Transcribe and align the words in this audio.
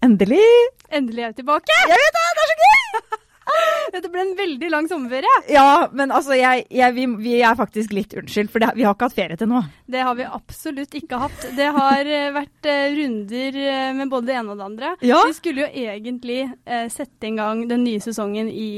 Endelig! 0.00 0.44
Endelig 0.88 1.26
er 1.26 1.32
vi 1.34 1.42
tilbake! 1.42 1.74
Jeg 1.76 1.90
vet 1.92 2.14
det! 2.16 2.28
Det 2.36 2.44
er 2.44 2.50
så 2.50 2.60
gøy! 2.60 3.18
Dette 3.94 4.08
ble 4.08 4.22
en 4.22 4.30
veldig 4.38 4.68
lang 4.72 4.86
sommerferie. 4.88 5.32
Ja, 5.52 5.90
men 5.92 6.12
altså, 6.14 6.32
jeg, 6.38 6.62
jeg, 6.72 6.94
vi, 6.96 7.04
vi, 7.20 7.34
er 7.44 7.58
faktisk 7.58 7.92
litt 7.92 8.14
unnskyldt, 8.16 8.52
for 8.52 8.62
det, 8.62 8.70
vi 8.78 8.86
har 8.86 8.94
ikke 8.96 9.10
hatt 9.10 9.18
ferie 9.18 9.36
til 9.36 9.50
nå. 9.50 9.60
Det 9.90 10.04
har 10.06 10.16
vi 10.16 10.24
absolutt 10.24 10.96
ikke 10.96 11.20
hatt. 11.20 11.44
Det 11.58 11.68
har 11.76 12.08
eh, 12.08 12.30
vært 12.32 12.70
uh, 12.70 12.86
runder 12.96 13.60
uh, 13.60 13.90
med 13.98 14.12
både 14.14 14.30
det 14.30 14.38
ene 14.38 14.54
og 14.54 14.62
det 14.62 14.68
andre. 14.70 14.94
Ja. 15.04 15.20
Vi 15.28 15.36
skulle 15.36 15.66
jo 15.66 15.84
egentlig 15.84 16.40
eh, 16.46 16.86
sette 16.92 17.28
i 17.28 17.34
gang 17.36 17.66
den 17.68 17.84
nye 17.84 18.00
sesongen 18.00 18.48
i 18.48 18.70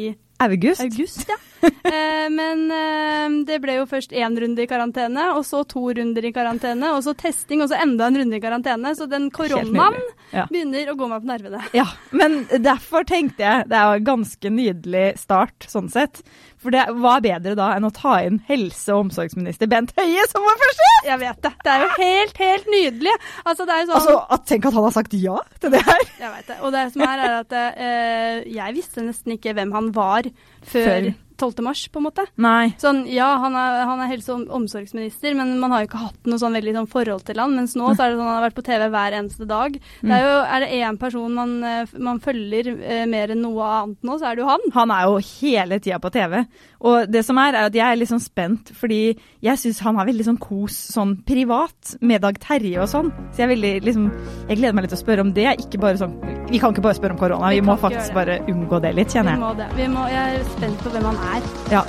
August. 0.43 0.83
August, 0.85 1.25
ja. 1.29 1.39
eh, 1.69 2.29
men 2.31 2.65
eh, 2.75 3.37
det 3.47 3.59
ble 3.63 3.79
jo 3.79 3.87
først 3.91 4.15
én 4.17 4.37
runde 4.41 4.65
i 4.65 4.69
karantene, 4.71 5.29
og 5.37 5.45
så 5.47 5.63
to 5.69 5.85
runder 5.95 6.27
i 6.27 6.33
karantene, 6.35 6.93
og 6.97 7.03
så 7.07 7.15
testing, 7.19 7.63
og 7.65 7.71
så 7.73 7.81
enda 7.83 8.09
en 8.11 8.21
runde 8.23 8.39
i 8.39 8.43
karantene. 8.43 8.95
Så 8.99 9.09
den 9.11 9.31
koronaen 9.35 9.99
ja. 10.35 10.47
begynner 10.51 10.93
å 10.93 10.97
gå 10.99 11.11
meg 11.11 11.25
på 11.25 11.33
nervene. 11.33 11.63
Ja, 11.77 11.87
men 12.11 12.43
derfor 12.53 13.07
tenkte 13.09 13.47
jeg 13.47 13.69
det 13.71 13.79
er 13.79 13.99
en 13.99 14.09
ganske 14.09 14.55
nydelig 14.55 15.07
start, 15.23 15.69
sånn 15.71 15.91
sett. 15.93 16.25
For 16.63 16.75
det, 16.75 16.85
hva 17.03 17.17
er 17.19 17.25
bedre 17.25 17.55
da 17.59 17.73
enn 17.77 17.87
å 17.89 17.93
ta 17.95 18.17
inn 18.23 18.39
helse- 18.47 18.95
og 18.95 19.09
omsorgsminister 19.09 19.71
Bent 19.71 19.91
Høie 19.99 20.27
som 20.31 20.45
vår 20.47 20.61
første 20.61 20.87
gjest? 20.87 21.09
Jeg 21.09 21.21
vet 21.25 21.41
det. 21.47 21.53
Det 21.65 21.73
er 21.73 21.83
jo 21.83 21.89
helt, 21.97 22.39
helt 22.45 22.71
nydelig. 22.77 23.17
Altså, 23.43 23.67
det 23.67 23.75
er 23.75 23.83
jo 23.83 23.89
sånn 23.89 23.99
Altså, 23.99 24.17
at, 24.37 24.47
Tenk 24.53 24.69
at 24.69 24.79
han 24.79 24.87
har 24.87 24.95
sagt 24.95 25.17
ja 25.19 25.39
til 25.63 25.75
det 25.75 25.83
her. 25.89 26.07
Jeg 26.21 26.31
vet 26.37 26.53
det. 26.53 26.61
Og 26.63 26.75
det 26.75 26.85
som 26.95 27.05
er, 27.09 27.25
er 27.27 27.37
at 27.41 27.57
uh, 27.59 28.53
jeg 28.61 28.79
visste 28.79 29.07
nesten 29.07 29.37
ikke 29.37 29.57
hvem 29.59 29.75
han 29.75 29.91
var 29.97 30.29
før, 30.63 30.79
før 30.87 31.11
12. 31.43 31.63
mars, 31.67 31.85
på 31.93 32.01
en 32.01 32.07
måte. 32.07 32.25
Nei. 32.43 32.73
Sånn, 32.83 33.03
ja, 33.11 33.29
han 33.43 33.57
er, 33.59 33.83
han 33.89 34.03
er 34.05 34.11
helse- 34.13 34.35
og 34.37 34.51
omsorgsminister, 34.61 35.35
men 35.39 35.57
man 35.61 35.75
har 35.75 35.83
jo 35.83 35.91
ikke 35.91 36.03
hatt 36.07 36.31
noe 36.31 36.41
sånn 36.41 36.57
veldig 36.57 36.77
sånn 36.79 36.91
forhold 36.93 37.27
til 37.29 37.43
han. 37.43 37.57
Mens 37.59 37.75
nå 37.79 37.91
så 37.93 38.07
er 38.07 38.13
det 38.13 38.19
sånn 38.21 38.29
han 38.31 38.39
har 38.39 38.47
vært 38.47 38.59
på 38.59 38.67
TV 38.67 38.89
hver 38.93 39.19
eneste 39.19 39.49
dag. 39.51 39.79
Det 40.03 40.17
er 40.17 40.23
jo, 40.27 40.37
er 40.57 40.65
det 40.65 40.71
én 40.79 40.99
person 41.01 41.35
man, 41.37 41.55
eh, 41.67 41.95
man 41.99 42.21
følger 42.23 42.73
eh, 42.79 43.05
mer 43.11 43.35
enn 43.35 43.43
noe 43.43 43.69
annet 43.83 44.07
nå, 44.07 44.19
så 44.21 44.31
er 44.31 44.39
det 44.39 44.45
jo 44.45 44.51
han. 44.51 44.67
Han 44.77 44.95
er 44.95 45.09
jo 45.11 45.19
hele 45.33 45.81
tida 45.83 45.99
på 46.03 46.13
TV. 46.15 46.39
Og 46.83 47.11
det 47.11 47.25
som 47.27 47.39
er, 47.39 47.55
er 47.55 47.69
at 47.71 47.77
jeg 47.79 47.87
er 47.87 47.99
litt 47.99 48.11
sånn 48.11 48.23
spent, 48.23 48.73
fordi 48.79 49.03
jeg 49.43 49.61
syns 49.61 49.83
han 49.87 49.99
har 50.01 50.09
veldig 50.09 50.27
sånn 50.31 50.41
kos 50.43 50.79
sånn 50.95 51.17
privat 51.27 51.95
med 52.03 52.23
Dag 52.25 52.39
Terje 52.43 52.81
og 52.83 52.91
sånn. 52.91 53.11
Så 53.33 53.43
jeg 53.43 53.49
er 53.49 53.55
veldig 53.55 53.73
liksom 53.87 54.09
Jeg 54.49 54.59
gleder 54.59 54.75
meg 54.77 54.85
litt 54.85 54.93
til 54.93 54.99
å 54.99 55.03
spørre 55.05 55.25
om 55.25 55.33
det. 55.35 55.49
Ikke 55.63 55.81
bare 55.83 55.99
sånn 56.01 56.15
Vi 56.51 56.61
kan 56.61 56.75
ikke 56.75 56.85
bare 56.85 56.99
spørre 56.99 57.15
om 57.17 57.21
korona, 57.21 57.51
vi, 57.53 57.61
vi 57.61 57.67
må 57.67 57.77
faktisk 57.81 58.13
bare 58.17 58.41
unngå 58.51 58.81
det 58.83 58.93
litt, 58.99 59.13
kjenner 59.15 59.35
jeg. 59.35 59.41
Vi 59.41 59.45
må 59.47 59.53
det. 59.59 59.69
Vi 59.79 59.87
må, 59.93 60.07
jeg 60.13 60.41
er 60.41 60.51
spent 60.57 60.83
på 60.85 60.93
hvem 60.93 61.07
han 61.11 61.21
er. 61.31 61.32
Ja. 61.73 61.85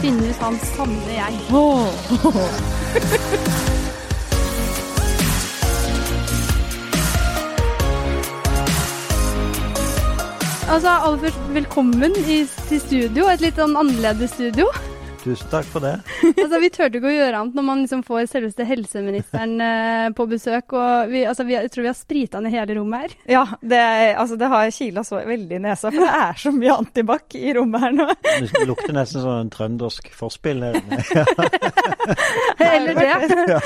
Finne 0.00 0.30
ut 0.30 0.42
hans 0.42 0.62
sanne 0.76 1.14
jeg. 1.14 1.32
Oh. 1.52 1.86
Altså, 10.68 10.88
aller 10.88 11.18
først, 11.18 11.38
velkommen 11.54 12.12
i, 12.28 12.42
til 12.68 12.80
studio. 12.80 13.24
Et 13.32 13.40
litt 13.40 13.56
sånn 13.56 13.72
annerledes 13.80 14.34
studio. 14.36 14.66
Tusen 15.28 15.50
takk 15.50 15.66
for 15.68 15.84
det. 15.84 15.98
altså, 16.42 16.58
Vi 16.62 16.70
turte 16.72 16.96
ikke 16.96 17.10
å 17.10 17.12
gjøre 17.12 17.40
annet 17.42 17.56
når 17.58 17.64
man 17.66 17.82
liksom 17.82 18.00
får 18.06 18.30
selveste 18.30 18.64
helseministeren 18.64 19.60
eh, 19.60 20.06
på 20.16 20.24
besøk. 20.30 20.72
og 20.72 21.10
vi, 21.12 21.26
altså, 21.28 21.44
vi, 21.44 21.52
Jeg 21.58 21.72
tror 21.74 21.84
vi 21.84 21.90
har 21.90 21.98
sprita 21.98 22.40
ned 22.40 22.54
hele 22.54 22.78
rommet 22.78 23.04
her. 23.04 23.16
Ja, 23.34 23.42
det, 23.60 23.82
altså, 24.16 24.38
det 24.40 24.48
har 24.48 24.70
kila 24.72 25.04
så 25.04 25.20
veldig 25.28 25.58
i 25.58 25.60
nesa, 25.66 25.90
for 25.92 26.00
det 26.00 26.14
er 26.16 26.40
så 26.40 26.52
mye 26.54 26.78
antibac 26.80 27.36
i 27.36 27.52
rommet 27.58 27.84
her 27.84 27.92
nå. 27.98 28.06
Det 28.24 28.64
lukter 28.70 28.96
nesten 28.96 29.20
som 29.26 29.34
en 29.34 29.52
trøndersk 29.52 30.08
forspill 30.16 30.64
her 30.64 30.80
inne. 30.80 30.96
Eller 32.68 32.94
det. 32.94 33.60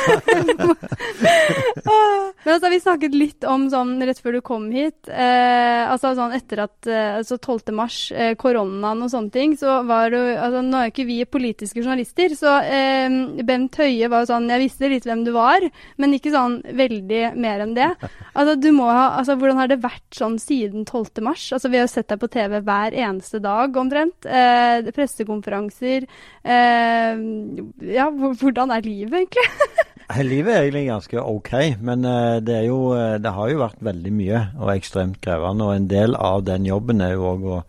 Men 2.43 2.55
altså, 2.57 2.69
vi 2.73 2.81
snakket 2.83 3.15
litt 3.15 3.47
om 3.47 3.69
sånn 3.71 3.95
rett 4.03 4.19
før 4.23 4.39
du 4.39 4.43
kom 4.45 4.67
hit, 4.75 5.07
eh, 5.07 5.83
altså 5.87 6.15
sånn 6.19 6.35
etter 6.35 6.65
at 6.67 6.91
eh, 6.91 7.21
altså 7.21 7.39
12. 7.39 7.71
mars, 7.77 7.99
eh, 8.11 8.35
koronaen 8.39 9.05
og 9.07 9.13
sånne 9.13 9.31
ting, 9.35 9.55
så 9.59 9.83
var 9.87 10.11
du 10.11 10.19
altså 10.19 10.63
Nå 10.63 10.79
er 10.79 10.89
jo 10.89 10.93
ikke 10.95 11.09
vi 11.09 11.19
politiske 11.53 11.83
journalister, 11.83 12.33
så 12.37 12.57
eh, 12.65 13.43
Bent 13.45 13.77
Høie 13.77 14.09
var 14.09 14.25
jo 14.25 14.31
sånn 14.33 14.49
Jeg 14.51 14.63
visste 14.65 14.89
litt 14.89 15.07
hvem 15.07 15.25
du 15.27 15.33
var, 15.35 15.65
men 16.01 16.17
ikke 16.17 16.33
sånn 16.33 16.61
veldig 16.65 17.35
mer 17.37 17.67
enn 17.67 17.77
det. 17.77 17.93
Altså, 18.33 18.55
du 18.57 18.71
må 18.73 18.87
ha 18.89 19.19
Altså, 19.19 19.35
hvordan 19.37 19.59
har 19.61 19.69
det 19.69 19.83
vært 19.83 20.17
sånn 20.17 20.39
siden 20.41 20.87
12. 20.87 21.21
mars? 21.25 21.45
Altså, 21.53 21.69
vi 21.69 21.77
har 21.77 21.85
jo 21.85 21.93
sett 21.93 22.09
deg 22.09 22.21
på 22.23 22.31
TV 22.33 22.63
hver 22.65 22.97
eneste 22.97 23.43
dag, 23.45 23.77
omtrent. 23.77 24.25
Eh, 24.25 24.89
pressekonferanser. 24.97 26.07
Eh, 26.41 27.21
ja, 27.93 28.09
hvordan 28.09 28.73
er 28.73 28.87
livet, 28.87 29.19
egentlig? 29.21 29.47
Livet 30.33 30.53
er 30.53 30.65
egentlig 30.65 30.87
ganske 30.91 31.23
OK, 31.25 31.53
men 31.81 32.03
det, 32.45 32.57
er 32.57 32.67
jo, 32.67 32.91
uh, 32.93 33.15
det, 33.23 33.31
har 33.33 33.49
jo 33.49 33.63
vært 33.63 33.79
veldig 33.87 34.11
mye 34.13 34.41
og 34.59 34.73
ekstremt 34.75 35.21
krevende. 35.25 35.69
Og 35.69 35.77
en 35.77 35.87
del 35.89 36.17
av 36.19 36.43
den 36.45 36.67
jobben 36.69 37.01
er 37.05 37.15
jo 37.15 37.31
òg 37.31 37.47
å 37.49 37.61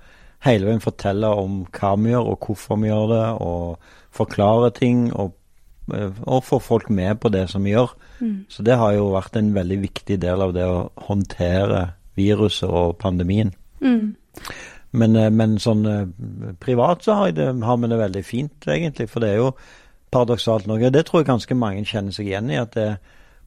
hele 0.44 0.68
veien 0.68 0.84
fortelle 0.84 1.30
om 1.40 1.64
hva 1.72 1.94
vi 2.00 2.12
gjør 2.12 2.34
og 2.34 2.48
hvorfor 2.48 2.82
vi 2.82 2.92
gjør 2.92 3.08
det, 3.14 3.24
og 3.46 4.14
forklare 4.14 4.74
ting 4.76 5.08
og, 5.14 5.34
uh, 5.94 6.12
og 6.24 6.44
få 6.44 6.60
folk 6.64 6.90
med 6.90 7.20
på 7.24 7.32
det 7.34 7.48
som 7.52 7.64
vi 7.64 7.76
gjør. 7.76 7.96
Mm. 8.20 8.46
Så 8.50 8.64
det 8.64 8.78
har 8.80 8.94
jo 8.98 9.12
vært 9.16 9.40
en 9.40 9.54
veldig 9.56 9.80
viktig 9.88 10.20
del 10.22 10.46
av 10.46 10.54
det 10.56 10.68
å 10.68 10.90
håndtere 11.08 11.88
viruset 12.20 12.70
og 12.70 12.98
pandemien. 13.02 13.54
Mm. 13.82 14.14
Men, 14.94 15.18
men, 15.34 15.56
sånn 15.58 15.88
privat 16.62 17.02
så 17.02 17.16
har, 17.18 17.32
det, 17.34 17.48
har 17.66 17.78
vi 17.82 17.90
det 17.90 17.98
veldig 17.98 18.22
fint, 18.26 18.68
egentlig. 18.70 19.08
For 19.10 19.24
det 19.24 19.32
er 19.34 19.40
jo 19.42 19.48
paradoksalt 20.14 20.68
nok. 20.70 20.86
Det 20.94 21.06
tror 21.08 21.24
jeg 21.24 21.30
ganske 21.32 21.58
mange 21.58 21.86
kjenner 21.90 22.14
seg 22.14 22.30
igjen 22.30 22.52
i. 22.54 22.60
at 22.62 22.76
det, 22.78 22.98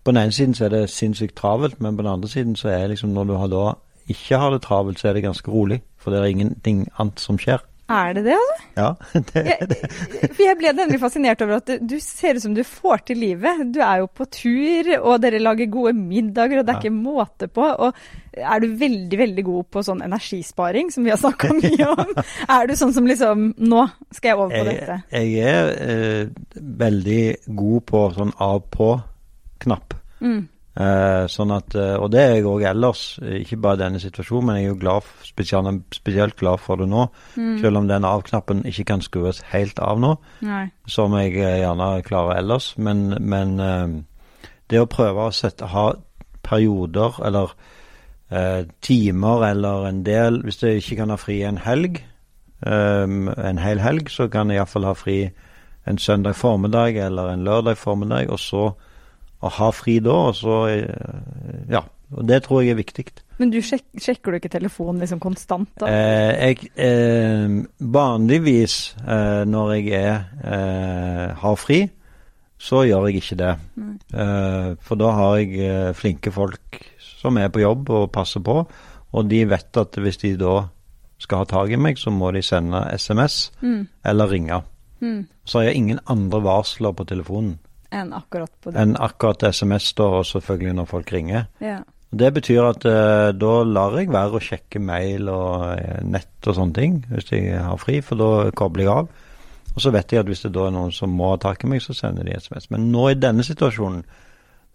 På 0.02 0.10
den 0.10 0.24
ene 0.24 0.34
siden 0.34 0.54
så 0.54 0.66
er 0.66 0.74
det 0.74 0.90
sinnssykt 0.90 1.36
travelt, 1.38 1.80
men 1.80 1.96
på 1.96 2.02
den 2.02 2.12
andre 2.12 2.28
siden 2.28 2.56
så 2.56 2.68
er 2.68 2.80
det 2.80 2.96
liksom 2.96 3.14
når 3.14 3.24
du 3.24 3.34
har 3.34 3.52
da 3.52 3.66
ikke 4.08 4.38
har 4.38 4.50
det 4.50 4.62
travelt, 4.62 4.98
så 5.00 5.08
er 5.08 5.14
det 5.14 5.22
ganske 5.22 5.50
rolig. 5.50 5.80
For 6.06 6.14
det 6.14 6.22
er 6.22 6.36
ingenting 6.36 6.84
annet 7.02 7.18
som 7.18 7.34
skjer. 7.42 7.64
Er 7.86 8.16
det 8.16 8.22
det, 8.26 8.34
altså? 8.34 8.64
Ja, 8.76 8.88
det 9.14 9.42
det. 9.70 9.76
Jeg, 9.78 10.30
for 10.34 10.42
jeg 10.42 10.58
ble 10.58 10.70
nemlig 10.74 10.98
fascinert 10.98 11.42
over 11.44 11.60
at 11.60 11.68
du, 11.70 11.84
du, 11.94 11.96
ser 12.02 12.34
ut 12.38 12.42
som 12.42 12.54
du 12.54 12.64
får 12.66 13.04
til 13.10 13.20
livet. 13.22 13.62
Du 13.74 13.78
er 13.78 14.00
jo 14.02 14.08
på 14.10 14.26
tur, 14.26 14.90
og 14.96 15.20
dere 15.22 15.38
lager 15.38 15.70
gode 15.70 15.92
middager, 15.94 16.58
og 16.60 16.66
det 16.66 16.74
er 16.74 16.80
ja. 16.80 16.82
ikke 16.82 16.96
måte 17.10 17.46
på. 17.46 17.62
Og 17.62 18.42
er 18.42 18.62
du 18.62 18.74
veldig, 18.80 19.20
veldig 19.22 19.44
god 19.46 19.68
på 19.76 19.84
sånn 19.86 20.02
energisparing, 20.06 20.90
som 20.94 21.06
vi 21.06 21.14
har 21.14 21.22
snakka 21.22 21.52
mye 21.60 21.92
om? 21.92 22.10
er 22.58 22.66
du 22.66 22.74
sånn 22.78 22.94
som 22.96 23.06
liksom 23.06 23.46
Nå 23.66 23.86
skal 24.14 24.32
jeg 24.32 24.40
over 24.40 24.56
på 24.56 24.66
jeg, 24.66 24.82
dette. 24.82 24.98
Jeg 25.14 25.54
er 25.54 25.72
eh, 25.86 26.60
veldig 26.82 27.22
god 27.62 27.86
på 27.92 28.04
sånn 28.18 28.34
av-på-knapp. 28.50 29.98
Mm. 30.26 30.42
Eh, 30.76 31.24
sånn 31.32 31.54
at, 31.56 31.72
og 31.72 32.10
det 32.12 32.20
er 32.20 32.34
jeg 32.34 32.48
òg 32.50 32.66
ellers, 32.68 33.04
ikke 33.22 33.56
bare 33.64 33.78
i 33.78 33.82
denne 33.84 34.00
situasjonen, 34.02 34.46
men 34.50 34.58
jeg 34.58 34.66
er 34.66 34.72
jo 34.74 34.80
glad, 34.82 35.06
spesielt, 35.24 35.96
spesielt 35.96 36.36
glad 36.36 36.60
for 36.60 36.82
det 36.82 36.88
nå. 36.90 37.06
Mm. 37.36 37.54
Selv 37.62 37.80
om 37.80 37.88
den 37.88 38.04
av-knappen 38.04 38.60
ikke 38.68 38.84
kan 38.92 39.04
skrues 39.04 39.40
helt 39.54 39.80
av 39.80 40.02
nå, 40.02 40.12
Nei. 40.44 40.66
som 40.90 41.16
jeg 41.16 41.38
gjerne 41.38 41.88
klarer 42.04 42.42
ellers. 42.42 42.74
Men, 42.76 43.08
men 43.24 43.56
det 44.70 44.82
å 44.82 44.90
prøve 44.90 45.28
å 45.28 45.34
sette, 45.34 45.70
ha 45.72 45.92
perioder 46.46 47.16
eller 47.26 47.54
eh, 48.30 48.66
timer 48.80 49.48
eller 49.50 49.88
en 49.88 50.02
del 50.06 50.42
Hvis 50.44 50.62
jeg 50.62 50.82
ikke 50.82 51.00
kan 51.02 51.10
ha 51.14 51.18
fri 51.20 51.40
en 51.46 51.58
helg, 51.62 52.04
en 52.66 53.58
hel 53.60 53.82
helg, 53.84 54.08
så 54.10 54.30
kan 54.32 54.50
jeg 54.50 54.58
iallfall 54.58 54.86
ha 54.88 54.94
fri 54.96 55.18
en 55.86 55.98
søndag 56.00 56.34
formiddag 56.34 56.96
eller 57.04 57.28
en 57.30 57.44
lørdag 57.44 57.76
formiddag, 57.76 58.30
og 58.32 58.40
så 58.40 58.62
å 59.44 59.52
ha 59.58 59.70
fri 59.74 59.98
da, 60.00 60.16
og 60.30 60.34
så 60.38 60.64
Ja. 61.68 61.84
Og 62.14 62.22
det 62.28 62.44
tror 62.44 62.62
jeg 62.62 62.70
er 62.70 62.78
viktig. 62.78 63.06
Men 63.40 63.50
du 63.50 63.58
sjek 63.64 63.84
sjekker 63.98 64.32
du 64.32 64.38
ikke 64.38 64.52
telefonen 64.52 65.02
liksom 65.02 65.20
konstant? 65.20 65.68
da? 65.80 65.88
Eh, 65.90 66.52
jeg, 66.52 66.70
eh, 66.78 67.56
vanligvis 67.80 68.96
eh, 69.02 69.42
når 69.48 69.72
jeg 69.74 69.88
er, 69.98 71.34
har 71.34 71.56
fri, 71.58 71.82
så 72.58 72.84
gjør 72.86 73.08
jeg 73.08 73.20
ikke 73.20 73.40
det. 73.42 73.54
for 74.80 74.96
da 74.96 75.10
har 75.12 75.36
jeg 75.36 75.96
flinke 75.98 76.32
folk 76.32 76.80
som 77.20 77.36
er 77.36 77.50
på 77.52 77.60
jobb 77.60 77.90
og 77.90 78.12
passer 78.12 78.40
på, 78.40 78.62
og 79.12 79.28
de 79.28 79.44
vet 79.48 79.76
at 79.76 79.98
hvis 80.00 80.16
de 80.22 80.36
da 80.40 80.68
skal 81.18 81.42
ha 81.42 81.44
tak 81.44 81.70
i 81.72 81.76
meg, 81.76 81.98
så 81.98 82.10
må 82.10 82.30
de 82.32 82.42
sende 82.42 82.80
SMS 82.96 83.50
mm. 83.60 83.88
eller 84.04 84.30
ringe. 84.30 84.62
Mm. 85.00 85.26
Så 85.44 85.58
har 85.58 85.68
jeg 85.68 85.76
ingen 85.76 86.00
andre 86.06 86.42
varsler 86.44 86.92
på 86.96 87.04
telefonen 87.04 87.58
enn 87.94 88.14
akkurat 88.16 88.52
på 88.62 88.72
det. 88.72 88.80
Enn 88.80 88.96
akkurat 89.00 89.44
SMS, 89.48 89.92
da, 89.98 90.08
og 90.20 90.26
selvfølgelig 90.28 90.74
når 90.78 90.88
folk 90.90 91.12
ringer. 91.12 91.46
Ja. 91.64 91.80
Det 92.16 92.30
betyr 92.36 92.68
at 92.68 92.86
uh, 92.86 93.30
da 93.34 93.52
lar 93.66 93.96
jeg 93.98 94.12
være 94.14 94.38
å 94.38 94.42
sjekke 94.42 94.80
mail 94.80 95.28
og 95.32 95.64
uh, 95.74 96.02
nett 96.06 96.46
og 96.46 96.56
sånne 96.56 96.76
ting 96.76 97.00
hvis 97.10 97.32
jeg 97.34 97.56
har 97.58 97.80
fri, 97.82 97.98
for 98.04 98.20
da 98.20 98.30
kobler 98.56 98.86
jeg 98.86 98.92
av. 98.94 99.10
Og 99.76 99.82
så 99.84 99.92
vet 99.92 100.12
jeg 100.12 100.22
at 100.22 100.30
hvis 100.30 100.46
det 100.46 100.54
da 100.56 100.68
er 100.68 100.76
noen 100.76 100.94
som 100.94 101.12
må 101.12 101.34
ha 101.34 101.40
tak 101.40 101.66
i 101.66 101.68
meg, 101.68 101.82
så 101.84 101.96
sender 101.96 102.24
de 102.24 102.38
SMS. 102.38 102.70
Men 102.72 102.88
nå 102.92 103.10
i 103.10 103.18
denne 103.20 103.44
situasjonen 103.44 104.06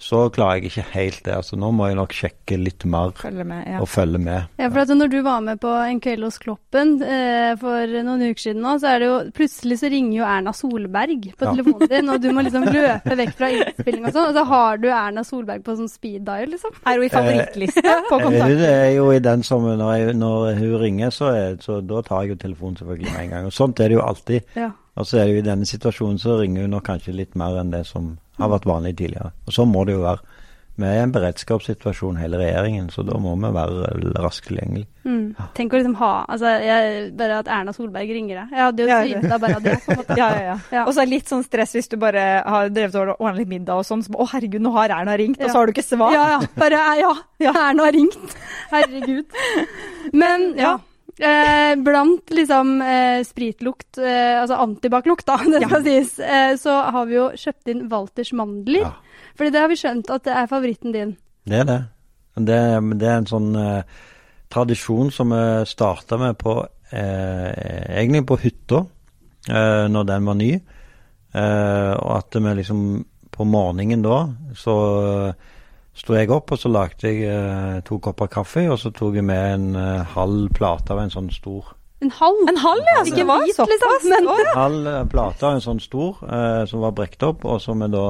så 0.02 0.24
klarer 0.34 0.58
jeg 0.58 0.72
ikke 0.72 0.84
helt 0.96 1.20
det. 1.28 1.34
Altså, 1.38 1.58
nå 1.62 1.68
må 1.78 1.86
jeg 1.92 1.98
nok 2.00 2.14
sjekke 2.18 2.58
litt 2.58 2.86
mer 2.90 3.12
følge 3.22 3.44
med. 3.46 3.68
Ja. 3.70 3.82
og 3.84 3.88
følge 3.92 4.18
med. 4.24 4.48
Ja, 4.58 4.70
for 4.74 4.82
at 4.82 4.94
når 4.98 5.12
du 5.14 5.18
var 5.28 5.44
med 5.46 5.60
på 5.62 5.70
En 5.86 6.00
kveld 6.02 6.26
hos 6.26 6.40
Kloppen 6.42 6.96
eh, 7.06 7.52
for 7.62 7.94
noen 8.02 8.24
uker 8.32 8.42
siden 8.48 8.64
nå, 8.66 8.74
så 8.82 8.90
er 8.96 9.04
det 9.04 9.10
jo 9.12 9.18
plutselig 9.38 9.78
så 9.84 9.92
ringer 9.94 10.18
jo 10.18 10.26
Erna 10.26 10.54
Solberg 10.58 11.28
på 11.38 11.46
Ja. 11.46 11.54
telefonen 11.54 11.92
din, 11.92 12.10
og 12.10 12.22
du 12.24 12.28
må 12.34 12.42
liksom 12.48 12.66
løpe 12.76 13.18
vekk 13.22 13.36
fra 13.38 13.52
innspilling 13.54 14.10
og 14.10 14.16
sånn, 14.18 14.32
og 14.32 14.40
så 14.40 14.46
har 14.52 14.82
du 14.82 14.88
Erna 14.90 15.24
Solberg 15.28 15.64
på 15.70 15.78
sånn 15.78 15.92
speed 15.94 16.26
dial, 16.26 16.50
liksom. 16.56 16.74
Er 16.82 16.98
hun 16.98 17.06
i 17.06 17.14
favorittlista 17.14 17.96
på 18.10 18.18
Eh, 18.20 18.26
kontakt? 18.26 18.58
Det 18.66 18.74
er 18.74 18.92
jo 18.98 19.08
i 19.14 19.22
den 19.22 19.44
som 19.46 19.70
når, 19.70 19.86
jeg, 20.00 20.18
når 20.18 20.56
hun 20.64 20.76
ringer, 20.82 21.14
så, 21.14 21.30
er, 21.38 21.60
så 21.62 21.78
da 21.86 22.02
tar 22.10 22.26
jeg 22.26 22.34
jo 22.34 22.42
telefonen 22.48 22.82
selvfølgelig 22.82 23.14
med 23.14 23.22
en 23.28 23.30
gang. 23.38 23.46
Og 23.52 23.54
sånt 23.54 23.80
er 23.80 23.94
det 23.94 24.00
jo 24.00 24.06
alltid. 24.06 24.42
Ja. 24.58 24.72
Og 25.00 25.06
så 25.08 25.22
er 25.22 25.30
det 25.30 25.38
jo 25.38 25.40
i 25.40 25.46
denne 25.46 25.66
situasjonen 25.70 26.18
så 26.20 26.40
ringer 26.42 26.66
hun 26.66 26.74
nok 26.76 26.84
kanskje 26.90 27.14
litt 27.16 27.38
mer 27.40 27.62
enn 27.62 27.70
det 27.72 27.86
som 27.88 28.18
har 28.42 28.52
vært 28.58 28.70
vanlig 28.70 28.96
tidligere. 29.00 29.32
Og 29.48 29.56
sånn 29.56 29.72
må 29.72 29.86
det 29.88 29.98
jo 29.98 30.06
være. 30.06 30.40
Vi 30.82 30.88
er 30.88 30.96
i 30.96 31.02
en 31.04 31.12
beredskapssituasjon 31.14 32.16
hele 32.18 32.38
regjeringen, 32.40 32.86
så 32.90 33.04
da 33.06 33.18
må 33.20 33.34
vi 33.38 33.50
være 33.54 34.14
raskt 34.24 34.48
tilgjengelig. 34.48 34.86
Mm. 35.04 35.36
Tenk 35.58 35.74
å 35.76 35.82
liksom 35.82 35.98
ha 36.00 36.12
Altså, 36.32 36.54
jeg, 36.64 37.10
bare 37.20 37.40
at 37.42 37.50
Erna 37.52 37.74
Solberg 37.76 38.14
ringer 38.16 38.40
deg. 38.40 38.54
Jeg 38.56 38.64
hadde 38.64 38.86
jo 38.86 38.88
Ja, 38.90 39.00
svimt 39.04 39.36
av 39.36 39.44
bare 39.44 39.60
det. 39.66 39.74
på 39.84 39.92
en 39.92 40.00
måte. 40.00 40.18
Ja, 40.22 40.30
ja, 40.32 40.42
ja. 40.48 40.56
Ja. 40.72 40.86
Og 40.86 40.94
så 40.96 41.04
er 41.04 41.10
det 41.10 41.14
litt 41.18 41.30
sånn 41.34 41.44
stress 41.46 41.76
hvis 41.76 41.92
du 41.92 41.98
bare 42.02 42.24
har 42.48 42.72
drevet 42.74 42.96
og 43.02 43.14
ordna 43.20 43.36
litt 43.42 43.52
middag 43.52 43.82
og 43.84 43.86
sånn. 43.86 44.02
Så, 44.08 44.16
å 44.16 44.30
herregud, 44.32 44.64
nå 44.64 44.72
har 44.80 44.96
Erna 44.96 45.18
ringt, 45.20 45.42
og 45.44 45.52
så 45.52 45.60
har 45.60 45.68
du 45.70 45.76
ikke 45.76 45.86
svar. 45.86 46.16
Ja, 46.16 46.26
ja. 46.38 46.40
Bare 46.56 46.82
ja. 47.04 47.12
Erna 47.52 47.90
har 47.90 47.98
ringt. 47.98 48.38
Herregud. 48.74 49.26
Men 50.24 50.54
ja. 50.58 50.78
Eh, 51.20 51.76
blant 51.76 52.32
liksom 52.32 52.78
eh, 52.82 53.22
spritlukt, 53.28 53.98
eh, 53.98 54.40
altså 54.42 54.60
antibac-lukt, 54.64 55.26
da, 55.28 55.38
det 55.54 55.64
skal 55.66 55.84
sies, 55.86 56.14
eh, 56.24 56.54
så 56.58 56.78
har 56.96 57.10
vi 57.10 57.18
jo 57.18 57.28
kjøpt 57.38 57.74
inn 57.74 57.88
Walters 57.92 58.32
mandler. 58.38 58.88
Ja. 58.88 58.94
Fordi 59.38 59.54
det 59.54 59.64
har 59.64 59.72
vi 59.72 59.80
skjønt 59.80 60.12
at 60.14 60.26
det 60.28 60.38
er 60.38 60.50
favoritten 60.52 60.96
din. 60.96 61.16
Det 61.48 61.62
er 61.62 61.68
det. 61.68 61.82
Det, 62.42 62.60
det 63.02 63.10
er 63.10 63.20
en 63.20 63.30
sånn 63.30 63.52
eh, 63.60 64.02
tradisjon 64.52 65.12
som 65.14 65.34
vi 65.36 65.44
starta 65.68 66.20
med 66.22 66.38
på 66.40 66.56
eh, 66.64 67.50
egentlig 67.98 68.26
på 68.30 68.40
hytta, 68.42 68.86
eh, 69.50 69.86
når 69.92 70.10
den 70.10 70.30
var 70.30 70.40
ny. 70.40 70.52
Eh, 71.32 71.94
og 71.96 72.12
at 72.18 72.40
vi 72.40 72.56
liksom 72.60 72.84
på 73.32 73.48
morgenen 73.48 74.04
da, 74.04 74.26
så 74.60 74.76
sto 76.02 76.16
jeg 76.18 76.32
opp, 76.34 76.52
og 76.54 76.58
så 76.58 76.72
lagde 76.72 77.10
jeg 77.12 77.30
eh, 77.30 77.78
to 77.86 78.00
kopper 78.02 78.30
kaffe, 78.32 78.66
og 78.72 78.80
så 78.82 78.90
tok 78.96 79.20
jeg 79.20 79.28
med 79.28 79.54
en 79.54 79.78
eh, 79.78 80.16
halv 80.16 80.50
plate 80.58 80.96
av 80.96 81.04
en 81.04 81.14
sånn 81.14 81.30
stor 81.34 81.76
En 82.02 82.10
halv. 82.18 82.40
En 82.50 82.58
halv, 82.58 82.88
ja! 82.90 83.02
Så 83.06 83.14
det 83.14 83.26
var 83.30 83.44
hvit, 83.44 83.54
såpass. 83.54 84.06
liksom, 84.10 84.30
ja. 84.42 84.54
halv 84.58 84.88
eh, 84.90 85.04
plate 85.12 85.46
av 85.46 85.58
en 85.58 85.66
sånn 85.68 85.82
stor 85.84 86.24
eh, 86.26 86.64
som 86.70 86.82
var 86.82 86.96
brekt 86.98 87.22
opp, 87.28 87.46
og 87.46 87.62
så 87.62 87.76
vi 87.78 87.92
da 87.94 88.06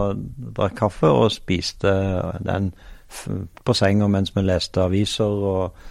drakk 0.56 0.78
kaffe 0.80 1.12
og 1.12 1.28
spiste 1.36 1.92
den 2.40 2.72
f 3.12 3.26
på 3.68 3.76
senga 3.76 4.08
mens 4.08 4.32
vi 4.32 4.46
leste 4.48 4.86
aviser 4.86 5.44
og 5.52 5.82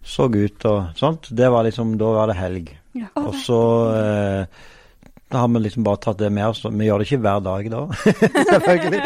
så 0.00 0.30
ut 0.32 0.64
og 0.64 0.96
sånt. 0.96 1.28
Det 1.28 1.50
var 1.52 1.66
liksom, 1.66 1.98
Da 2.00 2.14
var 2.16 2.32
det 2.32 2.38
helg. 2.38 2.70
Ja. 2.96 3.10
Og 3.20 3.36
så 3.36 3.60
eh, 3.92 4.62
da 5.28 5.42
har 5.42 5.48
vi 5.52 5.60
liksom 5.60 5.84
bare 5.84 6.00
tatt 6.00 6.18
det 6.22 6.30
med 6.32 6.46
oss. 6.46 6.64
Vi 6.64 6.88
gjør 6.88 7.02
det 7.02 7.10
ikke 7.10 7.20
hver 7.26 7.44
dag 7.44 7.70
da, 7.72 7.84
selvfølgelig. 8.54 9.00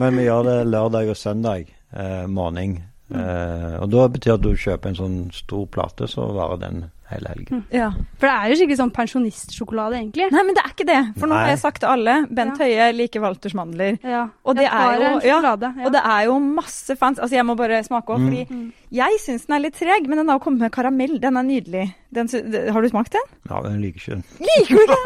Men 0.00 0.16
vi 0.16 0.26
gjør 0.28 0.48
det 0.48 0.58
lørdag 0.70 1.12
og 1.12 1.18
søndag 1.18 1.68
eh, 1.96 2.26
morgen. 2.26 2.78
Eh, 3.12 3.76
og 3.82 3.90
da 3.92 4.06
betyr 4.08 4.34
at 4.38 4.40
du 4.44 4.54
kjøper 4.56 4.88
en 4.88 4.96
sånn 4.96 5.16
stor 5.36 5.66
plate, 5.68 6.06
så 6.08 6.30
varer 6.32 6.58
den 6.62 6.84
hele 7.12 7.28
helgen. 7.28 7.58
Ja. 7.68 7.90
For 8.16 8.24
det 8.24 8.32
er 8.32 8.48
jo 8.48 8.54
skikkelig 8.56 8.76
sånn 8.78 8.92
pensjonistsjokolade, 8.96 9.98
egentlig. 9.98 10.30
Nei, 10.32 10.44
men 10.48 10.56
det 10.56 10.62
er 10.64 10.70
ikke 10.72 10.86
det. 10.88 11.00
For 11.20 11.28
nå 11.28 11.36
har 11.36 11.50
jeg 11.50 11.58
sagt 11.60 11.82
til 11.82 11.90
alle 11.92 12.14
Bent 12.32 12.56
Ja. 12.56 12.64
Høie 12.64 12.86
liker 12.96 13.20
Walters 13.20 13.52
mandler. 13.58 13.98
Ja. 14.00 14.22
Og 14.48 14.56
det 14.56 14.64
er 14.64 14.94
jo- 14.96 15.20
ja. 15.28 15.40
Ja. 15.42 15.52
Og 15.84 15.92
det 15.92 16.00
er 16.02 16.22
jo 16.24 16.38
masse 16.40 16.96
fans. 16.96 17.18
Altså, 17.20 17.36
jeg 17.36 17.44
må 17.44 17.54
bare 17.54 17.82
smake 17.84 18.06
òg, 18.08 18.16
Mm. 18.16 18.30
fordi 18.30 18.72
jeg 18.96 19.20
syns 19.20 19.44
den 19.46 19.56
er 19.56 19.60
litt 19.66 19.74
treg, 19.76 20.08
men 20.08 20.16
den 20.22 20.28
har 20.28 20.38
jo 20.38 20.44
kommet 20.46 20.60
med 20.60 20.72
karamell. 20.72 21.20
Den 21.20 21.36
er 21.36 21.42
nydelig. 21.42 21.94
Den, 22.10 22.28
har 22.72 22.80
du 22.80 22.88
smakt 22.88 23.12
den? 23.12 23.28
Ja, 23.50 23.60
den 23.60 23.80
liker 23.82 24.00
ikke 24.00 24.16
den. 24.16 24.24
Liker 24.40 24.74
du 24.74 24.80
ikke? 24.80 24.96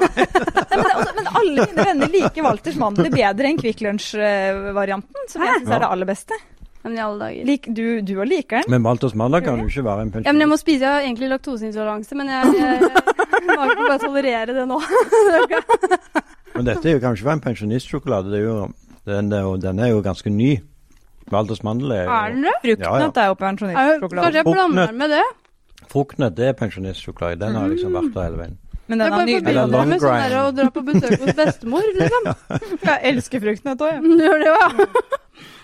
Nei, 0.71 0.77
men, 0.79 1.15
men 1.17 1.27
alle 1.35 1.67
mine 1.67 1.85
venner 1.91 2.07
liker 2.09 2.43
Walters 2.45 2.77
mandler 2.77 3.11
bedre 3.11 3.51
enn 3.51 3.59
Kvikk 3.59 3.83
Lunsj-varianten, 3.83 5.27
som 5.29 5.43
jeg 5.43 5.55
syns 5.63 5.75
er 5.75 5.79
det 5.81 5.91
aller 5.91 6.07
beste. 6.07 6.35
Men 6.87 6.95
i 6.95 7.03
alle 7.03 7.19
dager. 7.19 7.47
Lik, 7.49 7.65
du, 7.75 7.83
du 8.07 8.13
og 8.23 8.29
liker 8.31 8.63
den? 8.63 8.71
Men 8.77 8.85
Maltos 8.85 9.15
Malla 9.19 9.41
kan 9.43 9.59
jo 9.59 9.67
ikke 9.67 9.83
være 9.83 10.05
en 10.07 10.13
Ja, 10.23 10.31
men 10.31 10.45
jeg 10.45 10.51
må 10.53 10.59
spise. 10.61 10.85
Jeg 10.85 10.93
har 10.93 11.03
egentlig 11.03 11.31
laktoseintoleranse, 11.33 12.15
men 12.15 12.31
jeg, 12.31 12.53
jeg, 12.55 12.91
jeg 13.35 13.49
må 13.51 13.67
ikke 13.73 13.89
bare 13.89 13.99
tolerere 14.05 14.55
det 14.55 14.67
nå. 14.71 14.79
Men 16.57 16.65
dette 16.71 16.89
er 16.89 16.95
jo 16.95 17.01
kanskje 17.03 17.27
være 17.27 17.37
en 17.37 17.43
pensjonistsjokolade. 17.45 18.31
Det 18.33 18.39
er 18.39 18.45
jo, 18.47 18.69
den, 19.05 19.27
er 19.35 19.43
jo, 19.45 19.57
den 19.61 19.81
er 19.83 19.91
jo 19.91 19.99
ganske 20.05 20.31
ny. 20.33 20.55
Valdres 21.29 21.61
mandel 21.67 21.91
er 21.93 22.07
Er 22.09 22.31
den 22.33 22.47
det? 22.47 22.55
Fruktnøtt 22.63 23.19
er 23.19 23.27
jo 23.27 23.35
Er 23.35 23.91
jo- 23.91 24.09
Kanskje 24.09 24.39
jeg 24.39 24.47
blander 24.47 24.87
den 24.87 24.99
med 25.03 25.11
det? 25.11 25.25
Fruktnøtt, 25.91 26.37
det 26.39 26.47
er 26.49 26.57
pensjonistsjokolade. 26.57 27.41
Den 27.43 27.59
har 27.59 27.69
liksom 27.69 27.93
vært 27.93 28.15
der 28.15 28.31
hele 28.31 28.41
veien. 28.41 28.57
Men 28.87 28.99
den 29.01 29.07
er 29.07 29.11
bare 29.11 29.27
nydelig. 29.27 29.51
Eller 29.51 29.87
med 29.91 30.01
sånn 30.01 30.21
der 30.23 30.35
å 30.39 30.51
dra 30.55 30.67
på 30.71 30.83
besøk 30.87 31.15
hos 31.25 31.35
bestemor, 31.35 31.87
liksom. 31.99 32.29
Jeg 32.87 32.99
elsker 33.11 33.43
fruktnøtt 33.43 33.83
òg, 33.83 33.93
jeg. 33.97 34.03
Du 34.17 34.25
gjør 34.25 34.45
det, 34.45 34.53
ja. 34.55 34.91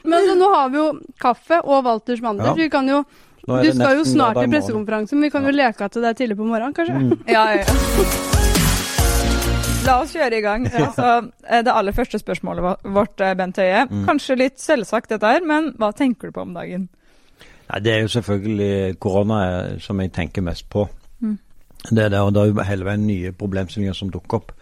Men 0.04 0.18
altså, 0.18 0.34
nå 0.38 0.48
har 0.54 0.72
vi 0.72 0.80
jo 0.80 0.86
kaffe 1.22 1.60
og 1.62 1.84
Walters 1.86 2.22
mandler. 2.24 2.50
Ja. 2.50 2.54
så 2.54 2.62
Vi 2.62 2.68
kan 2.72 2.88
jo, 2.88 3.02
du 3.46 3.72
skal 3.72 3.98
jo 3.98 4.04
snart 4.06 4.40
i 4.42 4.48
pressekonferanse, 4.50 5.16
men 5.16 5.28
vi 5.28 5.32
kan 5.34 5.46
jo 5.46 5.54
leke 5.54 5.88
at 5.88 5.98
det 5.98 6.10
er 6.10 6.18
tidlig 6.18 6.38
på 6.38 6.46
morgenen, 6.46 6.74
kanskje? 6.76 6.98
Mm. 6.98 7.18
Ja, 7.30 7.44
ja, 7.54 7.64
ja. 7.66 8.42
La 9.82 9.98
oss 9.98 10.12
kjøre 10.14 10.38
i 10.38 10.42
gang. 10.44 10.66
Altså, 10.86 11.06
det 11.66 11.72
aller 11.74 11.94
første 11.96 12.18
spørsmålet 12.22 12.86
vårt, 12.94 13.20
eh, 13.20 13.34
Bent 13.38 13.58
Høie. 13.58 13.86
Mm. 13.90 14.04
Kanskje 14.10 14.38
litt 14.38 14.60
selvsagt 14.62 15.10
dette 15.10 15.26
her, 15.26 15.42
men 15.46 15.72
hva 15.78 15.90
tenker 15.96 16.30
du 16.30 16.36
på 16.36 16.44
om 16.44 16.54
dagen? 16.54 16.88
Ja, 17.68 17.80
det 17.82 17.94
er 17.94 18.04
jo 18.04 18.12
selvfølgelig 18.12 18.98
korona 19.02 19.40
eh, 19.46 19.80
som 19.82 20.00
jeg 20.02 20.12
tenker 20.14 20.44
mest 20.46 20.68
på. 20.70 20.86
Mm. 21.22 21.38
Det 21.90 22.04
er 22.04 22.14
det, 22.14 22.20
og 22.20 22.34
det 22.34 22.42
er 22.42 22.52
jo 22.52 22.66
hele 22.68 22.86
veien 22.86 23.06
nye 23.08 23.32
problemstillinger 23.34 23.96
som 23.96 24.10
dukker 24.12 24.42
opp. 24.42 24.54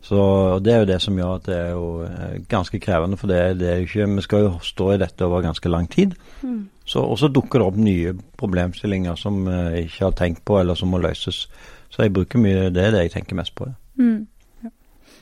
Så 0.00 0.58
Det 0.64 0.72
er 0.72 0.78
jo 0.78 0.88
det 0.88 1.00
som 1.02 1.16
gjør 1.18 1.34
at 1.36 1.46
det 1.48 1.56
er 1.56 1.70
jo 1.74 1.86
eh, 2.06 2.38
ganske 2.48 2.80
krevende. 2.80 3.16
For 3.18 3.30
det, 3.30 3.58
det 3.60 3.68
er 3.68 3.80
jo 3.80 3.88
ikke, 3.88 4.06
vi 4.14 4.24
skal 4.24 4.44
jo 4.46 4.52
stå 4.62 4.92
i 4.94 5.00
dette 5.02 5.26
over 5.26 5.42
ganske 5.42 5.68
lang 5.68 5.88
tid. 5.90 6.14
Mm. 6.42 6.68
Så, 6.88 7.02
og 7.02 7.18
så 7.20 7.28
dukker 7.28 7.60
det 7.60 7.66
opp 7.66 7.76
nye 7.76 8.14
problemstillinger 8.40 9.18
som 9.20 9.42
eh, 9.48 9.74
jeg 9.74 9.90
ikke 9.90 10.04
har 10.06 10.16
tenkt 10.22 10.44
på, 10.48 10.60
eller 10.60 10.78
som 10.78 10.92
må 10.94 11.02
løses. 11.02 11.46
Så 11.90 12.04
jeg 12.04 12.14
bruker 12.16 12.40
mye, 12.40 12.68
det 12.72 12.84
er 12.84 12.94
det 12.94 13.06
jeg 13.06 13.16
tenker 13.18 13.36
mest 13.36 13.54
på. 13.58 13.68
Ja. 13.98 14.70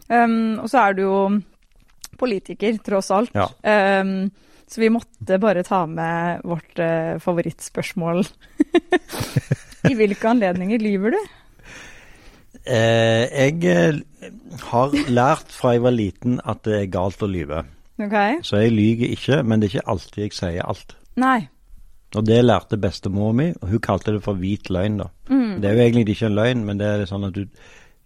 Um, 0.06 0.58
og 0.62 0.68
så 0.70 0.84
er 0.84 0.94
du 0.94 1.02
jo 1.02 1.20
politiker, 2.18 2.76
tross 2.84 3.10
alt. 3.14 3.34
Ja. 3.34 3.48
Um, 4.00 4.30
så 4.66 4.82
vi 4.82 4.90
måtte 4.90 5.38
bare 5.42 5.64
ta 5.66 5.84
med 5.90 6.44
vårt 6.46 6.78
uh, 6.82 7.18
favorittspørsmål. 7.22 8.24
I 9.90 9.94
hvilke 9.94 10.30
anledninger 10.30 10.82
lyver 10.82 11.14
du? 11.14 11.20
Eh, 12.66 13.24
jeg 13.30 13.64
eh, 13.70 14.30
har 14.72 14.94
lært 15.08 15.52
fra 15.54 15.74
jeg 15.76 15.82
var 15.84 15.94
liten 15.94 16.40
at 16.44 16.64
det 16.66 16.80
er 16.80 16.92
galt 16.92 17.22
å 17.22 17.30
lyve. 17.30 17.64
Okay. 18.02 18.40
Så 18.42 18.60
jeg 18.60 18.72
lyver 18.74 19.12
ikke, 19.14 19.42
men 19.42 19.60
det 19.60 19.68
er 19.70 19.78
ikke 19.78 19.90
alltid 19.94 20.22
jeg 20.26 20.36
sier 20.36 20.66
alt. 20.66 20.96
Nei. 21.16 21.48
Og 22.16 22.26
det 22.26 22.44
lærte 22.44 22.78
bestemor 22.80 23.32
mi, 23.36 23.50
og 23.62 23.68
hun 23.68 23.82
kalte 23.82 24.12
det 24.14 24.22
for 24.24 24.38
hvit 24.40 24.70
løgn, 24.70 24.98
da. 25.02 25.08
Mm. 25.28 25.60
Det 25.62 25.70
er 25.70 25.74
jo 25.74 25.84
egentlig 25.86 26.08
ikke 26.14 26.26
en 26.30 26.38
løgn, 26.38 26.64
men 26.64 26.78
det 26.80 26.86
er 26.86 27.06
sånn 27.08 27.26
at 27.28 27.34
du 27.36 27.46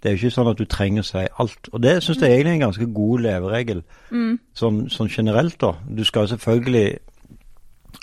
det 0.00 0.08
er 0.08 0.14
jo 0.14 0.20
ikke 0.22 0.32
sånn 0.32 0.48
at 0.48 0.56
du 0.56 0.64
trenger 0.64 1.02
å 1.04 1.06
si 1.10 1.22
alt. 1.42 1.68
Og 1.76 1.82
det 1.84 1.98
syns 2.00 2.22
jeg 2.22 2.32
egentlig 2.32 2.54
er 2.54 2.56
en 2.56 2.62
ganske 2.62 2.86
god 2.94 3.20
leveregel, 3.20 3.82
Mm. 4.10 4.38
sånn, 4.56 4.78
sånn 4.88 5.10
generelt, 5.12 5.58
da. 5.60 5.74
Du 5.84 6.04
skal 6.04 6.22
jo 6.22 6.36
selvfølgelig 6.36 6.98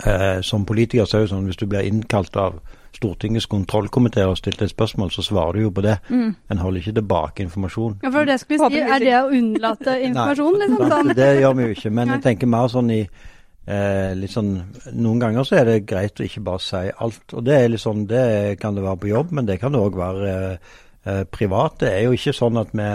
eh, 0.06 0.42
Som 0.42 0.66
politiker 0.66 1.06
så 1.06 1.18
er 1.18 1.22
det 1.22 1.30
sånn 1.32 1.46
hvis 1.46 1.58
du 1.58 1.66
blir 1.66 1.88
innkalt 1.88 2.36
av 2.36 2.60
Stortingets 2.96 3.48
kontrollkomité 3.52 4.24
og 4.26 4.38
stilt 4.40 4.62
et 4.64 4.72
spørsmål, 4.72 5.12
så 5.12 5.26
svarer 5.26 5.58
du 5.58 5.66
jo 5.68 5.72
på 5.74 5.84
det. 5.86 5.98
Mm. 6.10 6.36
En 6.52 6.62
holder 6.64 6.82
ikke 6.82 6.96
tilbake 7.00 7.44
informasjon. 7.44 7.98
Ja, 8.04 8.12
for 8.14 8.30
det 8.30 8.40
skulle 8.42 8.70
vi 8.70 8.78
si, 8.78 8.84
er 8.84 9.04
det 9.04 9.16
å 9.20 9.28
unnlate 9.34 9.98
informasjon, 10.08 10.60
liksom? 10.64 10.86
Sånn. 10.94 11.16
Det 11.18 11.32
gjør 11.42 11.58
vi 11.58 11.68
jo 11.68 11.76
ikke. 11.78 11.92
Men 12.00 12.14
jeg 12.16 12.24
tenker 12.26 12.52
mer 12.54 12.72
sånn 12.74 12.94
i 12.96 13.02
eh, 13.04 14.16
litt 14.18 14.34
sånn 14.34 14.54
Noen 14.96 15.22
ganger 15.22 15.48
så 15.48 15.60
er 15.60 15.70
det 15.72 15.78
greit 15.90 16.20
å 16.20 16.26
ikke 16.26 16.46
bare 16.48 16.64
si 16.64 16.84
alt. 16.90 17.26
Og 17.34 17.46
det 17.46 17.60
er 17.60 17.70
litt 17.74 17.84
sånn, 17.84 18.08
det 18.10 18.58
kan 18.62 18.78
det 18.78 18.86
være 18.86 19.04
på 19.04 19.12
jobb, 19.12 19.36
men 19.38 19.50
det 19.50 19.60
kan 19.62 19.76
det 19.76 19.84
òg 19.84 20.00
være 20.00 20.34
eh, 20.34 20.74
eh, 21.06 21.24
privat. 21.30 21.80
Det 21.84 21.94
er 21.94 22.08
jo 22.08 22.18
ikke 22.18 22.36
sånn 22.36 22.60
at 22.64 22.74
vi 22.78 22.90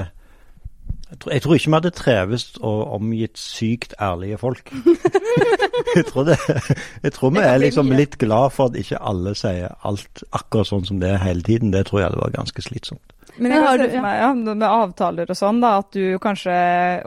jeg 1.13 1.19
tror, 1.21 1.33
jeg 1.37 1.43
tror 1.45 1.55
ikke 1.59 1.69
vi 1.71 1.77
hadde 1.77 1.91
treves 1.93 2.45
og 2.65 2.79
omgitt 2.97 3.37
sykt 3.39 3.93
ærlige 4.01 4.39
folk. 4.41 4.73
jeg, 5.97 6.05
tror 6.09 6.25
det, 6.31 6.37
jeg 7.03 7.13
tror 7.13 7.31
vi 7.35 7.43
er 7.45 7.59
liksom 7.61 7.91
mye. 7.91 7.99
litt 8.01 8.17
glad 8.21 8.53
for 8.55 8.71
at 8.73 8.79
ikke 8.81 9.01
alle 9.13 9.35
sier 9.39 9.75
alt 9.85 10.23
akkurat 10.33 10.71
sånn 10.71 10.87
som 10.89 11.03
det 11.03 11.11
er 11.13 11.21
hele 11.25 11.45
tiden. 11.47 11.73
Det 11.75 11.85
tror 11.89 12.01
jeg 12.01 12.09
hadde 12.11 12.23
vært 12.23 12.39
ganske 12.41 12.65
slitsomt. 12.65 13.05
Men 13.37 13.49
Men 13.49 13.53
jeg 13.53 13.63
har 13.65 13.79
sett 13.79 13.91
du- 13.91 13.97
for 13.97 14.03
meg, 14.05 14.17
ja, 14.21 14.33
med 14.55 14.63
avtaler 14.69 15.31
og 15.33 15.37
sånn, 15.37 15.61
da, 15.63 15.75
at 15.79 15.91
du 15.93 16.19
kanskje 16.21 16.57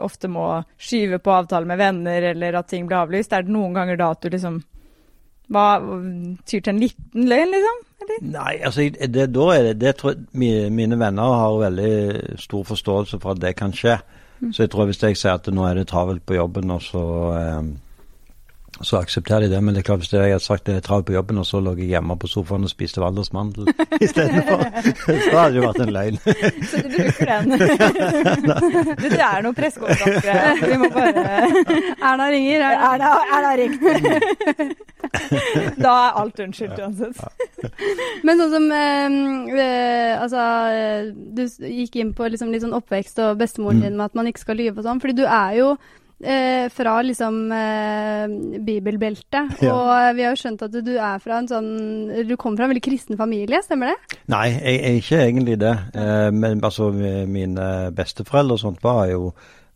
ofte 0.02 0.28
må 0.30 0.46
skyve 0.78 1.18
på 1.22 1.30
avtaler 1.34 1.66
med 1.66 1.78
venner, 1.78 2.22
eller 2.32 2.56
at 2.58 2.66
ting 2.68 2.86
blir 2.88 2.98
avlyst. 3.04 3.32
Er 3.32 3.42
det 3.46 3.54
noen 3.54 3.74
ganger 3.74 3.96
da 4.00 4.10
at 4.10 4.22
du 4.22 4.30
liksom 4.30 4.62
hva, 5.52 5.66
tyr 6.46 6.60
til 6.60 6.72
en 6.72 6.82
liten 6.82 7.28
løgn, 7.30 7.52
liksom? 7.54 7.82
Eller? 8.02 8.18
Nei, 8.34 8.52
altså 8.66 8.86
det, 8.90 9.26
da 9.34 9.46
er 9.54 9.62
det, 9.68 9.74
det 9.80 9.94
tror 9.98 10.14
jeg, 10.14 10.70
Mine 10.74 10.98
venner 11.00 11.38
har 11.40 11.58
veldig 11.62 12.38
stor 12.42 12.66
forståelse 12.66 13.20
for 13.22 13.34
at 13.34 13.42
det 13.42 13.56
kan 13.58 13.74
skje. 13.74 13.98
Så 14.52 14.66
jeg 14.66 14.70
tror 14.70 14.88
hvis 14.90 15.00
jeg 15.02 15.16
sier 15.16 15.38
at 15.38 15.48
nå 15.52 15.64
er 15.64 15.78
det 15.78 15.86
travelt 15.88 16.24
på 16.26 16.36
jobben, 16.36 16.70
og 16.70 16.82
så, 16.84 17.04
eh, 17.38 17.70
så 18.82 18.98
aksepterer 19.00 19.40
de 19.46 19.54
det. 19.54 19.60
Men 19.64 19.74
det 19.74 19.80
er 19.80 19.86
klart 19.88 20.02
hvis 20.04 20.12
jeg 20.12 20.32
hadde 20.34 20.44
sagt 20.44 20.66
det 20.68 20.76
er 20.76 20.84
travelt 20.84 21.06
på 21.08 21.14
jobben, 21.16 21.38
og 21.40 21.46
så 21.48 21.60
lå 21.64 21.72
jeg 21.78 21.90
hjemme 21.94 22.16
på 22.20 22.28
sofaen 22.28 22.66
og 22.66 22.72
spiste 22.72 23.00
valdresmandel 23.00 23.70
istedenfor, 24.00 24.64
så 25.06 25.32
hadde 25.40 25.52
det 25.54 25.60
jo 25.60 25.66
vært 25.66 25.82
en 25.84 25.94
løgn. 25.96 26.18
Så 26.70 26.82
du 26.82 26.88
bruker 26.92 27.30
den. 27.30 27.44
du, 29.00 29.06
du 29.06 29.16
er 29.16 29.44
noe 29.44 29.56
pressekonferanse. 29.56 30.70
Vi 30.70 30.78
må 30.80 30.90
bare 30.92 31.24
Erna 32.02 32.28
ringer. 32.32 32.64
Erna, 32.66 32.86
Erna, 32.90 33.10
Erna 33.38 33.52
ringt. 33.60 33.80
da 35.80 35.92
er 35.92 36.18
alt 36.22 36.40
unnskyldt 36.42 36.80
uansett. 36.82 37.16
Men 38.26 38.40
sånn 38.40 38.54
som 38.56 38.66
eh, 38.74 39.18
eh, 39.60 40.14
Altså, 40.16 40.42
eh, 40.72 41.12
du 41.14 41.44
gikk 41.46 42.00
inn 42.00 42.12
på 42.16 42.28
liksom 42.32 42.50
litt 42.52 42.64
sånn 42.64 42.76
oppvekst 42.76 43.20
og 43.24 43.38
bestemoren 43.40 43.84
din 43.84 43.96
med 43.98 44.10
at 44.10 44.18
man 44.18 44.28
ikke 44.30 44.44
skal 44.44 44.60
lyve 44.60 44.80
og 44.80 44.88
sånn. 44.88 45.02
Fordi 45.02 45.16
du 45.20 45.26
er 45.26 45.60
jo 45.60 45.68
eh, 46.24 46.68
fra 46.72 47.02
liksom 47.02 47.52
eh, 47.52 48.26
bibelbeltet, 48.64 49.60
Ja. 49.62 49.74
og 49.74 50.16
vi 50.16 50.22
har 50.24 50.34
jo 50.34 50.40
skjønt 50.40 50.62
at 50.62 50.72
du 50.84 50.92
er 50.96 51.18
fra 51.22 51.38
en 51.38 51.48
sånn 51.48 51.70
Du 52.28 52.36
kommer 52.36 52.56
fra 52.56 52.64
en 52.64 52.72
veldig 52.74 52.82
kristen 52.84 53.16
familie, 53.18 53.60
stemmer 53.62 53.92
det? 53.92 54.18
Nei, 54.32 54.48
jeg 54.54 54.80
er 54.80 54.96
ikke 55.00 55.20
egentlig 55.26 55.58
det. 55.60 55.74
Eh, 55.94 56.30
men 56.32 56.60
altså, 56.64 56.90
mine 56.92 57.92
besteforeldre 57.94 58.54
og 58.54 58.60
sånt 58.60 58.82
var 58.82 59.06
jo 59.10 59.32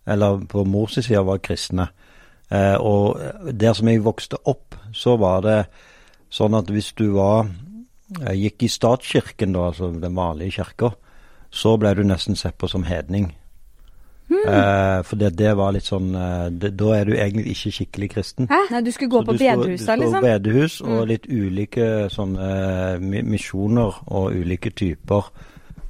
Eller 0.06 0.40
på 0.49 0.64
mors 0.66 0.94
side 0.97 1.20
var 1.26 1.38
kristne. 1.44 1.88
Eh, 2.50 2.75
og 2.80 3.20
der 3.52 3.73
som 3.75 3.87
jeg 3.88 4.02
vokste 4.02 4.37
opp, 4.49 4.75
så 4.92 5.16
var 5.20 5.42
det 5.44 5.59
sånn 6.30 6.54
at 6.59 6.66
hvis 6.73 6.92
du 6.99 7.12
var 7.14 7.44
eh, 8.26 8.32
gikk 8.35 8.64
i 8.64 8.68
statskirken, 8.73 9.52
da, 9.54 9.68
altså 9.70 9.92
den 9.92 10.16
vanlige 10.16 10.56
kirka, 10.56 10.90
så 11.50 11.76
ble 11.78 11.92
du 11.94 12.02
nesten 12.02 12.35
sett 12.35 12.56
på 12.59 12.66
som 12.68 12.82
hedning. 12.88 13.28
Eh, 14.30 15.02
for 15.02 15.16
det, 15.18 15.32
det 15.37 15.56
var 15.58 15.72
litt 15.75 15.84
sånn 15.88 16.12
eh, 16.14 16.49
det, 16.54 16.70
Da 16.78 16.90
er 17.00 17.04
du 17.08 17.14
egentlig 17.16 17.50
ikke 17.56 17.72
skikkelig 17.75 18.08
kristen. 18.12 18.46
Hæ? 18.50 18.60
Nei, 18.70 18.80
du 18.87 18.90
skulle 18.94 19.10
gå 19.10 19.22
Så 19.22 19.26
på 19.26 19.32
du 19.32 19.38
liksom? 19.42 19.62
bedehusa, 19.64 19.96
Du 19.96 20.02
liksom? 20.04 20.22
bedehus 20.22 20.76
og 20.87 21.00
litt 21.10 21.26
ulike 21.26 21.88
sånne 22.14 22.50
eh, 22.94 23.22
misjoner 23.26 23.99
og 24.06 24.37
ulike 24.38 24.70
typer 24.70 25.32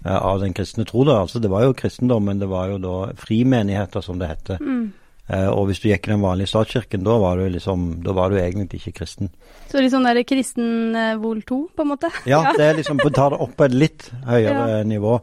eh, 0.06 0.16
av 0.16 0.40
den 0.40 0.54
kristne 0.56 0.84
tro. 0.88 1.04
da. 1.04 1.20
Altså, 1.26 1.38
det 1.38 1.50
var 1.52 1.64
jo 1.68 1.76
kristendom, 1.76 2.24
men 2.24 2.40
det 2.40 2.48
var 2.48 2.68
jo 2.72 2.78
da 2.78 2.96
frimenigheter, 3.20 4.00
som 4.00 4.18
det 4.18 4.28
heter. 4.32 4.56
Eh, 4.64 4.88
og 5.30 5.68
hvis 5.68 5.78
du 5.78 5.88
gikk 5.90 6.08
i 6.08 6.12
den 6.12 6.22
vanlige 6.24 6.50
statskirken, 6.50 7.04
da 7.06 7.14
var 7.22 7.38
du 7.38 7.46
liksom, 7.54 8.00
da 8.02 8.14
var 8.16 8.32
du 8.32 8.38
egentlig 8.40 8.80
ikke 8.80 8.96
kristen. 9.00 9.30
Så 9.70 9.78
litt 9.78 9.92
sånn 9.92 10.08
derre 10.08 10.24
kristen 10.26 10.96
eh, 10.98 11.12
vol 11.22 11.44
2, 11.46 11.58
på 11.76 11.84
en 11.84 11.90
måte? 11.92 12.10
Ja, 12.30 12.40
det 12.56 12.64
er 12.66 12.80
liksom 12.80 12.98
å 13.04 13.12
ta 13.14 13.28
det 13.30 13.38
opp 13.44 13.52
på 13.58 13.68
et 13.68 13.76
litt 13.76 14.08
høyere 14.26 14.80
nivå. 14.88 15.20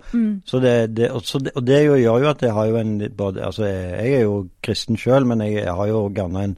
Så 0.48 0.62
det, 0.64 0.76
det, 0.96 1.12
og, 1.12 1.26
så 1.28 1.42
det, 1.44 1.52
og 1.60 1.66
det 1.68 1.82
jo, 1.84 1.98
gjør 2.00 2.24
jo 2.24 2.32
at 2.32 2.46
jeg 2.46 2.56
har 2.56 2.70
jo 2.70 2.80
en 2.80 2.94
både, 3.18 3.44
altså 3.50 3.68
jeg, 3.68 4.14
er 4.14 4.24
jo 4.24 4.38
kristen 4.64 5.00
sjøl, 5.00 5.28
men 5.28 5.44
jeg, 5.44 5.68
har 5.68 5.92
jo 5.92 6.06
gjerne 6.16 6.46
en 6.52 6.56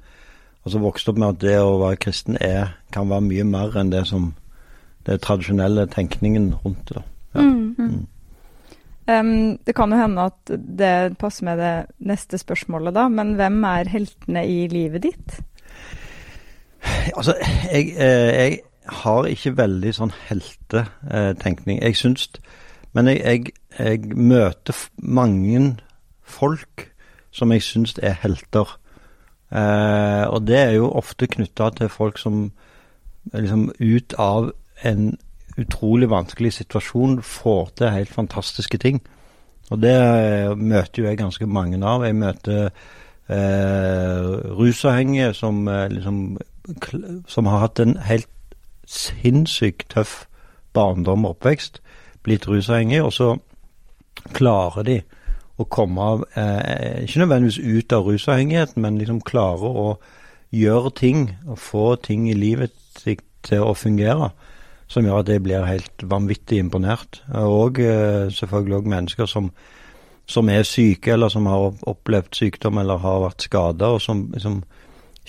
altså 0.67 0.83
vokst 0.83 1.09
opp 1.09 1.17
med 1.17 1.33
at 1.33 1.41
det 1.41 1.57
å 1.63 1.79
være 1.81 2.01
kristen 2.03 2.37
er, 2.43 2.75
kan 2.93 3.09
være 3.09 3.25
mye 3.25 3.47
mer 3.47 3.79
enn 3.79 3.89
det 3.93 4.05
som 4.09 4.33
det 5.07 5.21
tradisjonelle 5.25 5.87
tenkningen 5.89 6.51
rundt 6.61 6.93
det. 6.93 7.01
Ja. 7.33 7.41
Mm. 7.41 8.05
Um, 9.09 9.57
det 9.65 9.73
kan 9.75 9.89
jo 9.89 9.97
hende 9.97 10.27
at 10.29 10.51
det 10.79 11.17
passer 11.17 11.47
med 11.47 11.57
det 11.57 11.73
neste 12.05 12.37
spørsmålet, 12.37 12.93
da. 12.93 13.07
Men 13.09 13.33
hvem 13.39 13.63
er 13.63 13.89
heltene 13.89 14.45
i 14.45 14.67
livet 14.69 15.03
ditt? 15.07 15.39
Altså, 17.17 17.33
jeg, 17.71 17.93
eh, 17.97 18.29
jeg 18.35 18.59
har 18.85 19.25
ikke 19.25 19.57
veldig 19.57 19.93
sånn 19.95 20.13
heltetenkning. 20.27 21.81
Jeg 21.81 21.97
syns 21.97 22.29
Men 22.93 23.07
jeg, 23.07 23.21
jeg, 23.21 23.51
jeg 23.79 24.17
møter 24.17 24.73
mange 24.97 25.77
folk 26.23 26.87
som 27.31 27.51
jeg 27.53 27.61
syns 27.61 27.93
er 28.01 28.15
helter. 28.21 28.79
Eh, 29.53 30.25
og 30.29 30.47
det 30.47 30.57
er 30.57 30.71
jo 30.77 30.89
ofte 30.97 31.27
knytta 31.29 31.69
til 31.77 31.89
folk 31.89 32.17
som 32.17 32.51
liksom 33.33 33.69
ut 33.79 34.13
av 34.17 34.51
en 34.83 35.17
utrolig 35.59 36.09
vanskelig 36.11 36.53
situasjon 36.57 37.19
får 37.25 37.73
til 37.77 37.93
helt 37.93 38.13
fantastiske 38.13 38.77
ting. 38.81 39.01
Og 39.69 39.81
det 39.83 39.95
eh, 39.95 40.55
møter 40.55 41.03
jo 41.03 41.09
jeg 41.09 41.19
ganske 41.19 41.45
mange 41.45 41.79
av. 41.85 42.05
Jeg 42.05 42.17
møter 42.17 42.69
eh, 43.29 44.31
rusavhengige 44.57 45.33
som 45.37 45.67
eh, 45.67 45.89
liksom 45.93 46.39
som 47.27 47.45
har 47.45 47.63
hatt 47.63 47.79
en 47.79 47.97
helt 48.05 48.29
sinnssykt 48.85 49.89
tøff 49.93 50.25
barndom 50.73 51.25
og 51.25 51.37
oppvekst, 51.37 51.81
blitt 52.23 52.47
rusavhengige, 52.47 53.03
og 53.03 53.13
så 53.13 53.29
klarer 54.35 54.85
de 54.85 54.99
å 55.59 55.65
komme 55.67 56.01
av 56.01 56.23
eh, 56.39 57.03
Ikke 57.03 57.23
nødvendigvis 57.23 57.59
ut 57.59 57.93
av 57.93 58.07
rusavhengigheten, 58.07 58.81
men 58.81 58.99
liksom 58.99 59.21
klare 59.25 59.67
å 59.67 59.87
gjøre 60.55 60.91
ting 60.95 61.25
og 61.47 61.59
få 61.59 61.95
ting 62.03 62.29
i 62.29 62.37
livet 62.37 62.73
sitt 62.97 63.23
til 63.43 63.63
å 63.63 63.75
fungere. 63.77 64.31
Som 64.89 65.05
gjør 65.05 65.21
at 65.21 65.29
jeg 65.29 65.43
blir 65.45 65.67
helt 65.67 66.03
vanvittig 66.09 66.63
imponert. 66.63 67.21
Og 67.37 67.77
eh, 67.83 68.31
selvfølgelig 68.33 68.79
òg 68.79 68.89
mennesker 68.89 69.29
som, 69.29 69.51
som 70.25 70.49
er 70.49 70.65
syke, 70.65 71.13
eller 71.13 71.29
som 71.29 71.45
har 71.45 71.75
opplevd 71.89 72.33
sykdom 72.33 72.81
eller 72.81 73.01
har 73.03 73.21
vært 73.27 73.45
skada, 73.45 73.93
og 73.93 74.01
som 74.01 74.25
som, 74.41 74.63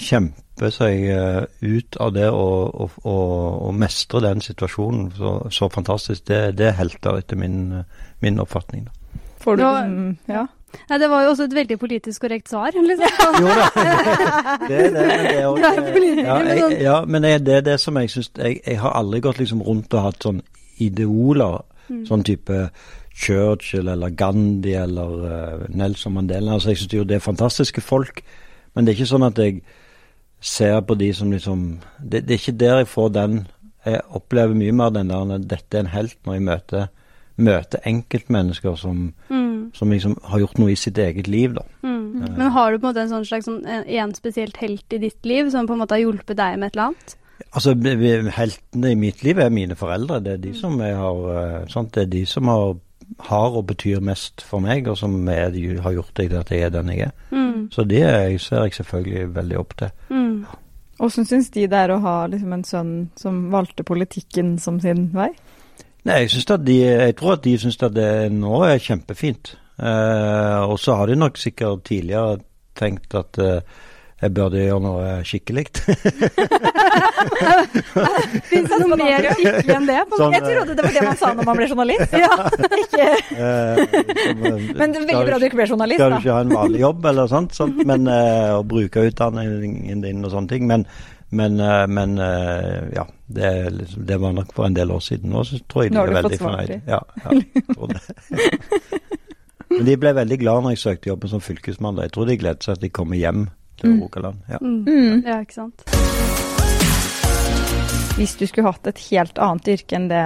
kjemper 0.00 0.72
seg 0.72 1.02
eh, 1.12 1.42
ut 1.60 1.98
av 2.00 2.14
det 2.14 2.28
og, 2.32 2.70
og, 2.72 2.94
og, 3.04 3.34
og 3.68 3.74
mestre 3.76 4.22
den 4.24 4.40
situasjonen 4.44 5.10
så, 5.16 5.34
så 5.52 5.68
fantastisk. 5.72 6.24
Det, 6.30 6.40
det 6.58 6.70
er 6.70 6.78
helter, 6.78 7.20
etter 7.20 7.40
min, 7.40 7.82
min 8.24 8.40
oppfatning. 8.40 8.86
Da. 8.88 9.20
Får 9.40 9.60
du 9.60 9.66
Ja. 10.28 10.46
Liksom. 10.72 10.86
Nei, 10.90 10.98
det 11.02 11.08
var 11.10 11.22
jo 11.24 11.30
også 11.34 11.44
et 11.48 11.54
veldig 11.58 11.78
politisk 11.78 12.20
korrekt 12.22 12.48
svar. 12.48 12.70
liksom. 12.72 13.40
Jo 13.40 13.48
da, 13.48 13.66
det 14.68 14.78
er 14.78 14.90
det. 14.90 15.04
Men 15.06 15.26
det 15.26 15.34
er 15.40 15.46
også, 15.46 15.98
ja, 16.22 16.38
jeg, 16.44 16.62
sånn- 16.62 16.76
ja, 16.82 16.96
men 17.06 17.22
det 17.22 17.54
er 17.58 17.60
det, 17.72 17.76
som 17.80 17.96
jeg 18.00 18.10
syns 18.10 18.30
jeg, 18.38 18.60
jeg 18.66 18.78
har 18.80 18.92
aldri 19.00 19.20
gått 19.20 19.38
liksom 19.42 19.62
rundt 19.66 19.94
og 19.94 20.02
hatt 20.08 20.22
sånn 20.28 20.42
ideoler. 20.80 21.60
Sånn 22.06 22.22
type 22.22 22.68
Churchill 23.20 23.88
eller 23.90 24.12
Gandhi 24.14 24.76
eller 24.78 25.14
uh, 25.26 25.64
Nelson 25.74 26.14
Mandela. 26.14 26.54
Altså, 26.54 26.70
jeg 26.70 26.78
syns 26.84 26.94
jo 26.94 27.04
det 27.04 27.16
er 27.18 27.24
fantastiske 27.24 27.82
folk, 27.82 28.22
men 28.74 28.86
det 28.86 28.92
er 28.94 29.00
ikke 29.00 29.10
sånn 29.10 29.26
at 29.26 29.40
jeg 29.42 29.58
ser 30.40 30.78
på 30.86 30.94
de 30.96 31.10
som 31.12 31.32
liksom 31.34 31.64
Det, 31.98 32.22
det 32.24 32.32
er 32.36 32.38
ikke 32.38 32.54
der 32.62 32.78
jeg 32.80 32.86
får 32.88 33.08
den 33.12 33.34
Jeg 33.84 33.98
opplever 34.16 34.54
mye 34.56 34.72
mer 34.72 34.94
den 34.94 35.10
der 35.10 35.42
dette 35.50 35.76
er 35.76 35.82
en 35.82 35.90
helt 35.92 36.14
når 36.24 36.34
jeg 36.38 36.44
møter, 36.46 36.86
møter 37.36 37.82
enkeltmennesker 37.90 38.78
som, 38.80 39.02
Mm, 39.28 39.49
som 39.74 39.90
liksom 39.90 40.16
har 40.24 40.38
gjort 40.42 40.58
noe 40.58 40.72
i 40.72 40.76
sitt 40.76 40.98
eget 40.98 41.28
liv, 41.28 41.54
da. 41.54 41.62
mm. 41.82 42.36
Men 42.36 42.50
har 42.50 42.72
du 42.72 42.78
på 42.78 42.86
en 42.86 42.90
måte 42.92 43.02
en 43.04 43.08
sånn 43.12 43.24
slags 43.28 43.46
sånn, 43.46 43.62
en, 43.66 43.84
en 43.86 44.14
spesielt 44.14 44.56
helt 44.60 44.92
i 44.92 44.98
ditt 44.98 45.24
liv 45.24 45.50
som 45.50 45.66
på 45.66 45.72
en 45.76 45.78
måte 45.84 45.94
har 45.96 46.02
hjulpet 46.02 46.36
deg 46.36 46.58
med 46.58 46.66
et 46.70 46.76
eller 46.76 46.90
annet? 46.90 47.16
Altså, 47.56 47.72
Heltene 48.36 48.90
i 48.92 48.98
mitt 49.00 49.22
liv 49.24 49.38
er 49.40 49.50
mine 49.50 49.74
foreldre. 49.78 50.20
Det 50.22 50.32
er 50.34 50.42
de 50.42 50.52
som 50.54 50.74
jeg 50.80 50.94
har, 50.94 51.20
eh, 51.40 51.66
sant? 51.72 51.92
Det 51.94 52.02
er 52.02 52.10
de 52.12 52.24
som 52.28 52.48
har, 52.52 52.74
har 53.30 53.56
og 53.56 53.66
betyr 53.70 54.00
mest 54.04 54.42
for 54.46 54.60
meg, 54.60 54.88
og 54.88 54.98
som 55.00 55.16
er, 55.28 55.48
de 55.54 55.78
har 55.80 55.94
gjort 55.96 56.12
det 56.18 56.28
til 56.30 56.38
at 56.42 56.50
jeg 56.52 56.66
er 56.68 56.74
den 56.74 56.88
jeg 56.92 57.06
er. 57.08 57.14
Mm, 57.30 57.70
Så 57.72 57.84
det 57.88 58.02
er- 58.02 58.38
ser 58.38 58.62
jeg 58.64 58.72
selvfølgelig 58.74 59.34
veldig 59.34 59.58
opp 59.58 59.76
til. 59.76 59.90
mm. 60.10 60.44
Åssen 61.00 61.24
syns 61.24 61.48
de 61.50 61.66
det 61.66 61.72
er 61.78 61.88
å 61.94 62.00
ha 62.00 62.26
liksom, 62.26 62.52
en 62.52 62.62
sønn 62.64 63.10
som 63.16 63.50
valgte 63.50 63.82
politikken 63.88 64.58
som 64.60 64.78
sin 64.80 65.06
vei? 65.14 65.30
Nei, 66.04 66.18
jeg, 66.20 66.30
synes 66.30 66.50
at 66.50 66.64
de, 66.64 66.76
jeg 66.80 67.16
tror 67.16 67.32
at 67.32 67.42
de 67.42 67.54
syns 67.58 67.82
at 67.82 67.94
det 67.94 68.32
nå 68.32 68.62
er 68.68 68.78
kjempefint. 68.78 69.54
Eh, 69.80 70.60
og 70.68 70.76
så 70.80 70.98
har 71.00 71.08
de 71.08 71.16
nok 71.16 71.38
sikkert 71.40 71.84
tidligere 71.88 72.38
tenkt 72.76 73.14
at 73.16 73.38
eh, 73.40 73.60
jeg 74.20 74.34
burde 74.36 74.60
gjøre 74.60 74.80
noe 74.84 75.12
skikkelig. 75.24 75.62
Fins 78.50 78.68
det 78.68 78.78
noe 78.82 78.98
mer 79.00 79.28
skikkelig 79.32 79.76
enn 79.78 79.86
det? 79.88 79.96
på 80.10 80.18
Sånn. 80.20 80.34
Jeg 80.36 80.42
trodde 80.44 80.74
det 80.76 80.84
var 80.84 80.92
det 80.96 81.04
man 81.06 81.16
sa 81.20 81.30
når 81.38 81.48
man 81.48 81.56
ble 81.56 81.68
journalist. 81.70 82.16
Ja, 82.20 82.34
Ikke, 82.82 83.06
Eh, 83.30 83.76
som, 83.80 84.42
eh, 84.44 84.58
men 84.76 84.92
det 84.92 84.98
er 85.00 85.06
veldig 85.06 85.24
bra 85.30 85.38
du 85.40 85.44
ikke 85.46 85.58
ble 85.62 85.66
journalist, 85.70 86.00
Skal 86.02 86.12
du 86.12 86.18
ikke 86.20 86.34
ha 86.34 86.42
en 86.44 86.52
vanlig 86.52 86.80
jobb 86.82 87.06
eller 87.10 87.30
sånt, 87.30 87.54
sånt 87.56 87.80
men, 87.88 88.04
eh, 88.12 88.50
og 88.58 88.66
bruke 88.68 89.06
utdanningen 89.08 90.04
din 90.04 90.20
og 90.26 90.34
sånne 90.34 90.52
ting. 90.52 90.66
Men, 90.68 90.84
men, 91.30 91.56
eh, 91.64 91.86
men 91.88 92.18
eh, 92.20 92.90
ja, 92.98 93.06
det, 93.32 93.52
liksom, 93.78 94.04
det 94.10 94.20
var 94.20 94.36
nok 94.36 94.52
for 94.56 94.68
en 94.68 94.76
del 94.76 94.92
år 94.92 95.00
siden. 95.06 95.32
Nå 95.32 95.46
så 95.48 95.62
tror 95.64 95.86
jeg 95.86 95.94
de 95.94 96.02
er 96.02 96.16
veldig 96.18 96.40
fornøyd. 96.42 96.70
Ja, 96.90 97.00
ja. 97.24 97.30
Men 99.70 99.86
de 99.86 99.96
ble 100.02 100.12
veldig 100.16 100.38
glad 100.40 100.62
når 100.64 100.74
jeg 100.74 100.82
søkte 100.82 101.10
jobben 101.12 101.30
som 101.30 101.40
fylkesmann. 101.40 101.96
da. 101.96 102.02
Jeg 102.08 102.12
tror 102.16 102.26
de 102.26 102.36
gledet 102.40 102.64
seg 102.66 102.72
at 102.76 102.80
de 102.84 102.88
kommer 102.90 103.16
hjem 103.20 103.48
til 103.80 103.90
Mm. 103.94 104.00
Rogaland. 104.02 104.36
Ja. 104.50 104.58
Mm. 104.60 105.22
Ja, 105.24 105.40
ikke 105.40 105.54
sant. 105.54 105.84
Hvis 108.18 108.34
du 108.36 108.44
skulle 108.46 108.66
hatt 108.68 108.86
et 108.90 108.98
helt 109.10 109.38
annet 109.40 109.68
yrke 109.72 109.96
enn 109.96 110.08
det, 110.10 110.24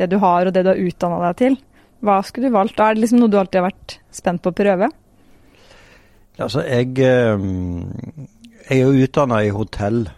det 0.00 0.08
du 0.10 0.16
har 0.18 0.46
og 0.48 0.54
det 0.56 0.64
du 0.66 0.70
har 0.72 0.80
utdanna 0.82 1.20
deg 1.28 1.36
til, 1.38 1.58
hva 2.02 2.16
skulle 2.26 2.48
du 2.48 2.54
valgt 2.56 2.76
da? 2.78 2.88
Er 2.90 2.94
det 2.96 3.04
liksom 3.04 3.20
noe 3.20 3.30
du 3.30 3.36
alltid 3.38 3.60
har 3.60 3.68
vært 3.70 3.98
spent 4.14 4.42
på 4.42 4.50
å 4.50 4.56
prøve? 4.58 4.88
Altså, 6.38 6.62
jeg, 6.66 6.98
eh, 6.98 7.38
jeg 8.70 8.80
er 8.80 8.82
jo 8.84 9.04
utdanna 9.06 9.40
i 9.44 9.50
hotell, 9.54 10.08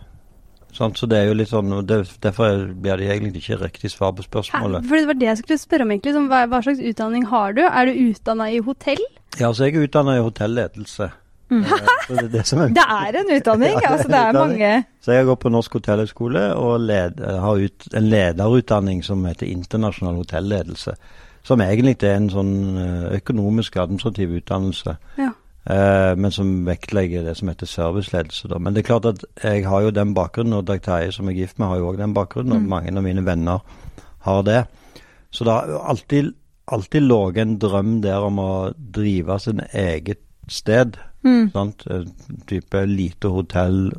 sant? 0.76 0.98
så 0.98 1.06
det 1.10 1.18
er 1.18 1.30
jo 1.30 1.36
litt 1.38 1.50
sånn 1.50 1.72
det, 1.86 2.02
Derfor 2.22 2.66
blir 2.74 3.00
det 3.00 3.08
egentlig 3.10 3.42
ikke 3.42 3.60
riktig 3.64 3.90
svar 3.92 4.12
på 4.16 4.24
Hæ? 4.24 4.28
spørsmålet. 4.30 4.86
For 4.88 4.96
det 5.00 5.06
var 5.10 5.18
det 5.20 5.28
jeg 5.30 5.40
skulle 5.42 5.58
spørre 5.58 5.86
om, 5.86 5.94
egentlig. 5.94 6.14
Hva, 6.30 6.44
hva 6.50 6.60
slags 6.66 6.82
utdanning 6.92 7.26
har 7.30 7.56
du? 7.56 7.64
Er 7.66 7.90
du 7.90 7.98
utdanna 8.10 8.50
i 8.50 8.60
hotell? 8.64 9.02
Ja, 9.38 9.48
altså 9.48 9.66
jeg 9.66 9.76
er 9.76 9.88
utdanna 9.88 10.16
i 10.18 10.22
hotelledelse. 10.24 11.10
Mm. 11.50 11.64
Eh, 11.64 11.70
det, 12.08 12.18
er 12.18 12.28
det, 12.30 12.44
som 12.46 12.60
er, 12.62 12.68
Det 12.78 12.84
er 12.86 13.20
en 13.20 13.32
utdanning. 13.36 13.74
Ja, 13.74 13.80
det 13.80 13.90
altså 13.90 14.08
det 14.08 14.20
er 14.20 14.28
utdanning. 14.30 14.60
mange 14.60 14.84
så 15.00 15.16
jeg 15.16 15.26
gått 15.26 15.40
på 15.40 15.50
Norsk 15.50 15.72
hotellhøgskole 15.78 16.42
og 16.60 16.80
led, 16.84 17.20
har 17.24 17.62
ut, 17.64 17.86
en 17.96 18.08
lederutdanning 18.12 19.00
som 19.04 19.24
heter 19.24 19.48
internasjonal 19.48 20.18
hotelledelse. 20.20 20.94
Som 21.42 21.62
egentlig 21.64 21.96
er 22.04 22.18
en 22.18 22.28
sånn 22.30 22.52
eh, 22.76 23.06
økonomisk 23.16 23.78
administrativ 23.80 24.34
utdannelse. 24.42 24.96
Ja. 25.18 25.30
Eh, 25.67 26.17
men 26.17 26.31
som 26.33 26.64
vektlegger 26.64 27.23
det 27.26 27.37
som 27.37 27.49
heter 27.49 27.67
serviceledelse. 27.69 28.49
Da. 28.49 28.59
Men 28.59 28.73
det 28.75 28.81
er 28.85 28.88
klart 28.88 29.05
at 29.11 29.25
jeg 29.45 29.67
har 29.69 29.83
jo 29.83 29.90
den 29.90 30.14
bakgrunnen, 30.17 30.55
og 30.57 30.64
Dag 30.67 30.81
Terje 30.83 31.12
som 31.12 31.29
er 31.29 31.33
gift 31.37 31.59
med, 31.59 31.69
har 31.69 31.76
jo 31.83 31.90
òg 31.93 31.99
den 32.00 32.14
bakgrunnen. 32.17 32.52
Og 32.57 32.62
Mm. 32.62 32.69
mange 32.69 32.97
av 32.97 33.02
mine 33.05 33.25
venner 33.26 33.59
har 34.21 34.43
det. 34.43 34.67
Så 35.31 35.45
det 35.45 35.52
har 35.52 35.83
alltid, 35.85 36.33
alltid 36.69 37.02
ligget 37.02 37.43
en 37.43 37.59
drøm 37.59 38.00
der 38.02 38.19
om 38.25 38.38
å 38.38 38.73
drive 38.93 39.38
sin 39.38 39.61
eget 39.75 40.19
sted. 40.49 40.97
mm. 41.25 41.52
Sant? 41.52 41.87
Eh, 41.90 42.05
Type 42.47 42.87
lite 42.87 43.29
hotell, 43.29 43.93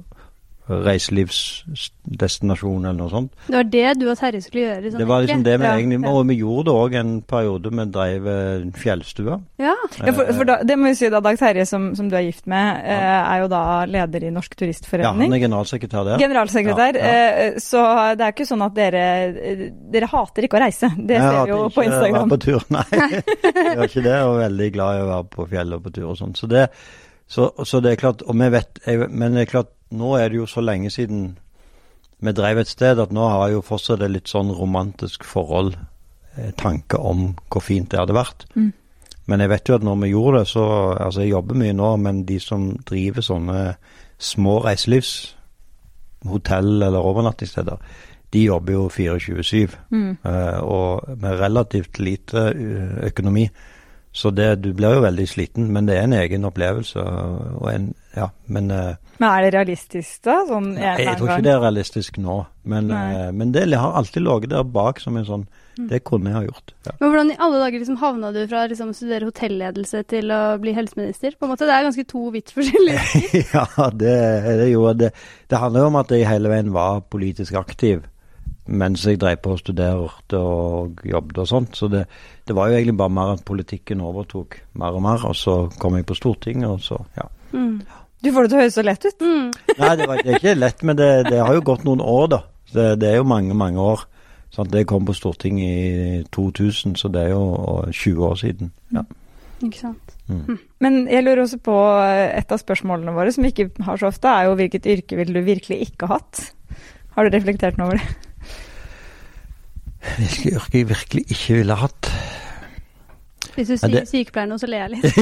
reiselivsdestinasjon 0.70 2.86
eller 2.86 2.98
noe 3.00 3.10
sånt. 3.12 3.32
Det 3.48 3.56
var 3.58 3.64
det 3.74 3.94
du 4.00 4.06
og 4.12 4.18
Terje 4.20 4.42
skulle 4.44 4.62
gjøre? 4.68 4.92
Sånn, 4.92 5.00
Det 5.02 5.08
var 5.10 5.18
liksom 5.26 5.44
det 5.46 5.56
vi 5.60 5.64
Ja, 5.66 5.72
egentlig 5.78 6.00
ja. 6.02 6.08
Og 6.12 6.20
vi 6.30 6.36
gjorde 6.40 6.66
det 6.68 6.74
òg 6.84 6.92
en 7.02 7.12
periode. 7.28 7.68
Vi 7.72 7.86
drev 7.96 8.22
eh, 8.32 8.60
fjellstua. 8.84 9.36
Ja. 9.62 9.76
Ja, 10.02 10.12
for, 10.16 10.24
for 10.38 10.46
da, 10.48 10.56
det 10.68 10.76
må 10.80 10.84
vi 10.92 10.96
si 11.00 11.08
da, 11.12 11.20
Dag 11.24 11.36
Terje, 11.42 11.66
som, 11.70 11.82
som 11.98 12.06
du 12.12 12.16
er 12.18 12.24
gift 12.28 12.46
med, 12.52 12.68
eh, 12.86 13.32
er 13.34 13.38
jo 13.44 13.48
da 13.52 13.62
leder 13.90 14.22
i 14.28 14.32
Norsk 14.34 14.52
Turistforening. 14.60 15.08
Ja, 15.08 15.12
han 15.28 15.36
er 15.38 15.42
generalsekretær 15.46 16.02
der. 16.08 16.16
Generalsekretær. 16.22 16.92
Ja, 17.02 17.06
ja. 17.12 17.16
eh, 17.48 17.54
Så 17.62 17.80
det 18.18 18.24
er 18.28 18.32
ikke 18.36 18.50
sånn 18.50 18.66
at 18.68 18.74
dere 18.78 19.04
eh, 19.36 19.66
Dere 19.92 20.08
hater 20.12 20.42
ikke 20.48 20.58
å 20.60 20.64
reise. 20.66 20.88
Det 20.98 21.14
Jeg 21.18 21.24
ser 21.28 21.34
vi 21.46 21.52
jo 21.56 21.60
på 21.76 21.82
Instagram. 21.86 22.02
Jeg 22.02 22.02
hater 22.02 22.08
ikke 22.08 22.16
å 22.16 22.18
være 22.22 22.32
På 22.32 22.38
tur, 22.48 22.62
nei. 22.72 22.88
jeg 23.62 23.74
gjør 23.76 23.86
ikke 23.90 24.06
det, 24.08 24.18
og 24.26 24.32
er 24.36 24.40
veldig 24.48 24.70
glad 24.78 24.92
i 24.98 25.00
å 25.06 25.10
være 25.12 25.28
på 25.36 25.42
fjellet 25.52 25.76
og 25.78 25.82
på 25.88 25.92
tur 25.98 26.08
og 26.14 26.18
sånn. 26.22 26.34
Så, 26.38 26.46
det- 26.52 26.70
så, 27.32 27.48
så 27.64 27.80
det 27.80 27.94
er 27.94 28.02
klart, 28.02 28.26
og 28.28 28.36
vi 28.36 28.50
vet, 28.52 28.82
jeg, 28.86 29.08
Men 29.10 29.38
det 29.38 29.46
er 29.46 29.54
klart, 29.54 29.72
nå 29.96 30.16
er 30.20 30.30
det 30.32 30.42
jo 30.42 30.50
så 30.50 30.64
lenge 30.64 30.92
siden 30.92 31.38
vi 32.22 32.34
drev 32.38 32.60
et 32.62 32.70
sted 32.70 33.00
at 33.02 33.14
nå 33.16 33.24
har 33.32 33.48
jeg 33.48 33.56
jo 33.56 33.64
fortsatt 33.66 34.04
et 34.06 34.14
litt 34.14 34.30
sånn 34.30 34.52
romantisk 34.54 35.24
forhold, 35.26 35.74
eh, 36.38 36.52
tanke 36.60 37.00
om 37.00 37.32
hvor 37.50 37.64
fint 37.66 37.90
det 37.90 37.98
hadde 37.98 38.18
vært. 38.18 38.46
Mm. 38.54 38.70
Men 39.32 39.42
jeg 39.42 39.52
vet 39.54 39.70
jo 39.70 39.78
at 39.78 39.88
når 39.88 39.98
vi 40.04 40.12
gjorde 40.12 40.42
det, 40.42 40.48
så 40.52 40.66
Altså, 40.92 41.22
jeg 41.24 41.32
jobber 41.32 41.58
mye 41.58 41.74
nå, 41.74 41.90
men 41.98 42.24
de 42.26 42.38
som 42.40 42.70
driver 42.86 43.26
sånne 43.26 43.60
små 44.22 44.60
reiselivs, 44.66 45.36
hotell 46.30 46.84
eller 46.84 47.02
overnattingssteder, 47.02 47.78
de 48.32 48.44
jobber 48.46 48.74
jo 48.74 48.90
24-7. 48.90 49.76
Mm. 49.90 50.18
Eh, 50.24 50.60
og 50.62 51.18
med 51.18 51.40
relativt 51.40 52.00
lite 52.00 52.52
økonomi. 53.08 53.50
Så 54.12 54.32
det, 54.36 54.56
du 54.60 54.74
blir 54.76 54.98
jo 54.98 55.04
veldig 55.06 55.26
sliten, 55.30 55.70
men 55.72 55.88
det 55.88 55.96
er 55.96 56.04
en 56.04 56.16
egen 56.18 56.44
opplevelse. 56.48 57.00
Og 57.62 57.68
en, 57.72 57.94
ja, 58.18 58.28
men 58.52 58.68
eh, 58.76 58.98
Men 59.22 59.28
er 59.30 59.46
det 59.46 59.52
realistisk, 59.56 60.18
da? 60.28 60.42
Sånn 60.50 60.74
en 60.74 60.82
jeg, 60.82 61.06
jeg 61.06 61.20
tror 61.20 61.30
ikke 61.30 61.46
det 61.46 61.54
er 61.54 61.64
realistisk 61.64 62.20
nå. 62.20 62.36
Men, 62.68 62.92
eh, 62.92 63.30
men 63.32 63.54
det 63.56 63.64
har 63.72 63.96
alltid 63.96 64.26
ligget 64.26 64.52
der 64.52 64.68
bak 64.68 65.00
som 65.02 65.16
en 65.18 65.26
sånn 65.26 65.48
Det 65.88 66.02
kunne 66.06 66.30
jeg 66.30 66.36
ha 66.36 66.44
gjort. 66.44 66.74
Ja. 66.86 66.94
Men 67.00 67.08
hvordan 67.08 67.32
i 67.32 67.40
alle 67.40 67.64
dager 67.64 67.80
liksom 67.80 68.02
havna 68.04 68.34
du 68.36 68.42
fra 68.44 68.66
liksom, 68.68 68.92
å 68.92 69.00
studere 69.00 69.30
hotelledelse 69.32 70.04
til 70.12 70.36
å 70.36 70.42
bli 70.62 70.76
helseminister? 70.76 71.40
På 71.40 71.48
en 71.48 71.56
måte, 71.56 71.70
Det 71.70 71.78
er 71.78 71.88
ganske 71.88 72.08
to 72.12 72.28
vidt 72.36 72.52
forskjellige. 72.52 73.24
ja, 73.56 73.90
det, 73.96 74.16
det 74.60 74.72
gjorde 74.74 74.98
det. 75.06 75.14
Det 75.48 75.64
handler 75.64 75.86
jo 75.88 75.94
om 75.94 76.02
at 76.04 76.12
jeg 76.12 76.28
hele 76.28 76.52
veien 76.52 76.76
var 76.76 77.06
politisk 77.08 77.56
aktiv 77.64 78.04
mens 78.72 79.06
jeg 79.06 79.20
drev 79.22 79.40
på 79.44 79.56
og 79.56 79.62
studerte 79.62 80.40
og 80.40 81.02
jobbet 81.08 81.42
og 81.44 81.50
sånt. 81.50 81.78
Så 81.78 81.90
det, 81.92 82.06
det 82.48 82.56
var 82.56 82.70
jo 82.70 82.78
egentlig 82.78 82.98
bare 82.98 83.14
mer 83.14 83.34
at 83.36 83.46
politikken 83.48 84.02
overtok 84.02 84.60
mer 84.80 84.98
og 84.98 85.04
mer. 85.06 85.26
Og 85.28 85.36
så 85.36 85.58
kom 85.80 85.98
jeg 85.98 86.08
på 86.10 86.18
Stortinget, 86.18 86.70
og 86.70 86.82
så 86.86 87.00
ja. 87.18 87.28
Mm. 87.52 87.82
Du 88.22 88.30
får 88.32 88.46
det 88.46 88.52
til 88.52 88.58
å 88.58 88.62
høres 88.62 88.78
så 88.78 88.86
lett 88.86 89.06
ut. 89.08 89.26
Mm. 89.26 89.52
Nei, 89.80 89.92
det, 89.98 90.08
var, 90.08 90.22
det 90.22 90.32
er 90.32 90.40
ikke 90.40 90.58
lett, 90.58 90.84
men 90.86 90.98
det, 91.00 91.12
det 91.32 91.42
har 91.42 91.56
jo 91.58 91.68
gått 91.72 91.86
noen 91.88 92.04
år, 92.06 92.28
da. 92.36 92.42
Det, 92.72 92.88
det 93.02 93.10
er 93.10 93.20
jo 93.20 93.28
mange, 93.28 93.58
mange 93.58 93.82
år. 93.82 94.06
Sant? 94.54 94.76
Jeg 94.76 94.88
kom 94.88 95.08
på 95.08 95.16
Stortinget 95.16 95.72
i 95.72 96.22
2000, 96.36 96.96
så 97.00 97.10
det 97.12 97.26
er 97.28 97.34
jo 97.34 97.44
20 97.90 98.26
år 98.28 98.40
siden. 98.40 98.72
Ja. 98.94 99.04
Ikke 99.62 99.80
sant. 99.80 100.16
Men 100.82 101.06
jeg 101.12 101.26
lurer 101.26 101.44
også 101.44 101.60
på 101.62 101.76
eh, 102.02 102.32
et 102.40 102.52
av 102.54 102.60
spørsmålene 102.62 103.14
våre 103.16 103.34
som 103.34 103.46
vi 103.46 103.52
ikke 103.52 103.84
har 103.86 104.00
så 104.00 104.10
ofte, 104.10 104.32
er 104.32 104.48
jo 104.48 104.58
hvilket 104.60 104.88
yrke 104.90 105.20
ville 105.20 105.36
du 105.38 105.46
virkelig 105.46 105.82
ikke 105.90 106.10
hatt? 106.12 106.44
Har 107.16 107.28
du 107.28 107.36
reflektert 107.36 107.80
noe 107.80 107.92
over 107.92 108.00
det? 108.00 108.31
Hvilket 110.02 110.54
yrke 110.54 110.78
jeg 110.78 110.90
virkelig 110.90 111.24
ikke 111.30 111.54
ville 111.54 111.76
hatt? 111.76 112.12
Hvis 113.56 113.68
du 113.68 113.78
sier 113.78 113.90
det- 113.90 114.08
sykepleier 114.08 114.48
nå, 114.48 114.58
så 114.58 114.68
ler 114.68 114.78
jeg 114.78 114.90
litt. 114.90 115.18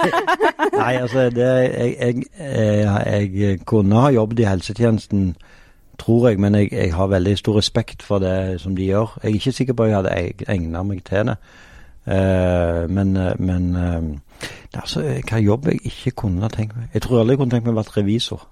Nei, 0.80 0.94
altså 1.00 1.30
det, 1.30 1.48
jeg, 1.48 1.96
jeg, 2.00 2.24
jeg, 2.38 3.30
jeg 3.34 3.60
kunne 3.66 4.00
ha 4.00 4.10
jobbet 4.12 4.38
i 4.38 4.48
helsetjenesten, 4.48 5.36
tror 5.98 6.28
jeg, 6.28 6.40
men 6.40 6.54
jeg, 6.54 6.94
har 6.94 7.06
veldig 7.06 7.38
stor 7.38 7.56
respekt 7.58 8.02
for 8.02 8.18
det 8.18 8.60
som 8.60 8.76
de 8.76 8.84
gjør. 8.84 9.18
Jeg 9.22 9.30
er 9.30 9.34
ikke 9.34 9.52
sikker 9.52 9.74
på 9.74 9.82
at 9.82 9.88
jeg 9.88 9.96
hadde 9.96 10.48
egnet 10.48 10.86
meg 10.86 11.04
til 11.04 11.30
det. 11.32 11.36
Uh, 12.06 12.90
men 12.90 13.16
eh, 13.16 13.32
men 13.40 13.76
uh, 13.76 14.02
altså, 14.74 15.00
hva 15.24 15.38
jobb 15.40 15.70
jeg 15.70 15.78
ikke 15.88 16.10
kunne 16.10 16.50
tenkt 16.52 16.76
meg 16.76 16.90
Jeg 16.92 17.02
tror 17.02 17.20
aldri 17.22 17.32
jeg 17.32 17.38
kunne 17.38 17.54
tenkt 17.54 17.64
meg 17.64 17.72
å 17.72 17.78
være 17.78 17.96
revisor. 17.96 18.42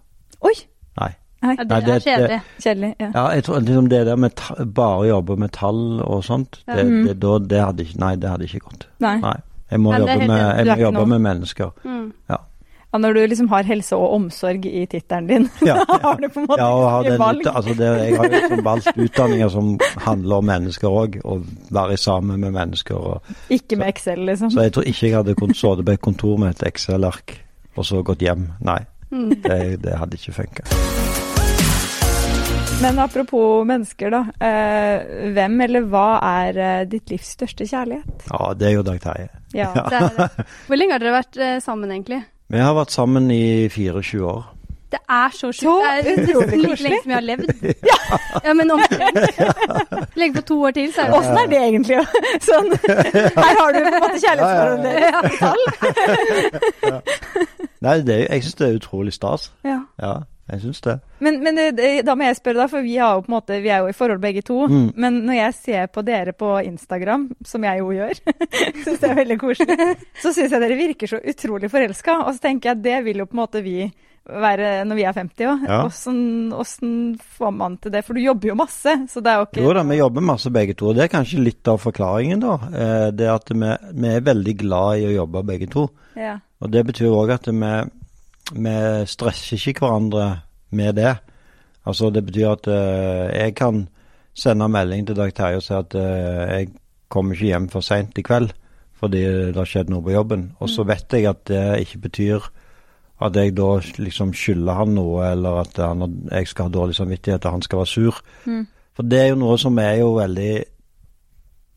Nei. 1.42 1.54
Ja, 1.58 1.64
det 1.64 1.84
det- 1.86 1.94
er 1.94 2.00
kjedelig. 2.00 2.40
kjedelig. 2.62 2.94
Ja. 3.00 3.10
Ja, 3.14 3.28
jeg 3.34 3.44
tror 3.44 3.60
liksom 3.60 3.88
det 3.88 4.06
der 4.06 4.16
med 4.16 4.34
ta, 4.36 4.54
bare 4.64 5.08
jobbe 5.08 5.36
med 5.36 5.50
tall 5.52 6.00
og 6.02 6.22
sånt, 6.24 6.62
Ja. 6.68 6.76
det, 6.76 6.86
Mhm. 6.86 7.06
det, 7.06 7.20
da, 7.20 7.38
det 7.38 7.60
hadde 7.64 7.82
ikke 7.84 7.98
Nei, 7.98 8.14
det 8.16 8.30
hadde 8.30 8.44
ikke 8.44 8.60
gått. 8.60 8.86
Nei. 9.00 9.16
Nei. 9.20 9.36
Jeg 9.70 9.80
må 9.80 9.92
jobbe 9.98 10.08
helt 10.10 10.26
med, 10.28 10.66
jeg 10.66 10.66
må 10.66 10.80
jobbe 10.82 11.06
med 11.06 11.18
mennesker. 11.20 11.70
Mm. 11.84 12.12
Ja, 12.30 12.98
når 12.98 13.12
du 13.14 13.20
liksom 13.26 13.48
har 13.48 13.62
helse 13.62 13.96
og 13.96 14.12
omsorg 14.12 14.66
i 14.66 14.84
tittelen 14.86 15.26
din, 15.26 15.48
Ja, 15.66 15.74
da 15.88 15.96
har 16.02 16.16
du 16.16 16.28
på 16.28 16.40
en 16.40 16.46
måte 16.46 16.58
Ja, 16.58 17.16
valg. 17.16 17.46
altså 17.46 17.74
det, 17.74 18.08
jeg 18.08 18.16
har 18.18 18.28
liksom 18.28 18.64
valgt 18.64 18.96
utdanninger 18.98 19.48
som 19.48 19.78
handler 19.96 20.36
om 20.36 20.44
mennesker 20.44 20.88
òg, 20.88 21.20
og 21.24 21.42
være 21.70 21.96
sammen 21.96 22.40
med 22.40 22.52
mennesker. 22.52 22.94
Og, 22.94 23.22
Ikke 23.50 23.76
med 23.76 23.88
Excel, 23.88 24.18
liksom. 24.26 24.50
så 24.50 24.60
jeg 24.60 24.72
tror 24.72 24.82
ikke 24.84 25.06
jeg 25.08 25.16
hadde 25.16 25.34
kunnet 25.34 25.56
sittet 25.56 25.84
på 25.86 25.92
et 25.92 26.00
kontor 26.02 26.36
med 26.38 26.48
et 26.50 26.62
Excel-ark 26.74 27.40
og 27.76 27.84
så 27.84 28.02
gått 28.04 28.18
hjem. 28.18 28.48
Nei, 28.60 28.78
Mm. 29.10 29.28
det, 29.42 29.82
det 29.82 29.92
hadde 29.98 30.12
ikke 30.16 30.32
funka. 30.32 31.01
Men 32.82 32.98
apropos 32.98 33.64
mennesker, 33.64 34.10
da. 34.10 34.20
Eh, 34.46 35.30
hvem 35.36 35.60
eller 35.60 35.84
hva 35.86 36.06
er 36.26 36.56
eh, 36.58 36.80
ditt 36.90 37.12
livs 37.12 37.28
største 37.36 37.62
kjærlighet? 37.68 38.24
Ja, 38.26 38.48
det 38.58 38.66
er 38.68 38.72
jo 38.74 38.82
Dag 38.86 38.98
Terje. 39.04 39.28
Ja. 39.54 39.68
Det 39.76 40.00
er 40.00 40.08
det. 40.16 40.26
Hvor 40.66 40.76
lenge 40.80 40.96
har 40.96 41.04
dere 41.04 41.14
vært 41.20 41.38
eh, 41.38 41.60
sammen, 41.62 41.92
egentlig? 41.94 42.18
Vi 42.50 42.58
har 42.58 42.74
vært 42.74 42.90
sammen 42.90 43.30
i 43.30 43.68
24 43.70 44.26
år. 44.26 44.42
Det 44.92 44.98
er 45.08 45.30
så 45.32 45.52
sjukt. 45.54 45.86
Det 46.04 46.10
er 46.10 46.18
nesten 46.26 46.60
like 46.60 46.82
lenge 46.82 46.98
som 47.04 47.10
jeg 47.12 47.18
har 47.20 47.26
levd. 47.30 47.46
Ja, 48.44 48.52
men 48.58 48.70
omtrent. 48.74 49.16
Legg 50.20 50.34
på 50.34 50.42
to 50.50 50.58
år 50.66 50.74
til, 50.76 50.90
så 50.92 51.00
er 51.04 51.06
det 51.08 51.16
Åssen 51.20 51.38
er 51.38 51.46
det 51.48 51.60
egentlig? 51.62 51.96
Sånn, 52.44 52.68
her 52.82 53.54
har 53.60 53.72
du 53.72 53.78
på 53.78 53.88
en 53.88 54.02
måte 54.02 54.18
kjærlighetsforholdet 54.26 54.92
ditt. 54.98 56.60
Nei, 57.86 57.96
det, 58.04 58.18
jeg 58.26 58.44
syns 58.44 58.58
det 58.58 58.66
er 58.68 58.76
utrolig 58.82 59.14
stas. 59.16 59.42
Ja. 59.64 59.78
Jeg 60.52 60.60
syns 60.60 60.80
det. 60.84 60.94
Men, 61.24 61.38
men 61.42 61.56
det- 61.56 62.04
da 62.04 62.14
må 62.14 62.26
jeg 62.28 62.36
spørre, 62.36 62.60
da, 62.60 62.66
for 62.68 62.84
vi, 62.84 62.98
har 63.00 63.14
jo 63.16 63.22
på 63.24 63.32
en 63.32 63.36
måte, 63.38 63.56
vi 63.64 63.70
er 63.72 63.78
jo 63.80 63.88
i 63.88 63.96
forhold 63.96 64.20
begge 64.20 64.42
to. 64.44 64.58
Mm. 64.68 64.92
Men 65.00 65.18
når 65.24 65.38
jeg 65.38 65.54
ser 65.58 65.86
på 65.88 66.04
dere 66.04 66.32
på 66.36 66.52
Instagram, 66.66 67.30
som 67.48 67.64
jeg 67.64 67.78
jo 67.80 67.90
gjør, 67.96 68.20
syns 68.84 69.00
det 69.00 69.10
er 69.10 69.16
veldig 69.22 69.38
koselig, 69.40 69.78
så 70.20 70.32
syns 70.36 70.52
jeg 70.52 70.60
dere 70.60 70.76
virker 70.76 71.08
så 71.14 71.22
utrolig 71.24 71.70
forelska. 71.72 72.18
Og 72.26 72.34
så 72.36 72.44
tenker 72.50 72.68
jeg 72.70 72.78
at 72.78 72.84
det 72.84 72.98
vil 73.08 73.24
jo 73.24 73.28
på 73.30 73.38
en 73.38 73.42
måte 73.46 73.62
vi 73.64 73.78
være 74.22 74.84
når 74.86 74.94
vi 75.00 75.02
er 75.08 75.16
50 75.16 75.48
òg. 75.50 75.62
Ja. 75.66 75.78
Åssen 76.60 76.90
får 77.38 77.50
man 77.56 77.76
til 77.82 77.90
det? 77.90 78.04
For 78.06 78.14
du 78.14 78.20
jobber 78.22 78.52
jo 78.52 78.54
masse, 78.60 78.92
så 79.10 79.18
det 79.24 79.32
er 79.32 79.40
jo 79.40 79.48
ikke 79.48 79.64
Jo 79.64 79.72
da, 79.74 79.82
vi 79.88 79.96
jobber 79.98 80.22
masse 80.28 80.52
begge 80.54 80.76
to. 80.78 80.92
og 80.92 80.94
Det 81.00 81.04
er 81.08 81.10
kanskje 81.16 81.40
litt 81.42 81.66
av 81.72 81.80
forklaringen, 81.82 82.40
da. 82.44 82.52
Eh, 82.70 83.08
Det 83.10 83.28
at 83.32 83.50
vi, 83.50 83.72
vi 83.98 84.12
er 84.12 84.20
veldig 84.28 84.54
glad 84.62 85.00
i 85.02 85.08
å 85.10 85.16
jobbe 85.16 85.42
begge 85.48 85.66
to. 85.72 85.88
ja. 86.16 86.38
Og 86.62 86.70
det 86.70 86.84
betyr 86.86 87.10
òg 87.10 87.32
at 87.34 87.48
vi, 87.50 87.72
vi 88.52 88.76
stresser 89.08 89.68
ikke 89.68 89.86
hverandre 89.86 90.26
med 90.70 90.96
det. 91.00 91.16
Altså 91.86 92.10
det 92.10 92.24
betyr 92.26 92.52
at 92.52 92.68
uh, 92.70 93.28
jeg 93.32 93.54
kan 93.58 93.86
sende 94.34 94.68
melding 94.68 95.06
til 95.06 95.16
Dag 95.18 95.34
Terje 95.34 95.60
og 95.60 95.64
si 95.66 95.74
at 95.74 95.94
uh, 95.98 96.02
jeg 96.52 96.68
kommer 97.12 97.34
ikke 97.34 97.50
hjem 97.50 97.68
for 97.72 97.84
seint 97.84 98.18
i 98.18 98.24
kveld 98.24 98.52
fordi 99.02 99.22
det 99.26 99.58
har 99.58 99.66
skjedd 99.66 99.88
noe 99.90 100.04
på 100.06 100.12
jobben. 100.14 100.52
Og 100.62 100.70
så 100.70 100.84
vet 100.86 101.10
jeg 101.10 101.26
at 101.26 101.40
det 101.50 101.62
ikke 101.82 102.04
betyr 102.04 102.44
at 103.22 103.36
jeg 103.36 103.54
da 103.56 103.70
liksom 103.98 104.30
skylder 104.34 104.78
han 104.78 104.94
noe, 104.94 105.24
eller 105.26 105.62
at 105.62 105.78
han, 105.82 106.04
jeg 106.30 106.46
skal 106.50 106.68
ha 106.68 106.74
dårlig 106.74 106.94
samvittighet 106.94 107.46
og 107.46 107.56
han 107.56 107.64
skal 107.66 107.82
være 107.82 107.90
sur. 107.90 108.20
Mm. 108.46 108.62
For 108.96 109.08
det 109.08 109.18
er 109.18 109.28
jo 109.32 109.40
noe 109.40 109.56
som 109.58 109.78
er 109.82 109.96
jo 110.00 110.12
veldig 110.20 110.52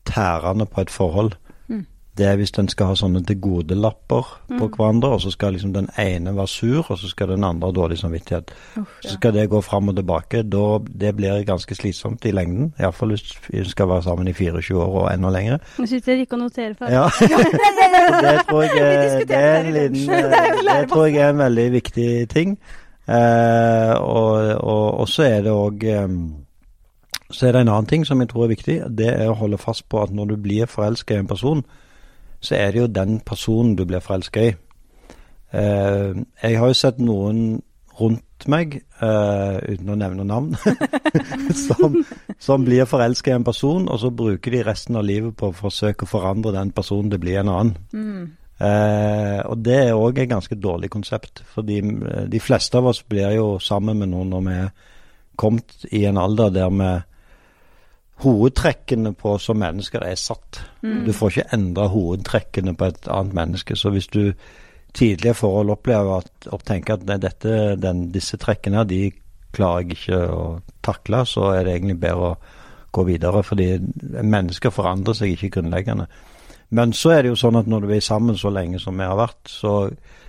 tærende 0.06 0.66
på 0.70 0.84
et 0.84 0.92
forhold. 0.94 1.34
Det 2.16 2.26
er 2.26 2.36
hvis 2.36 2.50
en 2.58 2.68
skal 2.68 2.86
ha 2.86 2.94
sånne 2.96 3.20
tilgodelapper 3.28 4.22
på 4.48 4.54
Mm. 4.66 4.70
hverandre, 4.76 5.08
og 5.08 5.20
så 5.20 5.30
skal 5.30 5.52
liksom 5.52 5.72
den 5.74 5.88
ene 5.98 6.32
være 6.36 6.46
sur, 6.48 6.86
og 6.90 6.98
så 6.98 7.08
skal 7.08 7.28
den 7.28 7.44
andre 7.44 7.68
ha 7.68 7.72
dårlig 7.72 7.98
samvittighet. 7.98 8.50
Så 9.04 9.12
skal 9.18 9.34
det 9.34 9.50
gå 9.50 9.60
fram 9.60 9.88
og 9.88 9.96
tilbake. 9.96 10.42
Da, 10.42 10.78
det 11.00 11.16
blir 11.16 11.44
ganske 11.44 11.74
slitsomt 11.74 12.24
i 12.24 12.30
lengden. 12.30 12.72
Iallfall 12.80 13.08
hvis 13.08 13.34
vi 13.50 13.64
skal 13.68 13.88
være 13.88 14.02
sammen 14.02 14.28
i 14.28 14.32
24 14.32 14.80
år 14.82 15.02
og 15.02 15.12
enda 15.14 15.28
lenger. 15.30 15.58
Nå 15.78 15.86
sitter 15.86 16.12
jeg 16.12 16.20
ikke 16.20 16.32
og 16.32 16.38
noterer 16.46 16.74
for 16.78 16.86
Ja. 16.88 17.04
det 18.24 18.46
tror 18.48 18.62
jeg 18.62 18.72
det 19.28 19.36
er 19.36 19.62
diskuterer 19.62 19.62
det 19.72 19.90
liten 19.92 20.88
tror 20.88 21.06
jeg 21.06 21.16
er 21.16 21.30
en 21.30 21.38
veldig 21.38 21.72
viktig 21.72 22.28
ting. 22.28 22.58
Eh, 23.08 23.92
og, 24.00 24.56
og, 24.64 25.00
og 25.00 25.08
så 25.08 25.22
er 25.22 25.42
det 25.42 25.52
òg 25.52 25.84
Så 27.30 27.46
er 27.48 27.52
det 27.52 27.60
en 27.60 27.68
annen 27.68 27.86
ting 27.86 28.06
som 28.06 28.20
jeg 28.20 28.28
tror 28.30 28.44
er 28.44 28.48
viktig. 28.54 28.76
Det 28.98 29.08
er 29.10 29.28
å 29.30 29.34
holde 29.34 29.58
fast 29.58 29.88
på 29.88 30.02
at 30.02 30.10
når 30.14 30.24
du 30.30 30.36
blir 30.36 30.66
forelska 30.70 31.14
i 31.14 31.18
en 31.18 31.26
person, 31.26 31.64
så 32.40 32.56
er 32.58 32.72
det 32.72 32.82
jo 32.82 32.92
den 32.92 33.20
personen 33.20 33.76
du 33.76 33.84
blir 33.88 34.04
forelska 34.04 34.44
i. 34.48 34.54
Eh, 35.56 36.12
jeg 36.42 36.58
har 36.60 36.72
jo 36.72 36.76
sett 36.76 37.00
noen 37.02 37.60
rundt 37.96 38.46
meg, 38.52 38.74
eh, 39.00 39.58
uten 39.72 39.92
å 39.92 39.96
nevne 39.96 40.26
navn, 40.28 40.56
som, 41.66 41.96
som 42.38 42.64
blir 42.66 42.88
forelska 42.88 43.32
i 43.32 43.36
en 43.38 43.46
person, 43.46 43.86
og 43.88 44.00
så 44.02 44.10
bruker 44.12 44.52
de 44.52 44.64
resten 44.66 44.98
av 45.00 45.06
livet 45.08 45.36
på 45.38 45.48
å 45.48 45.56
forsøke 45.56 46.04
å 46.04 46.10
forandre 46.10 46.52
den 46.56 46.74
personen 46.76 47.08
til 47.10 47.20
å 47.20 47.24
bli 47.24 47.38
en 47.40 47.52
annen. 47.52 47.78
Mm. 47.96 48.26
Eh, 48.56 49.40
og 49.44 49.60
det 49.60 49.76
er 49.82 49.98
òg 49.98 50.22
et 50.22 50.30
ganske 50.30 50.56
dårlig 50.56 50.88
konsept. 50.92 51.42
Fordi 51.52 51.80
eh, 51.82 52.24
de 52.32 52.40
fleste 52.40 52.78
av 52.78 52.88
oss 52.92 53.02
blir 53.04 53.34
jo 53.36 53.56
sammen 53.60 54.00
med 54.00 54.12
noen 54.12 54.32
når 54.32 54.46
vi 54.46 54.56
er 54.62 54.70
kommet 55.36 55.84
i 55.92 56.06
en 56.08 56.20
alder 56.20 56.52
der 56.54 56.72
vi 56.72 56.92
Hovedtrekkene 58.24 59.12
på 59.14 59.34
oss 59.36 59.48
som 59.50 59.58
mennesker 59.60 60.04
er 60.06 60.16
satt. 60.16 60.62
Du 60.80 61.12
får 61.12 61.34
ikke 61.34 61.56
endra 61.56 61.88
hovedtrekkene 61.92 62.72
på 62.76 62.88
et 62.88 63.08
annet 63.12 63.34
menneske. 63.36 63.76
Så 63.76 63.90
hvis 63.92 64.08
du 64.08 64.32
tidligere 64.96 65.34
forhold 65.34 65.70
opplever 65.70 66.22
at, 66.22 66.48
og 66.48 66.64
tenker 66.64 66.96
at 66.96 67.22
dette, 67.22 67.76
den, 67.76 68.06
disse 68.14 68.38
trekkene 68.40 68.80
her, 68.80 68.88
de 68.88 69.10
klarer 69.52 69.84
jeg 69.84 69.98
ikke 69.98 70.20
å 70.32 70.46
takle, 70.84 71.24
så 71.28 71.50
er 71.52 71.66
det 71.66 71.74
egentlig 71.76 71.98
bedre 72.00 72.30
å 72.30 72.38
gå 72.96 73.04
videre. 73.04 73.42
Fordi 73.44 73.68
mennesker 74.22 74.72
forandrer 74.72 75.18
seg 75.18 75.34
ikke 75.34 75.58
grunnleggende. 75.58 76.08
Men 76.76 76.92
så 76.96 77.12
er 77.14 77.22
det 77.22 77.34
jo 77.34 77.40
sånn 77.40 77.60
at 77.60 77.68
når 77.70 77.84
du 77.84 77.92
er 77.94 78.04
sammen 78.04 78.38
så 78.38 78.50
lenge 78.50 78.80
som 78.82 78.96
vi 78.96 79.06
har 79.06 79.18
vært, 79.18 79.44
så, 79.50 79.74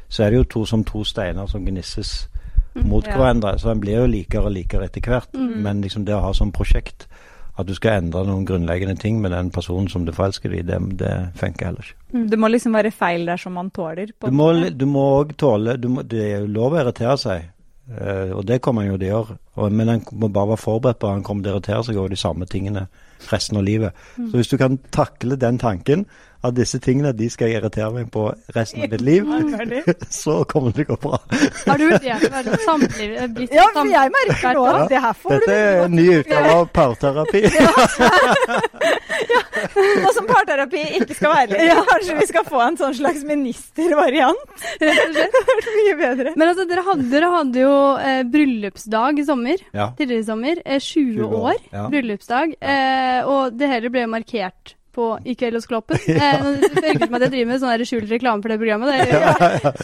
så 0.09 0.23
er 0.23 0.31
det 0.31 0.41
jo 0.41 0.49
to 0.53 0.65
som 0.69 0.83
to 0.85 1.05
steiner 1.07 1.47
som 1.49 1.63
gnisses 1.65 2.27
mot 2.77 3.05
ja. 3.07 3.15
hverandre. 3.15 3.55
Så 3.57 3.71
en 3.71 3.81
blir 3.81 4.01
jo 4.01 4.11
likere 4.11 4.51
og 4.51 4.55
likere 4.59 4.91
etter 4.91 5.07
hvert. 5.07 5.33
Men 5.33 5.81
liksom 5.81 6.05
det 6.05 6.15
å 6.17 6.25
ha 6.27 6.33
som 6.35 6.53
prosjekt 6.53 7.07
at 7.57 7.65
du 7.65 7.73
skal 7.73 8.03
endre 8.03 8.21
noen 8.27 8.45
grunnleggende 8.45 8.95
ting 9.01 9.19
med 9.21 9.33
den 9.33 9.49
personen 9.53 9.89
som 9.89 10.05
du 10.05 10.13
forelsker 10.13 10.53
i, 10.53 10.61
det, 10.65 10.77
det 10.99 11.13
funker 11.39 11.71
heller 11.71 11.87
ikke. 11.87 12.25
Det 12.31 12.39
må 12.39 12.49
liksom 12.53 12.77
være 12.77 12.93
feil 12.93 13.25
der 13.27 13.41
som 13.41 13.57
man 13.57 13.71
tåler. 13.73 14.13
på 14.13 14.29
Du 14.29 14.37
må, 14.37 14.51
du 14.69 14.85
må 14.85 15.05
også 15.23 15.37
tåle 15.41 15.77
du 15.81 15.89
må, 15.91 16.05
Det 16.05 16.21
er 16.21 16.35
jo 16.43 16.51
lov 16.59 16.75
å 16.75 16.81
irritere 16.83 17.17
seg, 17.21 17.49
eh, 17.89 18.29
og 18.37 18.45
det 18.45 18.61
kommer 18.61 18.85
han 18.85 18.93
jo 18.93 18.99
til 19.01 19.09
å 19.09 19.11
gjøre. 19.15 19.39
Men 19.73 19.93
han 19.95 20.05
må 20.13 20.29
bare 20.29 20.53
være 20.53 20.65
forberedt 20.67 21.01
på 21.01 21.09
at 21.09 21.17
han 21.17 21.25
kommer 21.25 21.43
til 21.43 21.51
å 21.51 21.57
irritere 21.57 21.83
seg 21.89 21.97
over 21.97 22.13
de 22.13 22.21
samme 22.21 22.49
tingene 22.49 22.87
resten 23.31 23.57
av 23.57 23.65
livet. 23.65 24.05
Så 24.15 24.37
hvis 24.37 24.53
du 24.53 24.57
kan 24.61 24.77
takle 24.93 25.39
den 25.41 25.57
tanken 25.57 26.05
at 26.45 26.55
disse 26.57 26.79
tingene 26.83 27.11
de 27.17 27.29
skal 27.33 27.49
jeg 27.49 27.61
irritere 27.61 27.89
meg 27.93 28.11
på 28.13 28.27
resten 28.55 28.83
av 28.85 28.91
mitt 28.91 29.03
liv, 29.03 29.25
så 30.21 30.43
kommer 30.49 30.73
det 30.73 30.85
til 30.85 30.93
å 30.93 30.95
gå 30.95 30.99
bra. 31.07 31.19
Har 31.63 31.81
du 31.81 31.87
vurdert 31.89 32.27
å 32.27 32.31
være 32.35 32.59
samliv? 32.65 33.15
blitt 33.37 33.55
Ja, 33.55 33.65
for 33.73 33.89
jeg 33.89 34.13
merker 34.13 34.57
nå 34.57 34.65
at 34.69 34.91
det 34.91 35.01
her 35.03 35.17
får 35.17 35.35
Dette 35.37 35.57
er 35.57 35.83
en 35.87 35.97
ny 35.97 36.07
utgave 36.19 36.53
av 36.59 36.69
parterapi. 36.75 37.43
Nå 39.57 40.11
som 40.13 40.27
parterapi 40.29 40.83
ikke 40.99 41.15
skal 41.17 41.33
være 41.33 41.65
Ja, 41.65 41.81
kanskje 41.87 42.17
vi 42.19 42.27
skal 42.29 42.45
få 42.47 42.61
en 42.63 42.77
sånn 42.79 42.95
slags 42.97 43.23
ministervariant? 43.27 44.55
Det 44.81 44.91
og 44.93 45.49
vært 45.49 45.69
mye 45.73 45.95
bedre. 45.99 46.33
Men 46.37 46.51
altså, 46.51 46.65
dere 46.69 46.83
hadde, 46.85 47.07
dere 47.11 47.29
hadde 47.33 47.63
jo 47.63 47.75
eh, 47.97 48.21
bryllupsdag 48.29 49.21
i 49.21 49.25
sommer. 49.27 49.61
Ja. 49.75 49.89
Tidligere 49.97 50.23
i 50.23 50.27
sommer. 50.27 50.61
Eh, 50.63 50.81
20, 50.83 51.13
20 51.17 51.27
år, 51.27 51.37
år 51.41 51.61
ja. 51.73 51.85
bryllupsdag. 51.93 52.57
Eh, 52.61 53.19
og 53.27 53.57
det 53.57 53.71
hele 53.71 53.93
ble 53.93 54.05
markert 54.11 54.76
på 54.97 55.07
I 55.29 55.35
kveld 55.37 55.59
hos 55.61 55.69
Kloppen. 55.69 56.01
Eh, 56.17 56.41
nå- 56.41 56.55
det 56.57 56.81
virker 56.81 57.05
som 57.05 57.17
at 57.19 57.25
jeg 57.27 57.33
driver 57.35 57.51
med 57.53 57.61
sånn 57.61 57.85
skjult 57.87 58.09
reklame 58.11 58.41
for 58.43 58.49
det 58.53 58.57
programmet. 58.57 58.89
Det 58.89 59.07
ja. 59.13 59.35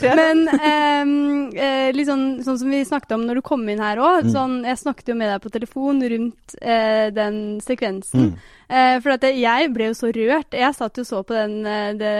Ja. 0.01 0.15
Men 0.19 0.43
ehm, 0.57 1.13
eh, 1.53 1.91
litt 1.93 2.09
sånn, 2.09 2.25
sånn 2.45 2.57
som 2.63 2.73
vi 2.73 2.81
snakket 2.87 3.13
om 3.17 3.27
når 3.29 3.39
du 3.39 3.45
kom 3.45 3.63
inn 3.69 3.81
her 3.83 4.01
òg. 4.01 4.25
Mm. 4.27 4.33
Sånn, 4.33 4.57
jeg 4.67 4.81
snakket 4.81 5.13
jo 5.13 5.19
med 5.21 5.29
deg 5.35 5.45
på 5.45 5.53
telefon 5.53 6.01
rundt 6.15 6.57
eh, 6.61 7.07
den 7.13 7.39
sekvensen. 7.63 8.33
Mm. 8.33 8.51
Eh, 8.73 8.95
for 9.03 9.13
at 9.13 9.25
jeg 9.27 9.67
ble 9.75 9.89
jo 9.91 9.95
så 9.99 10.09
rørt. 10.15 10.55
Jeg 10.57 10.73
satt 10.73 10.97
jo 10.97 11.03
så 11.05 11.19
på 11.27 11.35
den, 11.35 11.59
eh, 11.69 11.91
det, 11.99 12.13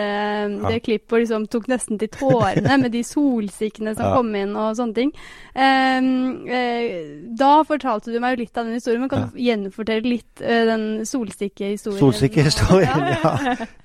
det 0.67 0.81
klippet 0.85 1.15
og 1.17 1.23
liksom 1.23 1.47
tok 1.49 1.69
nesten 1.71 1.97
til 2.01 2.11
tårene 2.13 2.75
med 2.83 2.93
de 2.93 3.01
solsikkene 3.07 3.95
som 3.97 4.03
Ja. 4.05 4.11
kom 4.19 4.29
inn 4.37 4.53
og 4.59 4.75
sånne 4.77 4.93
ting. 4.99 5.13
Ehm, 5.55 6.45
eh, 6.47 7.23
da 7.39 7.63
fortalte 7.65 8.11
du 8.13 8.19
meg 8.21 8.35
jo 8.35 8.43
litt 8.43 8.57
av 8.59 8.67
den 8.67 8.77
historien, 8.77 9.01
men 9.01 9.09
kan 9.09 9.29
du 9.31 9.39
gjenfortelle 9.39 10.05
litt 10.05 10.41
eh, 10.43 10.65
den 10.69 10.85
solsikkehistorien? 11.07 12.01
Solsikkehistorien, 12.03 12.82
ja. 12.83 13.31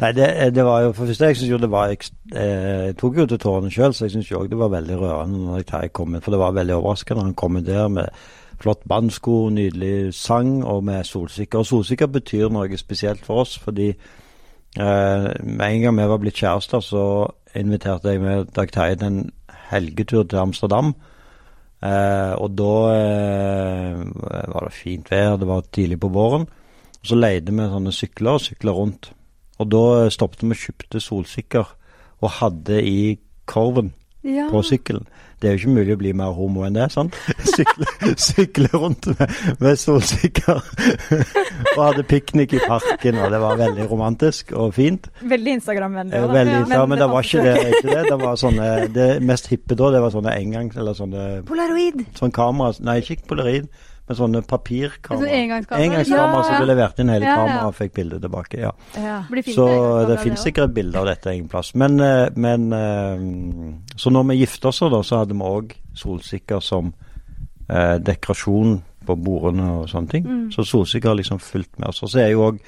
Nei, 0.02 0.10
det, 0.16 0.26
det 0.54 0.64
var 0.66 0.82
jo 0.86 0.92
For 0.96 1.06
første, 1.10 1.26
jeg 1.30 1.36
syns 1.40 1.50
jo 1.52 1.58
det 1.62 1.70
var 1.70 1.92
ekst- 1.94 2.16
eh, 2.34 2.86
Jeg 2.88 2.96
tok 3.00 3.16
jo 3.22 3.26
til 3.30 3.38
tårene 3.42 3.70
sjøl, 3.72 3.94
så 3.94 4.04
jeg 4.06 4.14
syns 4.16 4.30
òg 4.38 4.48
det 4.50 4.58
var 4.60 4.72
veldig 4.74 4.98
rørende 5.00 5.38
når 5.46 5.62
jeg 5.64 5.92
kom 5.92 6.14
inn. 6.14 6.22
For 6.24 6.34
det 6.34 6.40
var 6.42 6.56
veldig 6.56 6.74
overraskende 6.78 7.20
når 7.22 7.28
han 7.30 7.34
kom 7.42 7.56
inn 7.60 7.66
der 7.66 7.88
med 7.88 8.08
flott 8.58 8.82
bandsko, 8.90 9.36
nydelig 9.54 10.14
sang 10.18 10.64
og 10.66 10.84
med 10.84 11.04
solsikker. 11.06 11.60
Og 11.62 11.66
solsikker 11.66 12.06
betyr 12.10 12.48
noe 12.50 12.78
spesielt 12.80 13.22
for 13.26 13.44
oss, 13.44 13.58
fordi 13.62 13.88
eh, 13.92 15.28
med 15.42 15.66
en 15.68 15.82
gang 15.84 16.00
vi 16.00 16.08
var 16.10 16.18
blitt 16.22 16.40
kjærester, 16.42 16.82
så 16.82 17.04
inviterte 17.58 18.10
jeg 18.16 18.20
med 18.24 18.50
Dag 18.56 18.72
Terje 18.74 18.96
til 18.98 19.06
en 19.12 19.30
helgetur 19.70 20.24
til 20.26 20.42
Amsterdam. 20.42 20.94
Eh, 21.78 22.32
og 22.34 22.50
da 22.58 22.72
eh, 22.98 24.00
var 24.50 24.66
det 24.66 24.74
fint 24.74 25.10
vær, 25.12 25.36
det 25.38 25.46
var 25.46 25.62
tidlig 25.72 26.00
på 26.02 26.10
våren. 26.10 26.48
Og 27.02 27.12
så 27.12 27.18
leide 27.18 27.54
vi 27.54 27.68
sånne 27.70 27.92
sykler 27.94 28.38
og 28.38 28.44
sykla 28.46 28.74
rundt. 28.74 29.12
Og 29.58 29.70
da 29.72 29.84
eh, 30.04 30.10
stoppet 30.14 30.42
vi 30.44 30.54
og 30.54 30.62
kjøpte 30.64 31.00
solsikker 31.02 31.70
og 32.18 32.36
hadde 32.40 32.82
i 32.82 32.98
korven 33.48 33.92
Ja. 34.26 34.48
på 34.50 34.60
sykkelen. 34.66 35.06
Det 35.38 35.46
er 35.46 35.52
jo 35.54 35.58
ikke 35.60 35.74
mulig 35.76 35.94
å 35.94 35.98
bli 36.00 36.10
mer 36.18 36.32
homo 36.34 36.64
enn 36.66 36.74
det, 36.74 36.88
sant? 36.90 37.14
Sykle, 37.54 37.86
sykle 38.18 38.66
rundt 38.74 39.06
med, 39.12 39.36
med 39.62 39.78
solsikker. 39.78 40.58
og 41.76 41.78
hadde 41.78 42.02
piknik 42.10 42.56
i 42.58 42.62
parken, 42.66 43.20
og 43.22 43.30
det 43.30 43.38
var 43.40 43.60
veldig 43.60 43.86
romantisk 43.92 44.50
og 44.58 44.74
fint. 44.74 45.06
Veldig 45.22 45.54
Instagram-vennlig. 45.60 46.18
Eh, 46.18 46.26
veldig, 46.34 46.58
ja, 46.74 46.82
men 46.90 46.98
det 46.98 47.08
var 47.14 47.22
ikke 47.28 47.44
det. 47.46 47.54
Ikke 47.70 47.86
det. 47.92 48.02
det 48.10 48.18
var 48.24 48.40
sånne, 48.42 48.68
det 48.98 49.08
mest 49.30 49.46
hippe 49.54 49.78
da, 49.78 49.92
det 49.94 50.02
var 50.02 50.16
sånne 50.16 50.34
engangs... 50.34 50.76
Eller 50.82 50.98
sånne 50.98 51.28
Polaroid. 51.46 52.02
sånn 52.18 52.34
kamera 52.34 52.74
Nei, 52.90 52.98
ikke 53.06 53.30
polaroid, 53.30 53.70
men 54.08 54.16
sånne 54.16 54.42
papirkamera. 54.48 55.20
Sånn 55.20 55.34
engangskamera? 55.42 55.84
Engangskamera 55.84 56.34
Ja, 56.38 56.42
som 56.48 56.60
du 56.62 56.66
leverte 56.72 57.00
inn 57.04 57.08
hele 57.12 57.24
Ja, 57.26 57.30
ja. 57.30 57.36
kameraet 57.36 57.66
og 57.68 57.74
fikk 57.74 57.92
bildet 57.94 58.20
tilbake. 58.24 58.58
ja. 58.58 58.72
Blir 59.30 59.42
Så 59.54 60.06
det 60.08 60.18
finnes 60.20 60.42
sikkert 60.42 60.70
et 60.70 60.74
bilde 60.74 60.96
av 60.98 61.06
dette 61.06 61.26
en 61.30 61.48
plass. 61.48 61.74
Men, 61.74 62.00
eh, 62.00 62.28
men 62.36 62.72
eh, 62.72 63.96
Så 63.96 64.10
når 64.10 64.28
vi 64.30 64.38
gifta 64.44 64.68
oss, 64.68 64.78
da, 64.80 65.02
så 65.02 65.18
hadde 65.18 65.34
vi 65.34 65.40
òg 65.44 65.72
solsikker 65.94 66.60
som 66.62 66.92
eh, 67.68 67.98
dekorasjon 67.98 68.82
på 69.06 69.16
bordene 69.16 69.70
og 69.82 69.88
sånne 69.88 70.08
ting. 70.10 70.24
Mm. 70.26 70.50
Så 70.52 70.64
solsikker 70.64 71.08
har 71.08 71.16
liksom 71.16 71.38
fulgt 71.40 71.78
med 71.78 71.88
oss. 71.88 72.02
Og 72.02 72.08
så 72.10 72.20
er 72.24 72.30
jo 72.32 72.42
òg 72.52 72.60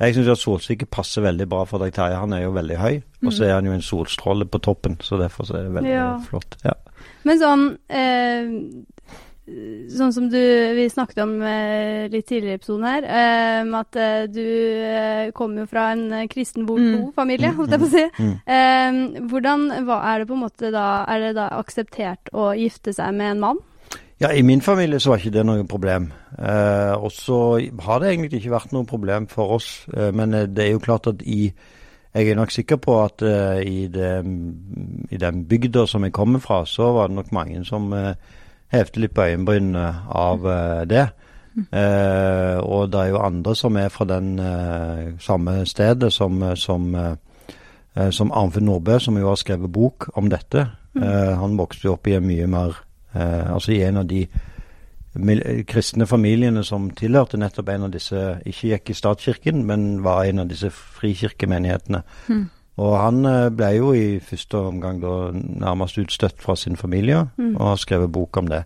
Jeg 0.00 0.14
syns 0.14 0.38
solsikker 0.44 0.86
passer 0.86 1.22
veldig 1.22 1.48
bra 1.48 1.64
for 1.66 1.78
Dag 1.82 1.90
Terje. 1.92 2.14
Han 2.20 2.32
er 2.32 2.42
jo 2.44 2.52
veldig 2.52 2.76
høy, 2.78 3.02
og 3.26 3.32
så 3.32 3.44
er 3.48 3.54
han 3.54 3.64
jo 3.66 3.72
en 3.72 3.80
solstråle 3.82 4.44
på 4.46 4.60
toppen, 4.62 4.94
så 5.02 5.18
derfor 5.18 5.42
så 5.44 5.56
er 5.58 5.62
det 5.64 5.72
veldig 5.74 5.90
Mm. 5.90 5.96
Ja. 5.96 6.18
flott. 6.30 6.54
Ja. 6.64 6.72
Men 7.24 7.38
sånn 7.40 7.78
eh, 7.90 8.46
Sånn 9.88 10.12
som 10.12 10.26
du, 10.28 10.38
vi 10.76 10.84
snakket 10.92 11.22
om 11.24 11.30
eh, 11.42 12.08
litt 12.12 12.26
tidligere 12.28 12.58
i 12.58 12.58
episoden 12.58 12.84
her, 12.84 13.06
eh, 13.08 13.78
at 13.78 13.96
eh, 13.96 14.26
du 14.28 15.32
kommer 15.36 15.64
jo 15.64 15.70
fra 15.70 15.86
en 15.94 16.28
kristen 16.28 16.66
Mm. 16.68 16.98
bo-familie, 16.98 17.54
holdt 17.56 17.72
jeg 17.72 17.80
på 17.80 17.86
å 17.88 17.94
si. 17.94 18.04
Mm. 18.18 18.34
Eh, 18.44 19.22
hvordan 19.30 19.64
hva 19.88 19.96
er 20.10 20.18
det 20.20 20.28
på 20.28 20.36
en 20.36 20.42
måte 20.44 20.70
da 20.74 21.04
Er 21.08 21.20
det 21.20 21.34
da 21.38 21.48
akseptert 21.56 22.28
å 22.36 22.50
gifte 22.58 22.92
seg 22.92 23.14
med 23.16 23.32
en 23.36 23.40
mann? 23.40 23.58
Ja, 24.20 24.32
I 24.34 24.42
min 24.42 24.60
familie 24.60 24.98
så 25.00 25.12
var 25.12 25.18
ikke 25.22 25.30
det 25.38 25.46
noe 25.46 25.64
problem. 25.64 26.10
Eh, 26.36 26.94
og 26.98 27.12
så 27.14 27.60
har 27.86 28.00
det 28.00 28.08
egentlig 28.10 28.40
ikke 28.42 28.56
vært 28.56 28.72
noe 28.74 28.84
problem 28.84 29.28
for 29.30 29.54
oss. 29.56 29.86
Eh, 29.94 30.10
men 30.12 30.34
det 30.54 30.64
er 30.64 30.72
jo 30.74 30.82
klart 30.82 31.06
at 31.06 31.22
i 31.22 31.52
Jeg 32.14 32.30
er 32.30 32.34
nok 32.34 32.50
sikker 32.50 32.76
på 32.76 33.04
at 33.04 33.22
eh, 33.22 33.60
i, 33.68 33.86
det, 33.86 34.24
i 35.12 35.16
den 35.16 35.44
bygda 35.46 35.86
som 35.86 36.02
jeg 36.04 36.12
kommer 36.12 36.40
fra, 36.40 36.64
så 36.66 36.92
var 36.92 37.08
det 37.08 37.16
nok 37.16 37.32
mange 37.32 37.64
som 37.64 37.92
eh, 38.70 38.78
hevde 38.78 39.00
litt 39.00 39.14
på 39.14 39.26
øyenbrynene 39.28 39.86
av 40.08 40.46
eh, 40.46 40.84
det. 40.88 41.06
Eh, 41.58 42.58
og 42.62 42.92
det 42.92 43.00
er 43.00 43.08
jo 43.12 43.22
andre 43.22 43.54
som 43.58 43.76
er 43.76 43.88
fra 43.90 44.06
den 44.06 44.38
eh, 44.38 45.14
samme 45.20 45.66
stedet 45.66 46.12
som, 46.12 46.42
eh, 46.42 46.54
som, 46.54 46.94
eh, 46.94 47.16
eh, 47.96 48.10
som 48.10 48.32
Arnfinn 48.32 48.64
Nordbø, 48.64 48.98
som 48.98 49.18
jo 49.18 49.28
har 49.28 49.40
skrevet 49.40 49.72
bok 49.72 50.08
om 50.14 50.30
dette. 50.30 50.68
Eh, 50.96 51.34
han 51.38 51.58
vokste 51.58 51.88
jo 51.88 51.96
opp 51.96 52.06
i 52.06 52.14
en 52.16 52.26
mye 52.26 52.46
mer 52.46 52.78
eh, 53.14 53.52
Altså 53.52 53.72
i 53.72 53.82
en 53.82 54.00
av 54.02 54.06
de 54.06 54.26
kristne 55.66 56.06
familiene 56.06 56.62
som 56.64 56.90
tilhørte 56.94 57.38
nettopp 57.40 57.68
en 57.72 57.86
av 57.88 57.90
disse 57.90 58.18
Ikke 58.46 58.68
gikk 58.68 58.90
i 58.92 58.94
statskirken, 58.94 59.64
men 59.66 60.02
var 60.04 60.24
en 60.24 60.44
av 60.44 60.50
disse 60.50 60.70
frikirkemenighetene. 60.70 62.02
Og 62.78 62.94
han 63.00 63.24
eh, 63.26 63.48
ble 63.50 63.72
jo 63.76 63.88
i 63.96 64.20
første 64.22 64.58
omgang 64.68 65.00
da 65.02 65.14
nærmest 65.34 65.98
utstøtt 65.98 66.38
fra 66.42 66.54
sin 66.56 66.76
familie, 66.76 67.24
Mm. 67.38 67.56
og 67.56 67.66
har 67.72 67.76
skrevet 67.76 68.12
bok 68.12 68.36
om 68.36 68.46
det. 68.48 68.64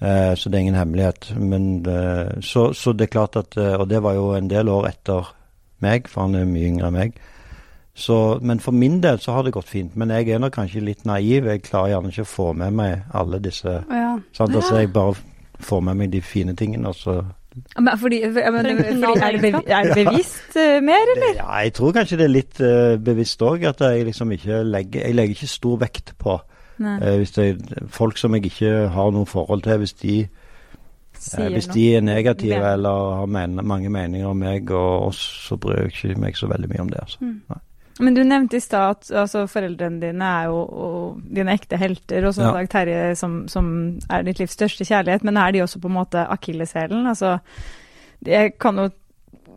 Eh, 0.00 0.34
så 0.36 0.48
det 0.50 0.54
er 0.58 0.60
ingen 0.66 0.74
hemmelighet. 0.78 1.32
Men 1.38 1.86
eh, 1.86 2.40
så, 2.40 2.72
så 2.74 2.92
det 2.92 3.08
er 3.08 3.12
klart 3.18 3.36
at 3.36 3.56
eh, 3.56 3.74
Og 3.80 3.88
det 3.90 4.02
var 4.02 4.14
jo 4.14 4.32
en 4.34 4.48
del 4.50 4.68
år 4.68 4.86
etter 4.88 5.28
meg, 5.82 6.08
for 6.08 6.22
han 6.26 6.34
er 6.34 6.44
mye 6.46 6.68
yngre 6.70 6.86
enn 6.90 6.94
meg. 6.94 7.12
Så, 7.94 8.38
men 8.40 8.60
for 8.60 8.72
min 8.72 9.00
del 9.02 9.18
så 9.20 9.32
har 9.36 9.42
det 9.44 9.52
gått 9.52 9.68
fint. 9.68 9.96
Men 9.96 10.08
jeg 10.10 10.28
er 10.32 10.38
nok 10.40 10.54
kanskje 10.54 10.80
litt 10.80 11.04
naiv. 11.04 11.44
Jeg 11.50 11.62
klarer 11.66 11.90
gjerne 11.92 12.08
ikke 12.14 12.24
å 12.24 12.30
få 12.30 12.52
med 12.56 12.72
meg 12.72 13.02
alle 13.12 13.38
disse 13.42 13.82
Ja. 13.90 14.18
sant? 14.32 14.54
Altså 14.56 14.78
jeg 14.80 14.92
bare 14.92 15.14
får 15.60 15.80
med 15.82 15.96
meg 15.96 16.10
de 16.10 16.20
fine 16.20 16.54
tingene, 16.56 16.88
og 16.88 16.94
så 16.96 17.18
Men 17.78 17.98
fordi, 17.98 18.20
men, 18.26 18.34
fordi 18.34 19.20
er, 19.20 19.32
det 19.32 19.40
bevi, 19.40 19.62
er 19.66 19.88
det 19.88 20.06
bevisst 20.06 20.56
eh, 20.56 20.78
mer, 20.82 21.10
eller? 21.16 21.34
Ja, 21.36 21.56
jeg 21.66 21.72
tror 21.76 21.92
kanskje 21.92 22.18
det 22.20 22.24
er 22.24 22.32
litt 22.32 22.60
eh, 22.64 22.94
bevisst 22.96 23.42
òg, 23.44 23.66
at 23.68 23.80
jeg 23.84 24.06
liksom 24.08 24.32
ikke 24.32 24.62
legger 24.64 25.06
Jeg 25.06 25.14
legger 25.18 25.36
ikke 25.36 25.50
stor 25.52 25.80
vekt 25.82 26.14
på 26.18 26.38
Nei, 26.82 26.94
eh, 27.00 27.16
hvis 27.20 27.34
det 27.36 27.48
er 27.50 27.90
folk 27.92 28.18
som 28.18 28.34
jeg 28.34 28.48
ikke 28.48 28.70
har 28.94 29.10
noe 29.12 29.28
forhold 29.28 29.62
til, 29.66 29.76
hvis 29.82 29.92
de, 30.00 30.16
eh, 30.22 31.50
hvis 31.52 31.68
de 31.74 31.84
er 31.96 32.00
negative 32.00 32.56
Ja. 32.56 32.72
eller 32.72 33.18
har 33.20 33.26
men, 33.26 33.60
mange 33.64 33.92
meninger 33.92 34.28
om 34.28 34.36
meg 34.36 34.70
og 34.70 35.10
oss, 35.10 35.20
så 35.48 35.56
bryr 35.56 35.84
jeg 35.84 35.92
ikke 35.92 36.20
meg 36.20 36.36
så 36.36 36.48
veldig 36.48 36.72
mye 36.72 36.80
om 36.80 36.88
det. 36.88 37.04
altså. 37.04 37.18
Mm. 37.20 37.60
Men 38.00 38.14
du 38.16 38.22
nevnte 38.24 38.56
i 38.56 38.60
stad 38.64 38.96
at 38.96 39.10
altså, 39.24 39.44
foreldrene 39.50 40.00
dine 40.00 40.24
er 40.24 40.48
jo 40.48 40.62
og, 40.62 41.20
dine 41.28 41.52
ekte 41.58 41.76
helter, 41.76 42.24
og 42.26 42.34
så 42.34 42.46
Ja. 42.48 42.52
Dag 42.56 42.70
Terje 42.72 43.16
som, 43.16 43.42
som 43.52 43.98
er 44.08 44.22
ditt 44.24 44.40
livs 44.40 44.56
største 44.56 44.84
kjærlighet, 44.88 45.22
men 45.24 45.36
er 45.36 45.52
de 45.52 45.60
også 45.62 45.80
på 45.82 45.88
en 45.92 45.98
måte 46.00 46.24
akilleshælen? 46.32 47.06
Altså, 47.06 47.38
jeg 48.24 48.54
kan 48.58 48.76
jo 48.80 48.88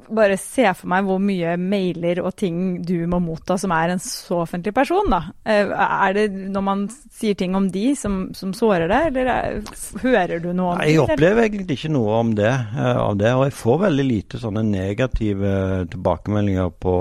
bare 0.05 0.35
se 0.37 0.67
for 0.77 0.85
meg 0.91 1.01
hvor 1.07 1.17
mye 1.17 1.55
mailer 1.57 2.19
og 2.21 2.35
ting 2.37 2.83
du 2.85 3.07
må 3.09 3.17
motta 3.23 3.55
som 3.57 3.71
er 3.73 3.89
en 3.95 4.01
så 4.03 4.43
offentlig 4.43 4.73
person, 4.75 5.07
da. 5.09 5.21
Eh, 5.49 5.65
Er 5.65 6.13
det 6.13 6.27
når 6.53 6.61
man 6.61 6.83
sier 6.91 7.33
ting 7.33 7.55
om 7.57 7.71
de 7.73 7.95
som, 7.97 8.27
som 8.37 8.53
sårer 8.53 8.85
deg, 8.91 9.07
eller 9.09 9.31
er, 9.33 9.59
hører 10.03 10.39
du 10.43 10.51
noe 10.53 10.75
om 10.75 10.77
det? 10.77 10.85
Jeg 10.91 10.93
det, 10.93 11.01
eller? 11.01 11.13
opplever 11.15 11.47
egentlig 11.47 11.77
ikke 11.79 11.93
noe 11.95 12.19
om 12.19 12.35
det, 12.37 12.51
eh, 12.53 12.97
av 13.01 13.17
det, 13.17 13.33
og 13.33 13.45
jeg 13.47 13.57
får 13.63 13.79
veldig 13.87 14.05
lite 14.11 14.37
sånne 14.43 14.63
negative 14.69 15.55
tilbakemeldinger 15.95 16.69
på, 16.85 16.95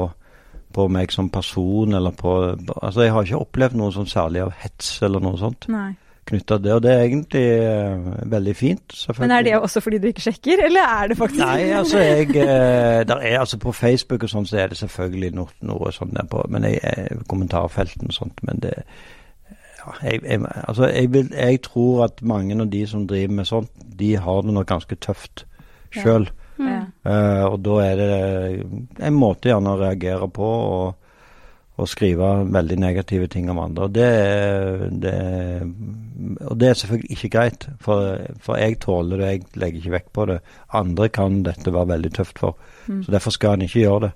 på 0.75 0.87
meg 0.93 1.13
som 1.15 1.29
person, 1.33 1.95
eller 1.95 2.15
på 2.19 2.33
Altså, 2.83 3.05
jeg 3.05 3.13
har 3.15 3.27
ikke 3.27 3.43
opplevd 3.45 3.77
noe 3.79 3.93
sånn 3.95 4.11
særlig 4.11 4.43
av 4.45 4.57
hets 4.63 4.97
eller 5.07 5.23
noe 5.23 5.39
sånt 5.41 5.69
Nei. 5.73 5.93
knytta 6.29 6.59
det, 6.59 6.73
og 6.75 6.83
det 6.85 6.93
er 6.93 7.03
egentlig 7.05 7.45
uh, 7.63 8.13
veldig 8.33 8.55
fint, 8.57 8.85
selvfølgelig. 8.91 9.29
Men 9.29 9.37
er 9.37 9.47
det 9.47 9.57
også 9.59 9.83
fordi 9.85 10.01
du 10.03 10.07
ikke 10.11 10.27
sjekker, 10.27 10.65
eller 10.67 10.95
er 10.99 11.11
det 11.13 11.19
faktisk 11.21 11.45
Nei, 11.45 11.71
altså 11.79 12.03
jeg 12.03 12.29
uh, 12.37 13.01
der 13.09 13.17
er 13.31 13.41
altså 13.41 13.61
På 13.63 13.73
Facebook 13.73 14.27
og 14.27 14.33
sånn 14.35 14.49
så 14.51 14.63
er 14.63 14.73
det 14.73 14.81
selvfølgelig 14.83 15.35
noe, 15.39 15.59
noe 15.69 15.93
sånn 15.95 16.15
der 16.17 16.29
på 16.31 16.45
Men 16.53 16.69
jeg, 16.69 16.81
jeg 16.83 17.27
kommentarfelten 17.31 18.11
og 18.11 18.19
sånt, 18.19 18.45
men 18.47 18.63
det 18.65 18.79
ja, 19.85 19.93
jeg, 20.11 20.23
jeg, 20.25 20.41
altså 20.69 20.87
jeg, 20.89 21.11
vil, 21.13 21.27
jeg 21.37 21.61
tror 21.67 22.07
at 22.07 22.23
mange 22.25 22.57
av 22.57 22.71
de 22.73 22.87
som 22.89 23.03
driver 23.09 23.35
med 23.37 23.49
sånt, 23.49 23.85
de 23.99 24.15
har 24.17 24.41
det 24.47 24.55
nok 24.57 24.71
ganske 24.71 24.97
tøft 24.97 25.47
Ja. 25.95 26.25
Mm. 26.59 26.67
Ja. 27.05 27.47
og 27.49 27.57
da 27.67 27.79
er 27.83 27.97
det 27.99 29.07
en 29.09 29.17
måte 29.19 29.49
gjerne 29.51 29.73
å 29.75 29.81
reagere 29.81 30.29
på 30.31 30.47
og, 30.47 30.95
og 31.77 31.89
skrive 31.91 32.29
veldig 32.55 32.77
negative 32.79 33.27
ting 33.27 33.49
om 33.51 33.59
andre. 33.59 33.89
Og 33.89 33.95
det, 33.97 34.05
er- 34.07 34.85
det, 35.03 35.15
er- 35.15 36.45
og 36.47 36.59
det 36.61 36.69
er 36.69 36.75
selvfølgelig 36.79 37.11
ikke 37.17 37.31
greit, 37.35 37.67
for, 37.83 38.21
for 38.41 38.57
jeg 38.63 38.79
tåler 38.85 39.19
det, 39.19 39.31
jeg 39.33 39.43
legger 39.65 39.81
ikke 39.83 39.95
vekt 39.97 40.13
på 40.15 40.27
det. 40.31 40.39
Andre 40.73 41.09
kan 41.09 41.43
dette 41.43 41.73
være 41.75 41.89
veldig 41.97 42.13
tøft 42.21 42.39
for, 42.39 42.57
Mm. 42.87 43.03
så 43.03 43.11
derfor 43.15 43.31
skal 43.33 43.55
en 43.57 43.63
ikke 43.67 43.81
gjøre 43.81 44.01
det. 44.01 44.13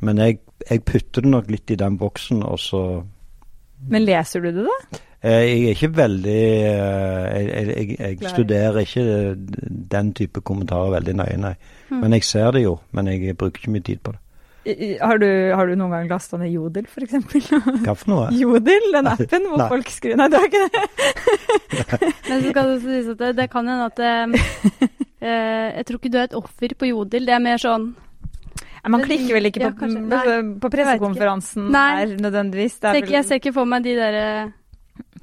Men 0.00 0.18
jeg, 0.18 0.38
jeg 0.70 0.80
putter 0.84 1.22
det 1.22 1.30
nok 1.30 1.50
litt 1.50 1.70
i 1.70 1.76
den 1.78 1.96
boksen, 1.98 2.42
og 2.42 2.58
så 2.58 3.02
Men 3.88 4.04
leser 4.04 4.40
du 4.40 4.50
det, 4.52 4.64
da? 4.66 4.98
Eh, 5.20 5.30
Jeg 5.30 5.64
er 5.64 5.74
ikke 5.76 5.96
veldig 5.96 6.38
eh, 6.64 7.40
Jeg, 7.44 7.66
jeg, 7.68 7.96
jeg, 8.00 8.30
studerer 8.30 8.78
ikke 8.80 9.04
den 9.92 10.14
type 10.16 10.40
kommentarer 10.40 10.94
veldig 10.96 11.14
nøye, 11.18 11.36
nei. 11.36 11.54
Mm. 11.90 12.00
Men 12.00 12.16
jeg 12.16 12.24
ser 12.24 12.50
det 12.56 12.64
jo, 12.64 12.78
men 12.96 13.10
jeg 13.12 13.36
bruker 13.36 13.60
ikke 13.60 13.74
mye 13.74 13.84
tid 13.84 14.00
på 14.04 14.14
det. 14.16 14.20
Har 15.00 15.16
du, 15.16 15.26
har 15.56 15.66
du 15.66 15.72
noen 15.78 15.92
gang 15.94 16.08
lasta 16.10 16.36
ned 16.36 16.52
Jodel, 16.52 16.84
f.eks.? 16.84 17.14
Hva 17.86 17.94
for 17.96 18.12
noe? 18.12 18.26
Jodel, 18.36 18.90
den 18.92 19.08
appen 19.08 19.46
hvor 19.48 19.62
Nei. 19.62 19.68
folk 19.72 19.88
skriver 19.92 20.20
Nei, 20.20 20.28
du 20.28 20.36
har 20.36 20.48
ikke 20.50 20.66
det? 20.66 20.82
Men 22.28 22.42
så 22.44 22.52
skal 22.52 22.68
det 22.74 22.76
sies 22.84 23.08
at 23.14 23.22
det, 23.22 23.30
det 23.38 23.48
kan 23.52 23.70
hende 23.72 23.88
at 23.88 24.02
eh, 24.04 24.52
eh, 25.24 25.66
Jeg 25.78 25.88
tror 25.88 26.00
ikke 26.00 26.12
du 26.12 26.20
er 26.20 26.28
et 26.28 26.36
offer 26.36 26.76
på 26.76 26.90
Jodel. 26.90 27.24
Det 27.28 27.34
er 27.38 27.42
mer 27.44 27.60
sånn 27.62 27.88
Man 28.84 29.04
klikker 29.04 29.38
vel 29.38 29.48
ikke 29.48 29.72
på, 29.80 29.90
ja, 29.96 30.38
på, 30.60 30.72
pressekonferansen 30.76 31.72
her 31.72 32.14
nødvendigvis. 32.20 32.78
Det 32.84 32.92
er 32.92 33.12
Jeg 33.16 33.28
ser 33.28 33.40
ikke 33.40 33.56
for 33.56 33.68
meg 33.68 33.88
de 33.88 33.96
der 33.96 34.20
eh, 34.20 34.56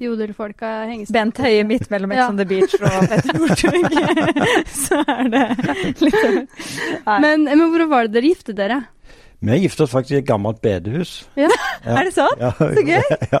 Jodel-folka 0.00 0.68
Bent 1.12 1.38
Høie 1.42 1.64
midt 1.66 1.88
mellom 1.90 2.12
Ex 2.14 2.18
Ja. 2.20 2.28
on 2.30 2.36
the 2.38 2.44
Beach 2.46 2.74
og 2.78 3.08
Petter 3.10 3.38
Northug. 3.38 3.88
Så 4.84 5.00
er 5.02 5.32
det 5.32 5.42
litt 6.04 6.14
men, 7.24 7.44
men 7.48 7.64
hvor 7.72 7.86
var 7.90 8.06
det 8.06 8.14
dere 8.18 8.30
giftet 8.30 8.56
dere? 8.60 8.80
Vi 9.40 9.58
giftet 9.62 9.84
oss 9.86 9.92
faktisk 9.94 10.16
i 10.16 10.18
et 10.20 10.26
gammelt 10.26 10.60
bedehus. 10.62 11.12
Ja. 11.38 11.46
Ja. 11.84 11.96
Er 12.00 12.08
det 12.08 12.14
sant? 12.14 12.40
Ja, 12.42 12.50
Så 12.58 12.82
gøy. 12.82 13.02
Ja. 13.32 13.38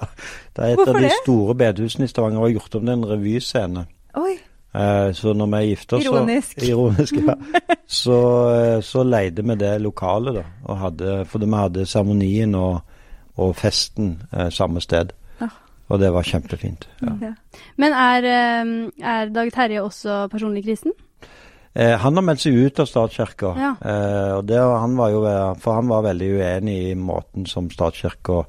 Det 0.54 0.62
er 0.64 0.68
et 0.68 0.76
Hvorfor 0.78 0.94
av 0.94 1.00
de 1.00 1.08
det? 1.08 1.16
store 1.24 1.54
bedehusene 1.58 2.06
i 2.06 2.12
Stavanger 2.12 2.38
og 2.38 2.46
har 2.46 2.52
gjort 2.54 2.76
om 2.78 2.84
til 2.86 2.92
en 2.94 3.06
revyscene. 3.12 3.82
Oi. 4.18 4.36
Eh, 4.78 5.08
så 5.16 5.32
når 5.34 5.48
vi 5.56 5.62
gifta 5.72 5.96
oss 5.98 6.04
Ironisk. 6.06 6.60
Så, 6.60 6.66
ironisk 6.68 7.14
ja. 7.18 7.34
så, 8.02 8.18
eh, 8.54 8.80
så 8.86 9.02
leide 9.06 9.42
vi 9.42 9.56
det 9.58 9.72
lokalet, 9.82 10.38
da. 10.38 10.44
Og 10.68 10.78
hadde, 10.84 11.16
fordi 11.26 11.48
vi 11.50 11.62
hadde 11.64 11.86
seremonien 11.86 12.54
og, 12.54 12.78
og 13.36 13.56
festen 13.58 14.20
eh, 14.32 14.50
samme 14.54 14.80
sted. 14.84 15.10
Og 15.88 16.00
det 16.00 16.12
var 16.12 16.26
kjempefint. 16.26 16.88
Ja. 17.00 17.14
Ja. 17.22 17.34
Men 17.80 17.92
er, 17.96 18.24
eh, 18.28 18.72
er 19.00 19.30
Dag 19.32 19.52
Terje 19.52 19.82
også 19.82 20.26
personlig 20.28 20.64
kristen? 20.66 20.92
Eh, 21.74 21.94
han 21.98 22.16
har 22.16 22.24
meldt 22.24 22.42
seg 22.42 22.56
ut 22.56 22.80
av 22.82 22.88
statskirka. 22.90 23.52
Ja. 23.56 23.74
Eh, 23.80 24.32
og 24.38 24.46
det, 24.48 24.58
han 24.58 24.96
var 24.98 25.12
jo, 25.14 25.22
for 25.62 25.78
han 25.78 25.88
var 25.88 26.06
veldig 26.08 26.30
uenig 26.40 26.78
i 26.90 26.94
måten 26.98 27.46
som 27.46 27.70
statskirka 27.70 28.42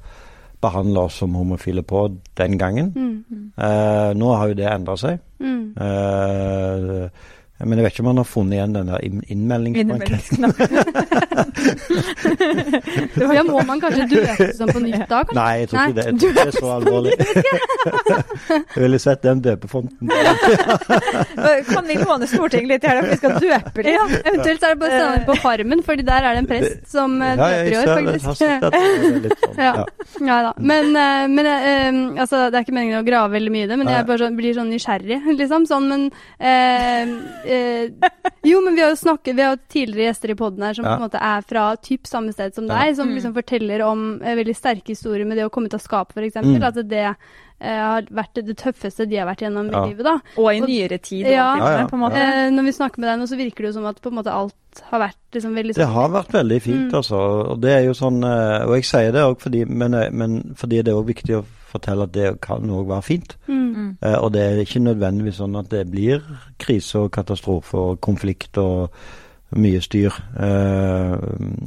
behandla 0.60 1.06
oss 1.08 1.20
som 1.22 1.34
homofile 1.38 1.82
på 1.82 2.08
den 2.36 2.58
gangen. 2.58 2.92
Mm. 2.92 3.52
Eh, 3.56 4.10
nå 4.18 4.32
har 4.36 4.50
jo 4.50 4.58
det 4.58 4.68
endra 4.68 4.96
seg. 5.00 5.20
Mm. 5.40 5.62
Men 7.60 7.78
jeg 7.78 7.84
vet 7.84 7.92
ikke 7.94 8.04
om 8.04 8.10
han 8.12 8.20
har 8.22 8.28
funnet 8.28 8.54
igjen 8.56 8.76
den 8.76 8.86
der 8.90 9.00
innmeldingsblanketten. 9.34 10.42
Ja, 13.34 13.42
må 13.46 13.60
man 13.66 13.80
kanskje 13.82 14.06
døpe 14.10 14.46
seg 14.56 14.72
på 14.74 14.80
nytt 14.82 15.04
da? 15.10 15.20
kanskje? 15.24 15.36
Nei, 15.38 15.52
jeg 15.60 15.68
tror 15.70 15.80
ikke 15.80 15.96
det. 15.98 16.04
Jeg 16.06 16.14
tror 16.20 16.30
ikke 16.30 16.40
det 16.40 16.46
er 16.46 16.56
så 16.56 16.70
alvorlig. 16.74 17.12
jeg 18.74 18.84
ville 18.84 19.00
sett 19.02 19.22
den 19.24 19.42
døpefonten. 19.44 20.12
Kan 21.70 21.88
vi 21.88 21.98
låne 22.00 22.28
Stortinget 22.30 22.70
litt 22.74 22.84
i 22.84 22.90
helga, 22.90 23.02
for 23.04 23.10
vi 23.12 23.18
skal 23.20 23.36
døpe 23.44 23.84
litt? 23.86 23.94
Ja, 23.96 24.04
eventuelt 24.32 24.66
er 24.66 24.74
det 24.74 24.80
bare 24.82 24.90
å 24.90 25.02
sende 25.04 25.22
på 25.28 25.36
Farmen, 25.44 25.84
fordi 25.86 26.06
der 26.08 26.28
er 26.28 26.36
det 26.36 26.42
en 26.44 26.50
prest 26.50 26.80
som 26.90 27.16
eh, 27.24 27.34
Ja, 27.34 27.36
døper 27.36 27.70
i 27.70 27.78
år, 27.80 27.86
faktisk. 27.94 28.24
sånn. 28.40 28.50
Ja. 29.60 29.72
Ja. 30.30 30.38
Da. 30.48 30.52
Men, 30.58 30.90
eh, 30.96 31.26
men 31.30 31.50
eh, 31.50 32.20
altså, 32.24 32.46
det 32.50 32.60
er 32.60 32.66
ikke 32.66 32.76
meningen 32.76 33.00
å 33.00 33.06
grave 33.06 33.34
veldig 33.36 33.54
mye 33.54 33.68
i 33.68 33.70
det, 33.70 33.78
men 33.80 33.90
jeg 33.92 34.08
bare 34.08 34.24
sånn, 34.24 34.38
blir 34.38 34.56
sånn 34.56 34.72
nysgjerrig, 34.72 35.20
liksom. 35.38 35.68
Sånn, 35.70 35.88
men 35.90 36.06
eh, 36.38 37.49
eh, 37.50 38.10
Jo, 38.46 38.60
men 38.64 38.74
vi 38.74 38.80
har 38.82 38.90
jo 38.94 38.96
snakket 38.96 39.36
Vi 39.36 39.42
har 39.42 39.56
jo 39.56 39.62
tidligere 39.68 40.08
gjester 40.12 40.30
i 40.30 40.38
poden 40.38 40.62
her 40.62 40.74
som 40.74 40.84
Ja. 40.84 40.96
på 40.96 41.02
en 41.02 41.08
måte 41.10 41.20
er 41.20 41.42
fra 41.42 41.76
typ 41.76 42.06
samme 42.08 42.32
sted 42.32 42.54
som 42.54 42.66
Ja. 42.66 42.78
deg, 42.84 42.96
som 42.96 43.08
Mm. 43.08 43.14
liksom 43.18 43.34
forteller 43.34 43.82
om 43.86 44.22
eh, 44.22 44.34
veldig 44.36 44.56
sterke 44.56 44.88
historier 44.94 45.26
med 45.26 45.36
det 45.36 45.44
å 45.46 45.50
komme 45.50 45.66
ut 45.66 45.74
av 45.74 45.80
skapet, 45.80 46.16
f.eks. 46.16 46.36
Mm. 46.44 46.62
At 46.62 46.74
det 46.88 47.16
eh, 47.62 47.76
har 47.76 48.02
vært 48.08 48.32
det 48.40 48.56
tøffeste 48.56 49.06
de 49.06 49.16
har 49.20 49.26
vært 49.28 49.42
gjennom 49.44 49.70
Ja. 49.70 49.84
i 49.84 49.88
livet, 49.90 50.04
da. 50.04 50.14
Og 50.38 50.48
i 50.54 50.60
nyere 50.60 50.98
tid. 51.02 51.26
og 51.26 51.32
Ja. 51.32 51.56
Ja, 51.58 51.78
ja. 51.80 51.86
på 51.86 51.92
en 51.94 52.00
måte. 52.00 52.16
Eh, 52.16 52.50
når 52.50 52.64
vi 52.64 52.72
snakker 52.72 52.98
med 52.98 53.08
deg 53.10 53.18
nå, 53.20 53.26
så 53.28 53.36
virker 53.36 53.56
det 53.66 53.66
jo 53.66 53.72
som 53.72 53.86
at 53.86 54.00
på 54.00 54.08
en 54.08 54.16
måte 54.16 54.32
alt 54.32 54.54
har 54.90 55.00
vært 55.00 55.16
liksom 55.34 55.54
veldig 55.54 55.74
Det 55.74 55.86
har 55.86 56.08
vært 56.08 56.32
veldig 56.32 56.62
fint, 56.62 56.88
Mm. 56.90 56.94
altså. 56.94 57.50
Og 57.50 57.60
det 57.60 57.70
er 57.70 57.84
jo 57.84 57.92
sånn 57.92 58.24
eh, 58.24 58.64
Og 58.64 58.74
jeg 58.76 58.84
sier 58.84 59.12
det 59.12 59.20
òg 59.20 59.38
fordi, 59.38 59.66
men, 59.68 59.92
eh, 59.94 60.08
men 60.10 60.54
fordi 60.56 60.82
det 60.82 60.88
er 60.88 60.94
òg 60.96 61.06
viktig 61.06 61.36
å 61.36 61.44
fortelle 61.70 62.06
at 62.08 62.14
det 62.14 62.28
kan 62.44 62.70
òg 62.70 62.88
være 62.90 63.06
fint. 63.06 63.36
mm. 63.48 63.60
Mm. 63.70 63.96
Eh, 64.02 64.18
og 64.18 64.32
det 64.34 64.42
er 64.42 64.60
ikke 64.62 64.82
nødvendigvis 64.82 65.40
sånn 65.40 65.56
at 65.60 65.70
det 65.70 65.86
blir 65.90 66.22
krise 66.58 67.06
og 67.06 67.12
katastrofe 67.14 67.78
og 67.78 68.00
konflikt 68.04 68.58
og 68.58 68.90
mye 69.58 69.80
styr. 69.82 70.14
Eh, 70.38 71.14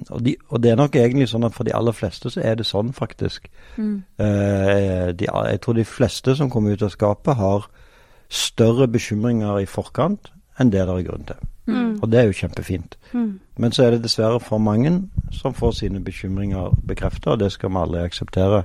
og, 0.09 0.19
de, 0.23 0.35
og 0.49 0.63
det 0.63 0.71
er 0.71 0.79
nok 0.79 0.95
egentlig 0.95 1.29
sånn 1.31 1.47
at 1.47 1.55
for 1.55 1.67
de 1.67 1.75
aller 1.75 1.95
fleste 1.95 2.31
så 2.31 2.43
er 2.43 2.59
det 2.59 2.67
sånn, 2.67 2.93
faktisk. 2.95 3.49
Mm. 3.77 3.95
Eh, 4.23 5.07
de, 5.19 5.27
jeg 5.27 5.63
tror 5.63 5.79
de 5.79 5.87
fleste 5.87 6.35
som 6.39 6.51
kommer 6.51 6.75
ut 6.75 6.85
av 6.85 6.93
skapet, 6.93 7.35
har 7.39 7.67
større 8.33 8.87
bekymringer 8.89 9.61
i 9.61 9.69
forkant 9.69 10.31
enn 10.59 10.71
det 10.73 10.85
det 10.85 10.95
er 10.95 11.07
grunn 11.09 11.27
til. 11.27 11.49
Mm. 11.65 11.99
Og 12.01 12.09
det 12.11 12.19
er 12.19 12.27
jo 12.27 12.35
kjempefint. 12.35 12.97
Mm. 13.13 13.39
Men 13.57 13.71
så 13.71 13.85
er 13.85 13.95
det 13.95 14.03
dessverre 14.03 14.39
for 14.43 14.61
mange 14.61 14.91
som 15.31 15.55
får 15.55 15.77
sine 15.79 16.01
bekymringer 16.03 16.75
bekreftet, 16.87 17.31
og 17.31 17.39
det 17.39 17.51
skal 17.51 17.71
vi 17.71 17.79
aldri 17.79 18.03
akseptere. 18.03 18.63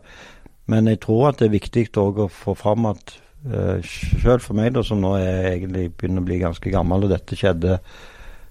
Men 0.68 0.90
jeg 0.90 1.00
tror 1.04 1.30
at 1.30 1.40
det 1.40 1.48
er 1.48 1.56
viktig 1.56 1.88
òg 2.00 2.24
å 2.26 2.28
få 2.32 2.54
fram 2.58 2.90
at 2.90 3.14
uh, 3.48 3.78
selv 3.84 4.44
for 4.44 4.58
meg, 4.58 4.74
da, 4.76 4.84
som 4.84 5.00
nå 5.00 5.14
er 5.20 5.54
egentlig 5.54 5.88
begynner 5.96 6.24
å 6.24 6.28
bli 6.28 6.40
ganske 6.42 6.72
gammel, 6.72 7.06
og 7.06 7.14
dette 7.14 7.38
skjedde 7.38 7.78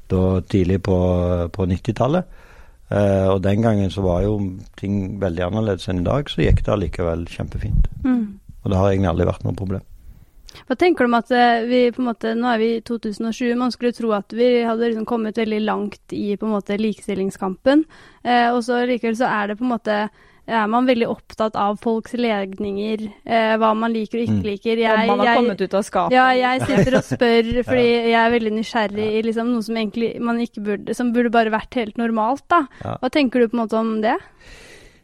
da 0.07 0.23
tidlig 0.47 0.79
på, 0.87 0.97
på 1.53 1.67
90-tallet, 1.67 2.39
uh, 2.89 3.27
og 3.35 3.43
den 3.45 3.61
gangen 3.65 3.93
så 3.93 4.05
var 4.05 4.23
jo 4.25 4.39
ting 4.79 5.19
veldig 5.21 5.45
annerledes 5.49 5.89
enn 5.91 6.01
i 6.01 6.07
dag, 6.07 6.31
så 6.31 6.41
gikk 6.45 6.63
det 6.65 6.73
allikevel 6.73 7.27
kjempefint. 7.29 7.91
Mm. 8.07 8.25
Og 8.63 8.73
det 8.73 8.81
har 8.81 8.89
egentlig 8.89 9.13
aldri 9.13 9.29
vært 9.29 9.45
noe 9.45 9.57
problem. 9.57 9.85
Hva 10.65 10.77
tenker 10.79 11.05
du 11.05 11.11
om 11.11 11.17
at 11.19 11.31
eh, 11.35 11.65
vi 11.67 11.81
på 11.93 12.01
en 12.01 12.09
måte, 12.09 12.33
Nå 12.37 12.47
er 12.49 12.61
vi 12.61 12.69
i 12.77 12.83
2007. 12.85 13.51
Man 13.59 13.73
skulle 13.73 13.95
tro 13.95 14.13
at 14.17 14.33
vi 14.35 14.47
hadde 14.65 14.89
liksom 14.89 15.05
kommet 15.09 15.37
veldig 15.37 15.59
langt 15.67 16.15
i 16.15 16.31
på 16.39 16.47
en 16.47 16.55
måte 16.55 16.79
likestillingskampen. 16.79 17.85
Eh, 18.23 18.47
og 18.49 18.63
så 18.65 18.81
likevel 18.89 19.19
så 19.19 19.29
er 19.29 19.51
det 19.51 19.59
på 19.59 19.67
en 19.67 19.73
måte 19.75 19.99
er 20.47 20.67
man 20.71 20.85
veldig 20.87 21.07
opptatt 21.11 21.55
av 21.59 21.75
folks 21.83 22.13
legninger, 22.17 23.01
eh, 23.27 23.55
hva 23.59 23.73
man 23.75 23.91
liker 23.93 24.21
og 24.21 24.27
ikke 24.27 24.45
liker. 24.45 24.77
liker. 24.79 25.01
Om 25.03 25.11
man 25.11 25.19
har 25.23 25.27
jeg, 25.31 25.41
kommet 25.41 25.61
ut 25.65 25.73
av 25.79 25.83
skapet. 25.87 26.15
ja, 26.15 26.27
jeg 26.39 26.61
sitter 26.67 26.97
og 26.99 27.03
spør 27.07 27.49
fordi 27.67 27.87
jeg 27.87 28.19
er 28.21 28.31
veldig 28.37 28.53
nysgjerrig 28.59 29.09
i 29.17 29.25
liksom 29.27 29.51
noe 29.51 29.65
som 29.67 29.75
egentlig 29.81 30.13
man 30.23 30.39
ikke 30.43 30.63
burde 30.63 30.95
Som 30.95 31.11
burde 31.15 31.33
bare 31.33 31.51
vært 31.51 31.75
helt 31.79 31.97
normalt, 31.99 32.45
da. 32.49 32.63
Ja. 32.83 32.95
Hva 33.01 33.11
tenker 33.11 33.43
du 33.43 33.49
på 33.51 33.57
en 33.59 33.63
måte 33.65 33.77
om 33.81 33.91
det? 34.05 34.15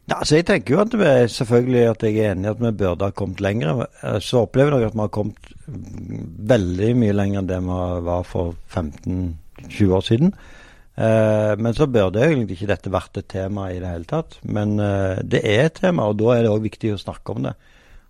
Ja, 0.04 0.18
altså 0.20 0.36
jeg 0.36 0.46
tenker 0.50 0.74
jo 0.76 0.82
at 0.84 0.96
vi 1.00 1.12
selvfølgelig 1.32 1.84
at 1.94 2.02
jeg 2.04 2.18
er 2.20 2.34
enig 2.34 2.50
i 2.50 2.52
at 2.52 2.60
vi 2.60 2.72
burde 2.82 3.08
ha 3.08 3.12
kommet 3.16 3.40
lenger. 3.44 3.86
Eh, 4.04 4.18
Så 4.20 4.42
opplever 4.44 4.80
jeg 4.80 4.90
at 4.92 4.98
vi 4.98 5.04
har 5.06 5.14
kommet 5.16 5.54
mm, 5.68 6.26
veldig 6.52 6.90
mye 7.00 7.14
lenger 7.16 7.40
enn 7.44 7.48
det 7.52 7.60
vi 7.64 7.78
var 8.10 8.24
for 8.28 8.56
15-20 8.76 9.96
år 9.96 10.04
siden. 10.08 10.34
Eh, 10.94 11.54
men 11.58 11.74
så 11.74 11.88
burde 11.90 12.22
egentlig 12.22 12.60
ikke 12.60 12.70
dette 12.70 12.92
vært 12.94 13.18
et 13.18 13.30
tema 13.34 13.72
i 13.74 13.80
det 13.82 13.90
hele 13.90 14.10
tatt. 14.10 14.38
Men 14.46 14.76
eh, 14.82 15.22
det 15.26 15.42
er 15.42 15.68
et 15.68 15.80
tema, 15.82 16.10
og 16.10 16.20
da 16.22 16.36
er 16.36 16.46
det 16.46 16.54
òg 16.54 16.66
viktig 16.68 16.94
å 16.94 17.02
snakke 17.02 17.34
om 17.34 17.48
det. 17.48 17.56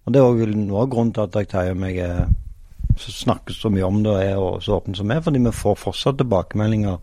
Og 0.04 0.14
det 0.14 0.20
er 0.20 0.28
òg 0.28 0.42
noe 0.58 0.84
av 0.84 0.90
grunnen 0.92 1.14
til 1.16 1.24
at 1.24 1.38
jeg 1.40 1.52
tar 1.54 1.72
meg 1.80 2.00
er, 2.04 2.26
snakker 3.00 3.56
så 3.56 3.72
mye 3.74 3.88
om 3.88 4.02
det 4.04 4.12
og 4.12 4.24
er 4.58 4.66
så 4.66 4.78
åpen 4.78 4.98
som 4.98 5.12
er, 5.14 5.22
fordi 5.24 5.42
vi 5.46 5.54
får 5.56 5.80
fortsatt 5.80 6.20
tilbakemeldinger 6.20 6.98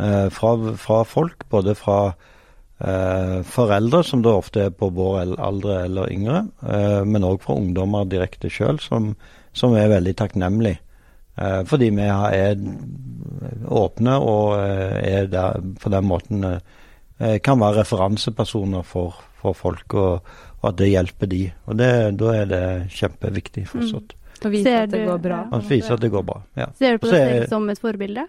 eh, 0.00 0.28
fra, 0.32 0.54
fra 0.80 1.02
folk, 1.06 1.44
både 1.52 1.76
fra 1.78 1.98
eh, 2.08 3.42
foreldre, 3.44 4.02
som 4.08 4.24
da 4.24 4.38
ofte 4.40 4.66
er 4.68 4.74
på 4.74 4.88
vår 4.96 5.36
alder 5.36 5.84
eller 5.84 6.12
yngre, 6.14 6.46
eh, 6.64 7.02
men 7.04 7.28
òg 7.28 7.42
fra 7.44 7.58
ungdommer 7.60 8.08
direkte 8.08 8.50
sjøl, 8.52 8.80
som, 8.82 9.12
som 9.52 9.76
er 9.78 9.92
veldig 9.92 10.16
takknemlig. 10.22 10.78
Eh, 11.34 11.60
fordi 11.66 11.90
vi 11.90 12.06
er 12.06 12.56
åpne 13.66 14.16
og 14.22 14.56
eh, 14.60 14.98
er 15.18 15.30
der 15.32 15.60
på 15.82 15.90
den 15.90 16.06
måten 16.06 16.44
eh, 16.46 17.38
kan 17.42 17.60
være 17.60 17.80
referansepersoner 17.82 18.82
for, 18.86 19.18
for 19.40 19.56
folk, 19.58 19.94
og, 19.94 20.34
og 20.60 20.68
at 20.70 20.78
det 20.78 20.90
hjelper 20.92 21.30
de. 21.30 21.44
Og 21.66 21.78
det, 21.78 21.92
da 22.20 22.34
er 22.34 22.50
det 22.50 22.66
kjempeviktig 22.94 23.66
fortsatt. 23.70 24.14
Og 24.44 24.52
vise 24.52 24.74
at 24.76 24.90
det 24.92 25.06
går 25.06 25.22
bra. 25.24 25.38
ja. 25.52 25.62
Vise 25.68 25.94
at 25.94 26.02
det 26.02 26.10
går 26.12 26.22
bra. 26.26 26.42
Ja. 26.58 26.66
Ser 26.78 26.98
du 26.98 27.02
på 27.06 27.08
deg 27.08 27.22
selv 27.30 27.48
som 27.48 27.70
et 27.72 27.80
forbilde? 27.80 28.26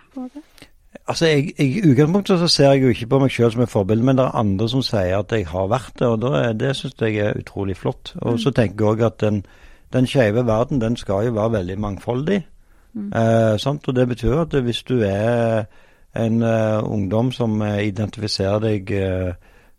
Altså, 1.06 1.28
jeg, 1.28 1.50
jeg, 1.58 1.68
I 1.68 1.89
utgangspunktet 1.91 2.39
så 2.39 2.48
ser 2.48 2.72
jeg 2.72 2.86
jo 2.86 2.94
ikke 2.94 3.10
på 3.12 3.20
meg 3.20 3.34
selv 3.36 3.52
som 3.52 3.65
et 3.65 3.74
forbilde, 3.74 4.06
men 4.08 4.18
det 4.18 4.24
er 4.24 4.38
andre 4.39 4.70
som 4.72 4.84
sier 4.86 5.18
at 5.20 5.34
jeg 5.36 5.50
har 5.52 5.68
vært 5.70 5.91
det, 6.00 6.08
og 6.08 6.22
da 6.24 6.32
er, 6.39 6.54
det 6.58 6.72
syns 6.80 6.96
jeg 7.04 7.20
er 7.22 7.38
utrolig 7.41 7.76
flott. 7.78 8.13
Og 8.24 8.39
så 8.41 8.54
tenker 8.56 8.86
jeg 8.86 8.96
òg 8.96 9.04
at 9.10 9.20
den, 9.26 9.41
den 9.94 10.08
skeive 10.10 10.46
verden, 10.48 10.82
den 10.82 10.96
skal 10.98 11.28
jo 11.28 11.36
være 11.36 11.58
veldig 11.60 11.78
mangfoldig. 11.84 12.39
Eh, 12.96 13.58
sant? 13.60 13.88
Og 13.88 13.96
det 13.96 14.08
betyr 14.08 14.42
at 14.46 14.56
hvis 14.64 14.84
du 14.84 15.02
er 15.04 15.66
en 16.16 16.44
uh, 16.44 16.80
ungdom 16.84 17.32
som 17.36 17.62
eh, 17.62 17.88
identifiserer 17.90 18.60
deg 18.64 18.92
uh, 18.92 19.34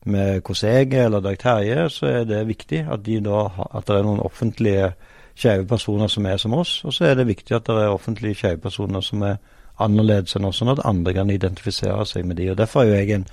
med 0.05 0.43
hvordan 0.45 0.73
jeg 0.73 0.93
er, 0.93 1.05
eller 1.05 1.21
Dag 1.21 1.39
Terje, 1.39 1.89
så 1.91 2.07
er 2.07 2.25
det 2.25 2.47
viktig 2.47 2.83
at, 2.93 3.07
de 3.07 3.21
da, 3.25 3.47
at 3.75 3.87
det 3.89 3.97
er 3.97 4.05
noen 4.05 4.21
offentlige 4.21 4.91
skeive 5.37 5.67
personer 5.67 6.13
som 6.13 6.27
er 6.27 6.37
som 6.37 6.55
oss. 6.55 6.85
Og 6.85 6.93
så 6.93 7.09
er 7.09 7.15
det 7.15 7.27
viktig 7.27 7.57
at 7.57 7.67
det 7.67 7.75
er 7.75 7.95
offentlige 7.95 8.35
skeive 8.35 8.61
personer 8.61 9.01
som 9.01 9.23
er 9.23 9.41
annerledes 9.81 10.37
enn 10.37 10.49
oss, 10.49 10.61
sånn 10.61 10.73
at 10.73 10.85
andre 10.85 11.17
kan 11.17 11.33
identifisere 11.33 12.05
seg 12.09 12.29
med 12.29 12.39
de. 12.41 12.51
Og 12.53 12.61
Derfor 12.61 12.85
er 12.85 12.91
jo 12.91 13.01
jeg 13.01 13.17
en 13.17 13.27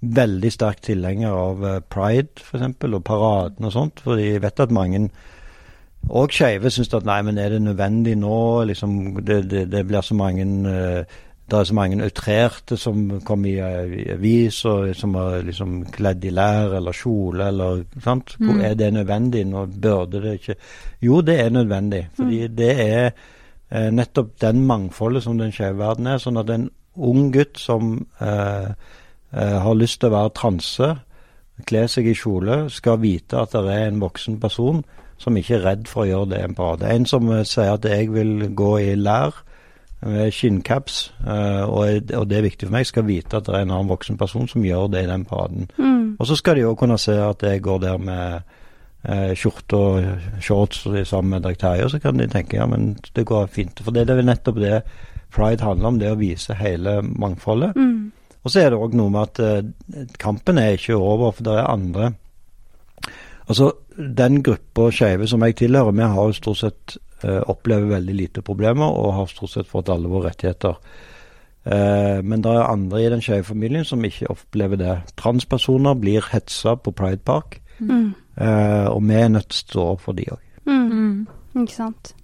veldig 0.00 0.52
sterk 0.52 0.80
tilhenger 0.82 1.34
av 1.36 1.66
eh, 1.66 1.82
pride, 1.92 2.40
f.eks., 2.40 2.78
og 2.88 3.04
paraden 3.04 3.68
og 3.68 3.74
sånt. 3.74 4.00
Fordi 4.04 4.30
jeg 4.32 4.42
vet 4.42 4.64
at 4.64 4.74
mange 4.74 5.08
og 6.08 6.32
skeive 6.32 6.70
syns 6.72 6.94
at 6.96 7.04
nei, 7.06 7.20
men 7.22 7.38
er 7.38 7.52
det 7.54 7.62
nødvendig 7.62 8.16
nå? 8.18 8.64
Liksom, 8.70 8.94
det, 9.22 9.42
det, 9.50 9.66
det 9.72 9.84
blir 9.86 10.00
så 10.00 10.16
mange 10.18 10.46
eh, 10.70 11.18
det 11.50 11.58
er 11.58 11.64
så 11.64 11.74
mange 11.74 12.04
outrerte 12.04 12.76
som 12.78 13.20
kommer 13.26 13.48
i, 13.50 13.56
eh, 13.58 14.12
avis 14.14 14.64
og 14.70 14.94
som 14.96 15.14
er 15.18 15.42
liksom 15.42 15.80
kledd 15.90 16.24
i 16.24 16.30
lær 16.30 16.76
eller 16.78 16.94
kjole 16.94 17.48
eller 17.50 17.82
sant? 18.04 18.36
Mm. 18.38 18.60
Er 18.60 18.74
det 18.74 18.92
nødvendig? 18.94 19.44
Nå 19.46 19.66
burde 19.66 20.22
det 20.22 20.34
ikke 20.38 20.54
Jo, 21.02 21.20
det 21.20 21.40
er 21.40 21.50
nødvendig. 21.50 22.08
Fordi 22.14 22.46
det 22.46 22.70
er 22.80 23.10
eh, 23.70 23.90
nettopp 23.90 24.40
den 24.40 24.66
mangfoldet 24.66 25.22
som 25.22 25.38
den 25.38 25.52
skeive 25.52 25.78
verden 25.78 26.06
er. 26.06 26.18
Sånn 26.18 26.38
at 26.38 26.50
en 26.50 26.70
ung 26.96 27.32
gutt 27.32 27.58
som 27.58 28.06
eh, 28.20 28.70
eh, 29.32 29.58
har 29.64 29.74
lyst 29.74 30.00
til 30.00 30.10
å 30.10 30.16
være 30.18 30.34
transe, 30.38 30.94
kle 31.66 31.86
seg 31.88 32.06
i 32.06 32.14
kjole, 32.14 32.68
skal 32.70 33.00
vite 33.02 33.40
at 33.40 33.52
det 33.52 33.74
er 33.74 33.88
en 33.88 34.00
voksen 34.00 34.38
person 34.40 34.84
som 35.20 35.36
ikke 35.36 35.58
er 35.58 35.64
redd 35.66 35.88
for 35.90 36.06
å 36.06 36.08
gjøre 36.08 36.30
det 36.32 36.38
i 36.40 36.48
en 36.48 36.54
parade. 36.56 36.88
En 36.88 37.06
som 37.08 37.28
eh, 37.34 37.42
sier 37.48 37.74
at 37.76 37.84
jeg 37.84 38.08
vil 38.14 38.48
gå 38.56 38.70
i 38.80 38.94
lær 38.96 39.36
med 40.00 40.30
skinncaps, 40.32 41.00
eh, 41.28 41.62
og, 41.68 41.82
er- 41.84 42.24
det 42.24 42.38
er 42.38 42.46
viktig 42.46 42.68
for 42.70 42.72
meg, 42.78 42.86
skal 42.88 43.04
vite 43.04 43.36
at 43.36 43.44
det 43.50 43.52
er 43.58 43.66
en 43.66 43.74
annen 43.76 43.90
voksen 43.92 44.16
person 44.20 44.48
som 44.48 44.64
gjør 44.64 44.86
det 44.94 45.02
i 45.04 45.10
den 45.10 45.26
paraden. 45.28 45.68
Mm. 45.76 46.16
Og 46.18 46.26
så 46.30 46.38
skal 46.40 46.56
de 46.56 46.64
òg 46.70 46.78
kunne 46.80 46.96
se 46.98 47.18
at 47.20 47.44
jeg 47.44 47.60
går 47.66 47.82
der 47.84 47.98
med 48.00 48.40
eh, 49.04 49.34
skjorte 49.36 49.76
og 49.76 50.40
shorts 50.40 50.86
sammen 51.08 51.34
med 51.36 51.44
Dag 51.44 51.58
Terje, 51.60 51.84
og 51.84 51.92
så 51.92 52.00
kan 52.00 52.16
de 52.20 52.26
tenke 52.32 52.56
ja, 52.56 52.64
men 52.66 52.94
det 53.16 53.26
går 53.28 53.46
fint. 53.52 53.84
For 53.84 53.92
det 53.92 54.06
er 54.08 54.16
vel 54.22 54.28
nettopp 54.30 54.56
det 54.64 54.80
pride 55.36 55.62
handler 55.68 55.92
om, 55.92 56.00
det 56.00 56.08
å 56.10 56.18
vise 56.18 56.56
hele 56.58 57.02
mangfoldet. 57.04 57.76
Mm. 57.76 58.08
Og 58.40 58.50
så 58.50 58.62
er 58.64 58.70
det 58.72 58.80
òg 58.80 58.96
noe 58.96 59.12
med 59.12 59.20
at 59.28 59.44
eh, 59.44 60.08
kampen 60.18 60.58
er 60.58 60.78
ikke 60.80 60.96
over, 60.96 61.36
for 61.36 61.44
det 61.44 61.58
er 61.60 61.68
andre 61.76 62.14
Altså, 63.50 63.72
den 63.98 64.40
gruppa 64.46 64.88
skeive 64.94 65.26
som 65.26 65.42
jeg 65.42 65.56
tilhører, 65.58 65.94
vi 65.96 66.06
har 66.06 66.28
jo 66.30 66.36
stort 66.36 66.60
sett 66.60 66.96
eh, 67.26 67.40
opplever 67.50 67.96
veldig 67.96 68.14
lite 68.14 68.42
problemer 68.46 68.86
og 68.86 69.16
har 69.16 69.30
stort 69.32 69.50
sett 69.56 69.70
fått 69.70 69.90
alle 69.90 70.08
våre 70.12 70.30
rettigheter. 70.30 70.76
Eh, 71.64 72.20
men 72.22 72.44
det 72.44 72.52
er 72.54 72.70
andre 72.70 73.02
i 73.02 73.08
den 73.12 73.20
skeive 73.24 73.44
familien 73.50 73.84
som 73.84 74.04
ikke 74.06 74.30
opplever 74.32 74.78
det. 74.80 74.94
Transpersoner 75.20 75.98
blir 75.98 76.24
hetsa 76.30 76.76
på 76.78 76.94
Pride 76.96 77.24
Park, 77.26 77.58
Mm. 77.80 78.14
eh, 78.36 78.86
og 78.92 79.02
vi 79.08 79.14
er 79.16 79.28
nødt 79.32 79.48
til 79.48 79.56
å 79.56 79.64
stå 79.64 79.84
opp 79.94 80.00
for 80.04 80.12
de 80.12 80.26
òg. 80.30 80.40
Mm. 80.66 80.90
Mm. 80.92 81.26
Ikke 81.64 81.74
sant. 81.74 82.14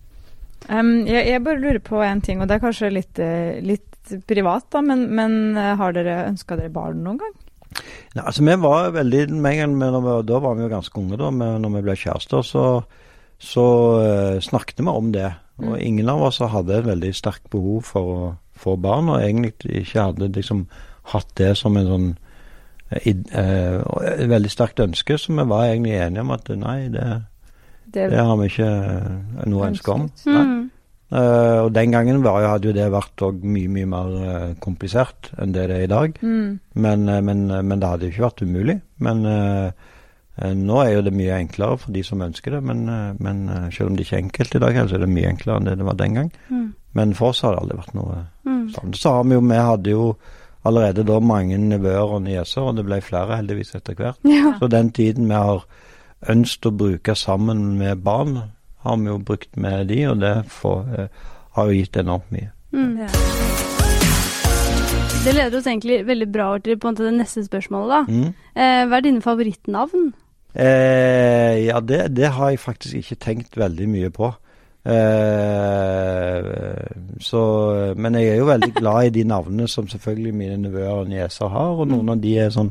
Um, 0.69 1.07
jeg, 1.07 1.27
jeg 1.31 1.43
bare 1.45 1.61
lurer 1.63 1.79
på 1.81 2.03
en 2.05 2.21
ting, 2.21 2.41
og 2.43 2.49
det 2.49 2.57
er 2.57 2.65
kanskje 2.65 2.91
litt, 2.93 3.19
eh, 3.19 3.61
litt 3.65 4.13
privat, 4.29 4.67
da, 4.71 4.83
men, 4.85 5.07
men 5.15 5.57
eh, 5.57 5.75
har 5.81 5.93
dere 5.97 6.27
ønska 6.29 6.57
dere 6.59 6.71
barn 6.75 7.03
noen 7.03 7.19
gang? 7.23 7.35
Nei, 8.17 8.25
altså 8.25 8.45
vi 8.47 8.55
var 8.63 8.91
veldig 8.95 9.25
med 9.31 9.59
en 9.61 9.79
gang, 9.79 10.05
vi- 10.05 10.27
Da 10.27 10.39
var 10.39 10.55
vi 10.55 10.63
jo 10.63 10.69
ganske 10.73 10.99
unge 11.01 11.17
da, 11.21 11.31
men 11.31 11.63
når 11.63 11.75
vi 11.77 11.83
ble 11.83 11.97
kjærester. 11.97 12.43
Så, 12.43 12.85
så 13.39 13.65
uh, 14.01 14.41
snakket 14.41 14.81
vi 14.81 14.89
om 14.89 15.13
det. 15.13 15.33
Og 15.59 15.79
ingen 15.81 16.09
av 16.09 16.23
oss 16.23 16.39
hadde 16.39 16.79
et 16.79 16.85
veldig 16.85 17.15
sterkt 17.17 17.49
behov 17.51 17.83
for 17.89 18.03
å 18.03 18.37
få 18.57 18.77
barn, 18.81 19.09
og 19.09 19.21
egentlig 19.23 19.53
ikke 19.85 20.03
hadde 20.11 20.33
liksom 20.33 20.67
hatt 21.13 21.29
det 21.37 21.57
som 21.57 21.77
en 21.77 21.87
sånn 21.87 22.09
eh, 22.91 23.15
eh, 23.33 23.81
et 24.21 24.29
veldig 24.29 24.51
sterkt 24.51 24.81
ønske. 24.85 25.17
Så 25.19 25.33
vi 25.33 25.45
var 25.49 25.65
egentlig 25.71 25.97
enige 25.97 26.21
om 26.21 26.31
at 26.37 26.49
nei, 26.49 26.89
det, 26.89 27.23
Det, 27.87 28.11
det 28.11 28.19
har 28.19 28.37
vi 28.37 28.49
ikke 28.51 29.47
noe 29.47 29.69
ønske 29.71 29.93
om. 29.93 30.11
Nei. 30.27 30.43
Mm. 30.45 30.66
Eh, 31.13 31.59
og 31.63 31.69
den 31.75 31.93
gangen 31.95 32.23
var, 32.25 32.43
hadde 32.51 32.67
jo 32.73 32.75
det 32.75 32.87
vært 32.91 33.23
mye, 33.45 33.69
mye 33.71 33.87
mer 33.87 34.09
uh, 34.19 34.55
komplisert 34.59 35.29
enn 35.39 35.53
det 35.55 35.69
det 35.71 35.77
er 35.77 35.85
i 35.85 35.91
dag. 35.93 36.17
mm, 36.23 36.49
Men, 36.75 37.09
uh, 37.09 37.21
men, 37.23 37.45
men 37.47 37.79
det 37.79 37.89
hadde 37.93 38.09
jo 38.09 38.15
ikke 38.15 38.25
vært 38.27 38.43
umulig. 38.43 38.81
Men 38.99 39.23
nå 40.37 40.81
er 40.83 40.91
jo 40.93 41.05
det 41.07 41.13
mye 41.17 41.37
enklere 41.41 41.79
for 41.81 41.93
de 41.95 42.03
som 42.05 42.21
ønsker 42.21 42.53
det. 42.57 42.63
Men, 42.69 42.83
men 43.25 43.39
selv 43.73 43.89
om 43.89 43.95
det 43.97 44.05
ikke 44.05 44.17
er 44.19 44.25
enkelt 44.27 44.57
i 44.59 44.61
dag, 44.67 44.81
så 44.89 44.99
er 44.99 45.05
det 45.07 45.09
mye 45.15 45.31
enklere 45.31 45.61
enn 45.63 45.69
det 45.71 45.77
det 45.81 45.87
var 45.89 45.97
den 45.97 46.19
gang. 46.19 46.33
Mm. 46.51 46.67
Men 46.99 47.15
for 47.17 47.31
oss 47.33 47.41
har 47.47 47.55
det 47.55 47.63
aldri 47.63 47.79
vært 47.79 47.95
noe 47.97 48.19
Mm. 48.47 48.69
sånn. 48.75 48.93
Så 48.95 49.11
har 49.15 49.25
vi 49.25 49.35
jo, 49.35 49.41
vi 49.43 49.57
hadde 49.59 49.91
jo 49.91 50.05
allerede 50.67 51.03
da 51.07 51.17
mange 51.21 51.57
nevøer 51.59 52.13
og 52.17 52.23
nieser, 52.23 52.63
og 52.63 52.77
det 52.77 52.85
ble 52.87 53.01
flere 53.03 53.37
heldigvis 53.41 53.75
etter 53.79 53.95
hvert. 53.99 54.19
Ja. 54.27 54.53
Så 54.61 54.69
den 54.71 54.91
tiden 54.95 55.27
vi 55.31 55.35
har 55.35 55.65
ønsket 56.31 56.69
å 56.71 56.77
bruke 56.77 57.15
sammen 57.19 57.77
med 57.79 58.03
barn, 58.07 58.37
har 58.87 59.01
vi 59.03 59.11
jo 59.11 59.19
brukt 59.19 59.57
med 59.61 59.89
de, 59.91 60.03
og 60.11 60.21
det 60.23 60.37
får, 60.53 60.85
eh, 60.99 61.25
har 61.59 61.71
jo 61.71 61.81
gitt 61.81 61.99
enormt 62.03 62.31
mye. 62.35 62.53
Mm. 62.73 62.93
ja. 63.05 63.11
Det 65.27 65.33
leder 65.35 65.59
oss 65.59 65.67
egentlig 65.67 66.05
veldig 66.07 66.27
bra 66.31 66.49
over 66.53 66.63
til 66.63 66.79
på 66.79 66.87
en 66.87 66.95
måte 66.95 67.07
det 67.09 67.17
neste 67.17 67.43
spørsmålet. 67.43 67.91
da. 67.91 68.01
Mm. 68.07 68.29
Eh, 68.55 68.83
hva 68.87 68.97
er 68.97 69.07
dine 69.09 69.23
favorittnavn? 69.23 70.13
Eh, 70.55 71.67
ja, 71.67 71.81
det, 71.81 72.17
det 72.17 72.31
har 72.33 72.51
jeg 72.51 72.63
faktisk 72.63 72.95
ikke 73.01 73.19
tenkt 73.25 73.59
veldig 73.59 73.89
mye 73.91 74.11
på. 74.15 74.31
Eh, 74.87 76.47
så, 77.21 77.43
men 77.99 78.15
jeg 78.15 78.29
er 78.29 78.39
jo 78.39 78.47
veldig 78.53 78.73
glad 78.77 79.09
i 79.09 79.15
de 79.19 79.25
navnene 79.27 79.67
som 79.69 79.89
selvfølgelig 79.91 80.35
mine 80.35 80.57
nevøer 80.63 81.03
og 81.03 81.11
nieser 81.11 81.51
har, 81.51 81.75
og 81.75 81.91
noen 81.91 82.15
av 82.15 82.23
de 82.23 82.37
er 82.39 82.55
sånn 82.55 82.71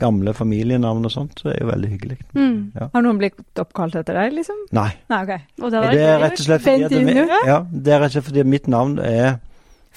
gamle 0.00 0.32
familienavn 0.34 1.04
og 1.06 1.12
sånt, 1.14 1.38
så 1.42 1.50
er 1.52 1.58
jo 1.62 1.68
veldig 1.70 1.90
hyggelig. 1.92 2.16
Mm. 2.34 2.72
Har 2.94 3.04
noen 3.04 3.20
blitt 3.20 3.60
oppkalt 3.62 3.94
etter 4.00 4.16
deg, 4.18 4.32
liksom? 4.38 4.58
Nei, 4.76 4.88
Nei, 5.12 5.20
ok. 5.26 5.32
Og 5.62 5.70
det, 5.74 5.84
det 5.94 6.02
er 6.08 6.18
rett 6.24 6.40
og 6.40 6.44
slett 6.48 6.64
fordi 6.64 7.04
det, 7.06 7.28
ja, 7.46 7.60
det 7.70 7.94
er 7.94 8.02
rett 8.04 8.10
og 8.10 8.16
slett 8.18 8.28
fordi 8.32 8.44
mitt 8.56 8.68
navn 8.72 8.98
er 9.04 9.38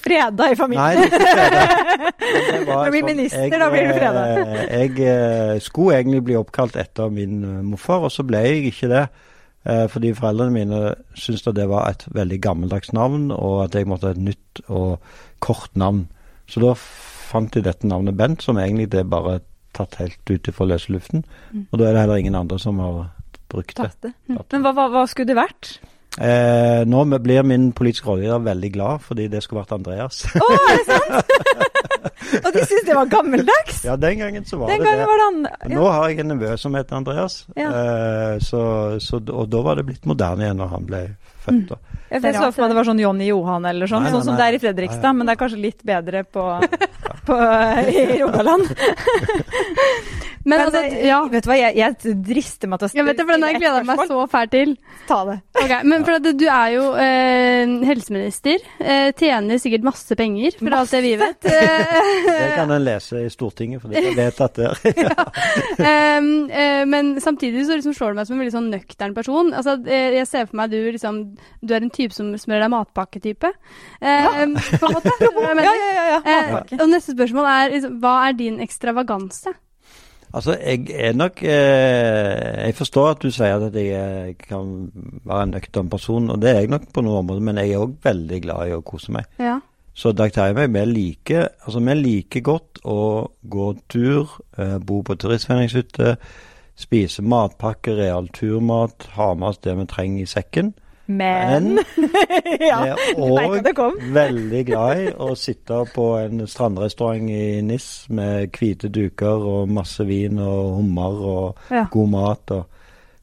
Freda 0.04 0.48
i 0.50 0.56
Nei, 0.56 0.56
familien. 0.58 1.04
det 1.04 1.20
er 1.20 1.28
ikke 1.28 1.44
det. 1.54 2.62
Var 2.68 2.74
Når 2.74 2.86
du 2.86 2.92
blir 2.92 3.04
sånn- 3.04 3.06
minister, 3.12 3.44
jeg, 3.46 3.60
da 3.62 3.68
blir 3.72 3.86
du 3.88 3.94
fredag. 3.94 4.40
eh, 4.42 4.64
Jeg 4.74 5.06
eh, 5.08 5.60
skulle 5.64 6.00
egentlig 6.00 6.24
bli 6.28 6.36
oppkalt 6.40 6.76
etter 6.82 7.14
min 7.14 7.38
eh, 7.46 7.60
morfar, 7.64 8.04
og 8.10 8.12
så 8.12 8.26
ble 8.28 8.42
jeg 8.44 8.66
ikke 8.74 8.90
det. 8.92 9.06
Fordi 9.64 10.10
foreldrene 10.12 10.52
mine 10.52 10.80
syntes 11.16 11.46
at 11.48 11.56
det 11.56 11.70
var 11.72 11.86
et 11.94 12.02
veldig 12.12 12.40
gammeldags 12.44 12.90
navn, 12.92 13.30
og 13.32 13.62
at 13.64 13.78
jeg 13.80 13.88
måtte 13.88 14.10
ha 14.10 14.12
et 14.18 14.20
nytt 14.20 14.60
og 14.68 14.98
kort 15.40 15.72
navn. 15.80 16.02
Så 16.52 16.60
da 16.60 16.74
fant 16.76 17.54
de 17.56 17.62
dette 17.64 17.88
navnet 17.88 18.18
Bent, 18.20 18.44
som 18.44 18.60
egentlig 18.60 18.90
det 18.92 19.06
er 19.06 19.08
bare 19.14 19.38
tatt 19.74 19.98
helt 20.02 20.32
ut 20.32 20.50
fra 20.56 20.70
løse 20.70 20.94
luften. 20.94 21.26
Mm. 21.52 21.66
Og 21.72 21.80
da 21.80 21.88
er 21.88 21.96
det 21.96 22.06
heller 22.06 22.22
ingen 22.22 22.38
andre 22.40 22.60
som 22.62 22.80
har 22.84 23.10
brukt 23.54 23.78
det. 23.78 23.92
Det. 24.02 24.14
Men 24.30 24.66
hva, 24.66 24.74
hva, 24.74 24.88
hva 24.94 25.04
skulle 25.10 25.32
det 25.34 25.40
vært? 25.40 25.76
Eh, 26.22 26.84
nå 26.86 27.06
blir 27.26 27.46
min 27.48 27.72
politiske 27.74 28.10
rådgiver 28.10 28.44
veldig 28.46 28.74
glad, 28.74 29.06
fordi 29.08 29.28
det 29.34 29.42
skulle 29.44 29.64
vært 29.64 29.78
Andreas. 29.80 30.26
Å, 30.38 30.50
er 30.70 30.76
det 30.78 30.86
sant? 30.92 31.70
Og 32.46 32.50
de 32.56 32.64
syntes 32.66 32.86
det 32.88 32.96
var 32.98 33.10
gammeldags? 33.12 33.84
ja, 33.86 33.96
den 34.00 34.20
gangen 34.24 34.46
så 34.48 34.58
var 34.62 34.72
Den 34.72 34.80
det 34.80 34.86
gangen 34.88 35.00
det. 35.04 35.08
var 35.12 35.20
det 35.22 35.26
han 35.28 35.70
Men 35.70 35.78
Nå 35.78 35.90
har 35.92 36.10
jeg 36.10 36.20
en 36.24 36.32
nevø 36.34 36.54
som 36.58 36.78
heter 36.80 36.96
Andreas, 37.02 37.40
Ja. 37.60 37.70
eh, 37.70 38.38
så, 38.44 38.62
så, 39.04 39.20
og 39.34 39.50
da 39.52 39.62
var 39.66 39.76
det 39.82 39.86
blitt 39.92 40.06
moderne 40.10 40.48
igjen 40.48 40.58
når 40.64 40.72
han 40.78 40.88
ble 40.90 41.04
født. 41.44 41.66
da. 41.74 41.78
Ja, 42.14 42.20
for 42.22 42.28
Jeg 42.30 42.36
så 42.38 42.50
for 42.54 42.62
meg 42.64 42.70
det 42.72 42.76
var 42.78 42.86
sånn 42.88 43.00
Johnny 43.02 43.26
Johan 43.32 43.66
eller 43.66 43.90
sånn, 43.90 44.04
Nei, 44.06 44.12
nei, 44.12 44.16
sånn 44.20 44.28
som 44.30 44.38
det 44.38 44.46
er 44.46 44.54
i 44.56 44.60
Ja, 44.60 44.64
Fredrikstad, 44.68 45.10
ja. 45.10 45.14
men 45.18 45.28
det 45.28 45.34
er 45.34 45.40
kanskje 45.42 45.60
litt 45.64 45.82
bedre 45.84 46.22
på, 46.24 46.44
på 47.28 47.38
i 47.90 48.06
Rogaland. 48.22 48.70
Men, 50.46 50.58
Men, 50.60 50.62
altså, 50.68 50.80
eh, 50.84 51.06
ja. 51.08 51.22
vet 51.32 51.46
du 51.46 51.48
hva, 51.48 51.56
jeg, 51.56 51.76
jeg 51.80 52.16
drister 52.28 52.68
meg 52.68 52.82
til 52.82 52.90
å 52.90 52.98
Jeg 52.98 53.06
vet 53.08 53.16
det, 53.20 53.24
for 53.24 53.32
den 53.38 53.46
har 53.46 53.54
jeg 53.54 53.62
gleda 53.62 53.84
meg 53.88 54.02
så 54.10 54.18
fælt 54.28 54.52
til. 54.52 54.74
Ta 55.08 55.20
det. 55.30 55.38
Okay, 55.56 55.78
Men 55.88 56.04
for 56.04 56.18
at 56.18 56.26
du 56.42 56.44
er 56.52 56.74
jo 56.74 56.82
eh, 57.00 57.72
helseminister, 57.88 58.66
eh, 58.84 59.14
tjener 59.16 59.62
sikkert 59.64 59.88
masse 59.88 60.18
penger, 60.20 60.58
for 60.60 60.76
alt 60.82 60.92
det 60.92 61.02
vi 61.06 61.14
vet. 61.22 61.48
Eh, 61.74 62.28
Det 62.44 62.50
kan 62.56 62.72
en 62.72 62.84
lese 62.84 63.24
i 63.26 63.30
Stortinget, 63.32 63.82
for 63.82 63.92
det 63.92 64.04
er 64.04 64.18
vedtatt 64.18 64.60
der. 64.60 64.78
um, 66.20 66.30
uh, 66.50 66.84
men 66.90 67.14
samtidig 67.24 67.66
så 67.68 67.78
liksom 67.78 67.96
slår 67.98 68.14
du 68.14 68.20
meg 68.20 68.30
som 68.30 68.38
en 68.38 68.44
veldig 68.44 68.56
sånn 68.56 68.70
nøktern 68.74 69.16
person. 69.18 69.52
Altså, 69.58 69.78
eh, 69.88 70.18
jeg 70.20 70.30
ser 70.30 70.48
for 70.50 70.62
meg 70.62 70.74
du 70.74 70.80
liksom 70.80 71.20
Du 71.64 71.74
er 71.74 71.84
en 71.84 71.94
type 71.94 72.16
som 72.16 72.32
smører 72.38 72.66
deg 72.66 72.74
matpakke-type. 72.74 73.54
Eh, 74.02 74.30
på 74.30 74.46
en 74.46 74.98
måte. 74.98 75.12
Ja, 75.64 75.72
ja, 75.72 75.92
ja. 75.94 76.06
ja. 76.26 76.62
Uh, 76.64 76.80
og 76.82 76.90
neste 76.92 77.14
spørsmål 77.14 77.46
er 77.48 77.74
liksom, 77.76 78.00
hva 78.04 78.16
er 78.28 78.36
din 78.38 78.60
ekstravaganse? 78.64 79.54
Altså, 80.34 80.56
jeg 80.58 80.88
er 80.90 81.14
nok 81.14 81.44
eh, 81.46 82.66
Jeg 82.66 82.76
forstår 82.76 83.10
at 83.12 83.22
du 83.22 83.30
sier 83.32 83.68
at 83.68 83.76
jeg 83.78 84.38
kan 84.42 84.72
være 85.26 85.44
en 85.46 85.54
nøktern 85.54 85.92
person, 85.94 86.30
og 86.34 86.42
det 86.42 86.50
er 86.50 86.64
jeg 86.64 86.72
nok 86.74 86.88
på 86.94 87.04
noen 87.06 87.22
områder, 87.22 87.46
men 87.46 87.62
jeg 87.62 87.76
er 87.76 87.84
òg 87.86 87.94
veldig 88.04 88.40
glad 88.42 88.72
i 88.72 88.74
å 88.74 88.82
kose 88.86 89.14
meg. 89.14 89.30
Ja. 89.38 89.60
Så 89.94 90.12
Dag 90.12 90.34
Terje 90.34 90.56
og 90.56 90.58
meg, 90.58 90.72
vi 90.74 90.86
liker, 90.90 91.48
altså, 91.66 91.80
vi 91.86 91.94
liker 92.00 92.42
godt 92.42 92.80
å 92.90 93.00
gå 93.46 93.68
tur, 93.94 94.32
eh, 94.58 94.78
bo 94.82 95.04
på 95.06 95.16
turistforeningshytte, 95.22 96.16
spise 96.76 97.22
matpakke, 97.22 97.94
real 98.00 98.28
turmat, 98.34 99.06
ha 99.14 99.34
med 99.38 99.52
oss 99.52 99.60
det 99.62 99.76
vi 99.78 99.86
trenger 99.86 100.24
i 100.24 100.26
sekken. 100.32 100.72
Men 101.06 101.78
Ja, 102.64 102.78
Vi 102.82 102.90
er 102.90 103.76
òg 103.76 103.98
veldig 104.18 104.62
glad 104.66 105.02
i 105.04 105.10
å 105.20 105.34
sitte 105.38 105.82
på 105.94 106.06
en 106.22 106.46
strandrestaurant 106.48 107.28
i 107.30 107.60
NIS 107.62 107.88
med 108.10 108.50
hvite 108.56 108.88
duker 108.90 109.44
og 109.54 109.70
masse 109.70 110.06
vin 110.08 110.40
og 110.40 110.78
hummer 110.80 111.20
og 111.36 111.70
Ja. 111.70 111.86
god 111.92 112.10
mat. 112.10 112.56
Og, 112.56 112.66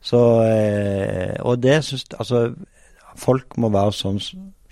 så, 0.03 0.21
eh, 0.45 1.35
og 1.41 1.63
det 1.65 1.81
syns 1.85 2.05
Altså, 2.19 2.55
folk 3.17 3.57
må 3.59 3.73
være 3.73 3.97
sånn 3.97 4.21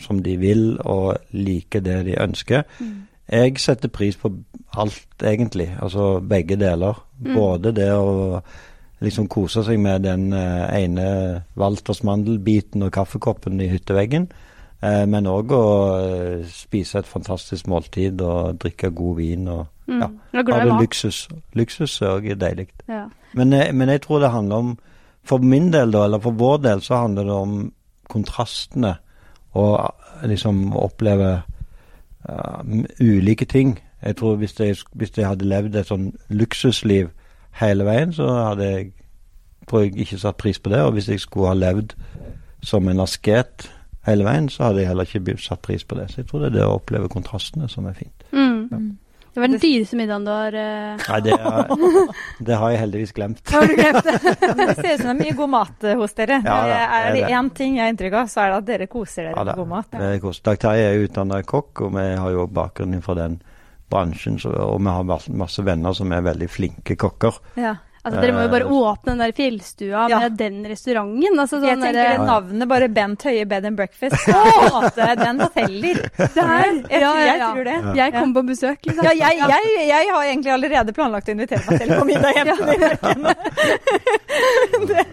som 0.01 0.23
de 0.23 0.37
vil 0.41 0.79
og 0.85 1.17
like 1.33 1.81
det 1.81 2.05
de 2.07 2.17
ønsker. 2.23 2.63
Jeg 3.29 3.59
setter 3.61 3.89
pris 3.93 4.17
på 4.17 4.31
alt, 4.79 5.07
egentlig. 5.23 5.69
Altså 5.83 6.21
begge 6.21 6.57
deler. 6.57 6.95
Både 7.35 7.73
det 7.77 7.91
å 7.93 8.41
liksom 9.05 9.29
kose 9.29 9.63
seg 9.67 9.79
med 9.79 10.03
den 10.03 10.33
eh, 10.33 10.85
ene 10.85 11.43
Walters 11.57 12.01
mandelbiten 12.03 12.83
og 12.83 12.93
kaffekoppen 12.93 13.61
i 13.61 13.69
hytteveggen. 13.69 14.31
Eh, 14.83 15.05
men 15.07 15.27
òg 15.27 15.53
å 15.55 15.65
eh, 15.99 16.47
spise 16.51 16.99
et 17.03 17.07
fantastisk 17.11 17.67
måltid 17.71 18.21
og 18.23 18.59
drikke 18.63 18.91
god 18.91 19.17
vin 19.21 19.49
og 19.49 19.67
Mm. 19.89 20.03
ja, 20.35 20.43
ha 20.53 20.65
det 20.65 20.75
luksus. 20.83 21.29
Luksus 21.57 21.95
er 22.03 22.11
òg 22.19 22.27
deilig. 22.37 22.67
Ja. 22.93 23.07
Men, 23.33 23.53
eh, 23.57 23.73
men 23.73 23.89
jeg 23.89 24.03
tror 24.05 24.21
det 24.21 24.31
handler 24.35 24.57
om 24.57 24.79
For 25.25 25.39
min 25.39 25.71
del, 25.73 25.91
da, 25.93 26.05
eller 26.05 26.19
for 26.21 26.31
vår 26.31 26.57
del, 26.63 26.81
så 26.81 26.97
handler 27.03 27.25
det 27.25 27.33
om 27.33 27.73
kontrastene. 28.09 28.95
Og 29.53 29.95
liksom 30.25 30.73
oppleve 30.77 31.43
uh, 32.29 32.61
ulike 33.01 33.45
ting. 33.45 33.79
Jeg 34.03 34.17
tror 34.17 34.37
hvis 34.37 34.61
jeg, 34.61 34.77
hvis 34.93 35.13
jeg 35.17 35.27
hadde 35.29 35.49
levd 35.49 35.77
et 35.77 35.89
sånn 35.89 36.13
luksusliv 36.29 37.09
hele 37.59 37.85
veien, 37.85 38.13
så 38.15 38.29
hadde 38.29 38.69
jeg 38.71 38.93
tror 39.69 39.85
jeg 39.85 39.99
ikke 39.99 40.19
satt 40.19 40.37
pris 40.37 40.59
på 40.59 40.71
det. 40.71 40.81
Og 40.83 40.93
hvis 40.93 41.09
jeg 41.09 41.21
skulle 41.21 41.51
ha 41.51 41.55
levd 41.59 41.95
som 42.63 42.89
en 42.89 43.01
asket 43.01 43.69
hele 44.07 44.25
veien, 44.25 44.49
så 44.49 44.69
hadde 44.69 44.83
jeg 44.83 44.89
heller 44.89 45.09
ikke 45.09 45.37
satt 45.43 45.63
pris 45.63 45.85
på 45.85 45.99
det. 45.99 46.11
Så 46.11 46.23
jeg 46.23 46.31
tror 46.31 46.45
det 46.45 46.53
er 46.53 46.57
det 46.59 46.65
å 46.67 46.79
oppleve 46.79 47.11
kontrastene 47.13 47.69
som 47.69 47.87
er 47.87 47.99
fint. 47.99 48.25
Mm. 48.33 48.99
Det 49.35 49.41
var 49.43 49.51
den 49.53 49.61
dyreste 49.63 49.99
middagen 49.99 50.25
du 50.27 50.31
har 50.33 50.55
uh... 50.57 51.03
Nei, 51.09 51.19
det, 51.27 51.35
er, 51.37 51.73
det 52.49 52.59
har 52.61 52.73
jeg 52.73 52.81
heldigvis 52.83 53.13
glemt. 53.17 53.43
Har 53.53 53.67
du 53.69 53.75
glemt 53.79 54.09
det? 54.09 54.17
Det 54.59 54.69
ser 54.79 54.95
ut 54.95 55.03
som 55.03 55.09
det 55.09 55.13
er 55.13 55.21
mye 55.21 55.37
god 55.39 55.53
mat 55.53 55.85
eh, 55.85 55.99
hos 56.01 56.17
dere. 56.19 56.41
Ja, 56.45 56.57
det 56.67 56.79
er 56.79 56.97
er 56.99 57.15
det 57.17 57.27
én 57.41 57.51
ting 57.55 57.77
jeg 57.77 57.85
har 57.85 57.93
inntrykk 57.93 58.17
av, 58.23 58.33
så 58.33 58.43
er 58.45 58.51
det 58.53 58.59
at 58.63 58.69
dere 58.73 58.89
koser 58.91 59.29
dere 59.29 59.37
Ja, 59.37 59.45
med 59.51 59.61
god 59.61 59.71
mat. 59.75 59.91
det 59.93 60.21
kos. 60.25 60.41
Dag 60.47 60.59
Terje 60.63 60.89
er 60.91 61.05
utdanna 61.05 61.43
kokk, 61.47 61.85
og 61.87 61.95
vi 61.99 62.07
har 62.19 62.35
jo 62.35 62.47
bakgrunn 62.47 63.03
fra 63.05 63.15
den 63.19 63.39
bransjen. 63.91 64.39
Så, 64.41 64.53
og 64.53 64.81
vi 64.81 64.95
har 64.97 65.29
masse 65.45 65.65
venner 65.65 65.97
som 65.97 66.13
er 66.13 66.25
veldig 66.27 66.49
flinke 66.51 66.97
kokker. 66.99 67.39
Ja. 67.61 67.77
Altså, 68.09 68.21
dere 68.25 68.35
må 68.37 68.43
jo 68.47 68.51
bare 68.53 68.67
Eh, 68.69 68.73
åpne 68.79 69.13
den 69.15 69.21
der 69.23 69.33
fjellstua 69.37 70.09
Ja. 70.11 70.19
med 70.25 70.37
den 70.41 70.59
restauranten. 70.69 71.39
Altså, 71.39 71.61
Jeg 71.63 71.77
sånn 71.77 71.83
tenker 71.87 71.93
der, 71.99 72.19
navnet 72.29 72.69
bare 72.69 72.89
Bent 72.89 73.23
Høie 73.29 73.45
Bed 73.49 73.65
and 73.69 73.77
Breakfast. 73.77 74.17
Måte, 74.75 75.09
den 75.23 75.39
teller. 75.55 76.03
Der! 76.19 76.67
Jeg, 76.89 77.01
Ja, 77.01 77.13
jeg 77.25 77.41
tror 77.43 77.65
det. 77.69 77.77
Jeg 77.99 78.13
kom 78.19 78.35
på 78.35 78.43
besøk, 78.49 78.79
liksom. 78.89 79.05
Ja, 79.05 79.13
jeg, 79.15 79.39
jeg, 79.39 79.89
jeg 79.89 80.13
har 80.13 80.23
egentlig 80.29 80.53
allerede 80.57 80.93
planlagt 80.97 81.29
å 81.29 81.35
invitere 81.37 81.63
meg 81.69 81.79
selv 81.85 81.99
på 82.01 82.05
middag 82.09 82.33
hjemme. 82.39 82.57
dere. 84.89 85.05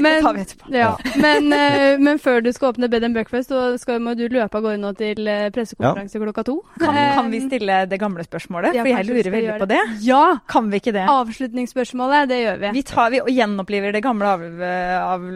Men, 0.00 0.22
tar 0.24 0.34
vi 0.34 0.40
etterpå. 0.40 0.64
ja. 0.74 0.98
men, 1.20 1.52
eh, 1.52 1.98
men 2.00 2.18
før 2.22 2.40
du 2.44 2.50
skal 2.54 2.72
åpne 2.72 2.88
bed 2.92 3.04
and 3.04 3.14
breakfast, 3.16 3.50
så 3.50 3.74
skal, 3.80 4.00
må 4.02 4.14
du 4.18 4.24
løpe 4.32 4.56
av 4.58 4.64
gårde 4.64 4.80
nå 4.80 4.92
til 4.98 5.28
eh, 5.28 5.48
pressekonferanse 5.54 6.20
klokka 6.22 6.44
to. 6.46 6.56
Kan, 6.80 6.94
kan 6.96 7.30
vi 7.32 7.40
stille 7.44 7.80
det 7.90 7.98
gamle 8.00 8.24
spørsmålet? 8.26 8.74
ja, 8.76 8.84
For 8.84 8.92
jeg 8.94 9.08
lurer 9.10 9.30
veldig 9.34 9.58
på 9.60 9.68
det. 9.70 9.80
Ja! 10.06 10.22
Kan 10.50 10.70
vi 10.72 10.80
ikke 10.82 10.94
det? 10.96 11.04
Avslutningsspørsmålet, 11.10 12.29
det 12.30 12.38
gjør 12.40 12.60
vi. 12.62 12.70
Vi, 12.78 12.82
tar, 12.88 13.10
vi 13.14 13.20
gjenoppliver 13.36 13.92
det 13.96 14.00
gamle 14.04 14.30
av, 14.36 14.44
av, 15.04 15.26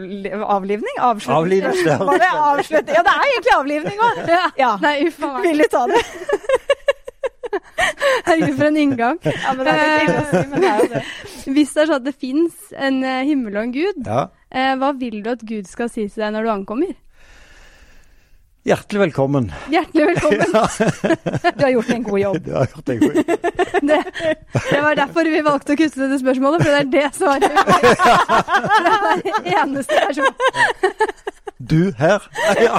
avlivning? 0.57 0.97
Avslutning? 1.05 1.67
Avslutning? 1.67 2.95
Ja, 2.97 3.03
det 3.05 3.13
er 3.13 3.27
egentlig 3.29 3.55
avlivning 3.59 4.01
òg. 4.09 4.23
Ja. 4.31 4.43
Ja. 4.59 4.71
Nei, 4.83 4.95
uff 5.09 5.21
a 5.23 5.33
meg. 5.35 5.45
Vil 5.49 5.63
du 5.65 5.67
ta 5.75 5.85
det? 5.91 6.01
Herregud, 8.25 8.55
for 8.57 8.65
en 8.67 8.77
inngang. 8.77 9.19
Ja, 9.23 9.53
men 9.55 9.67
det 9.67 9.73
er 9.79 10.01
litt 10.03 10.17
å 10.19 10.25
si, 10.31 10.41
men 10.51 10.63
det 10.63 10.69
er 10.71 10.81
jo 10.81 10.87
det. 10.91 11.01
Hvis 11.55 11.73
det 11.75 11.81
er 11.83 11.89
sånn 11.91 11.99
at 12.01 12.07
det 12.07 12.15
fins 12.19 12.73
en 12.75 12.97
eh, 13.05 13.21
himmel 13.29 13.55
og 13.55 13.61
en 13.67 13.73
gud, 13.75 13.99
Ja. 14.09 14.23
eh, 14.51 14.73
hva 14.81 14.89
vil 14.97 15.21
du 15.23 15.29
at 15.31 15.43
Gud 15.47 15.69
skal 15.69 15.91
si 15.93 16.07
til 16.09 16.23
deg 16.25 16.33
når 16.35 16.47
du 16.47 16.51
ankommer? 16.55 16.91
Hjertelig 18.65 18.99
velkommen. 19.01 19.51
Hjertelig 19.69 20.05
velkommen. 20.07 20.45
Du 21.57 21.63
har 21.63 21.69
gjort 21.69 21.89
en 21.89 22.03
god 22.03 22.19
jobb. 22.19 22.37
Du 22.45 22.53
har 22.53 22.65
gjort 22.65 22.89
en 22.89 22.99
god 22.99 23.13
Det, 23.81 24.03
det 24.71 24.81
var 24.81 24.95
derfor 24.97 25.29
vi 25.29 25.41
valgte 25.45 25.75
å 25.75 25.77
kutte 25.77 26.01
dette 26.01 26.17
spørsmålet, 26.23 26.63
for 26.63 26.71
det 26.73 26.79
er 26.79 26.89
det 26.95 27.09
svaret. 27.13 27.51
Det 28.85 28.93
er 28.95 29.21
den 29.21 29.51
eneste 29.53 30.01
versjonen. 30.07 30.35
Du 31.59 31.91
her? 31.97 32.19
Ja. 32.59 32.77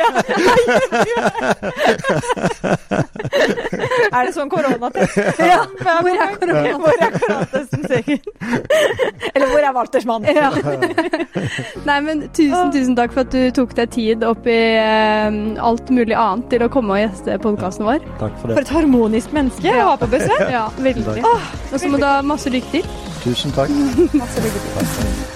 Er 4.13 4.27
det 4.27 4.33
sånn 4.37 4.51
koronatest? 4.53 5.17
Ja. 5.41 5.63
Hvor 5.81 6.11
er 6.13 6.35
koronatesten? 6.37 6.83
Hvor 6.83 6.93
er 7.07 7.15
koronatesten, 7.15 7.87
sikkert? 7.89 8.27
Eller 9.33 9.49
hvor 9.49 9.65
er 9.65 9.73
Walters 9.77 10.05
mann? 10.09 10.27
Ja. 10.29 10.51
Nei, 11.89 11.97
men 12.05 12.27
tusen, 12.37 12.73
tusen 12.75 12.99
takk 12.99 13.15
for 13.17 13.25
at 13.25 13.33
du 13.33 13.49
tok 13.57 13.73
deg 13.79 13.95
tid 13.97 14.27
oppi 14.29 14.57
eh, 14.77 15.39
alt 15.71 15.93
mulig 15.95 16.17
annet 16.17 16.51
til 16.53 16.67
å 16.67 16.71
komme 16.73 16.99
og 16.99 17.01
gjeste 17.01 17.39
podkasten 17.47 17.89
vår. 17.89 18.05
Takk 18.21 18.37
for 18.43 18.53
det. 18.53 18.59
For 18.59 18.67
et 18.67 18.75
harmonisk 18.77 19.33
menneske 19.37 19.73
å 19.73 19.89
ha 19.95 19.97
på 20.05 20.11
besøk. 20.13 20.45
Ja, 20.53 20.67
veldig. 20.85 21.25
Og 21.25 21.81
så 21.81 21.89
må 21.89 21.97
du 22.03 22.05
ha 22.05 22.19
masse 22.27 22.53
lykke 22.53 22.77
til. 22.77 22.93
Tusen 23.25 23.57
takk. 23.57 23.73
Masse 24.13 24.45
lykke 24.45 24.61
til. 24.69 25.36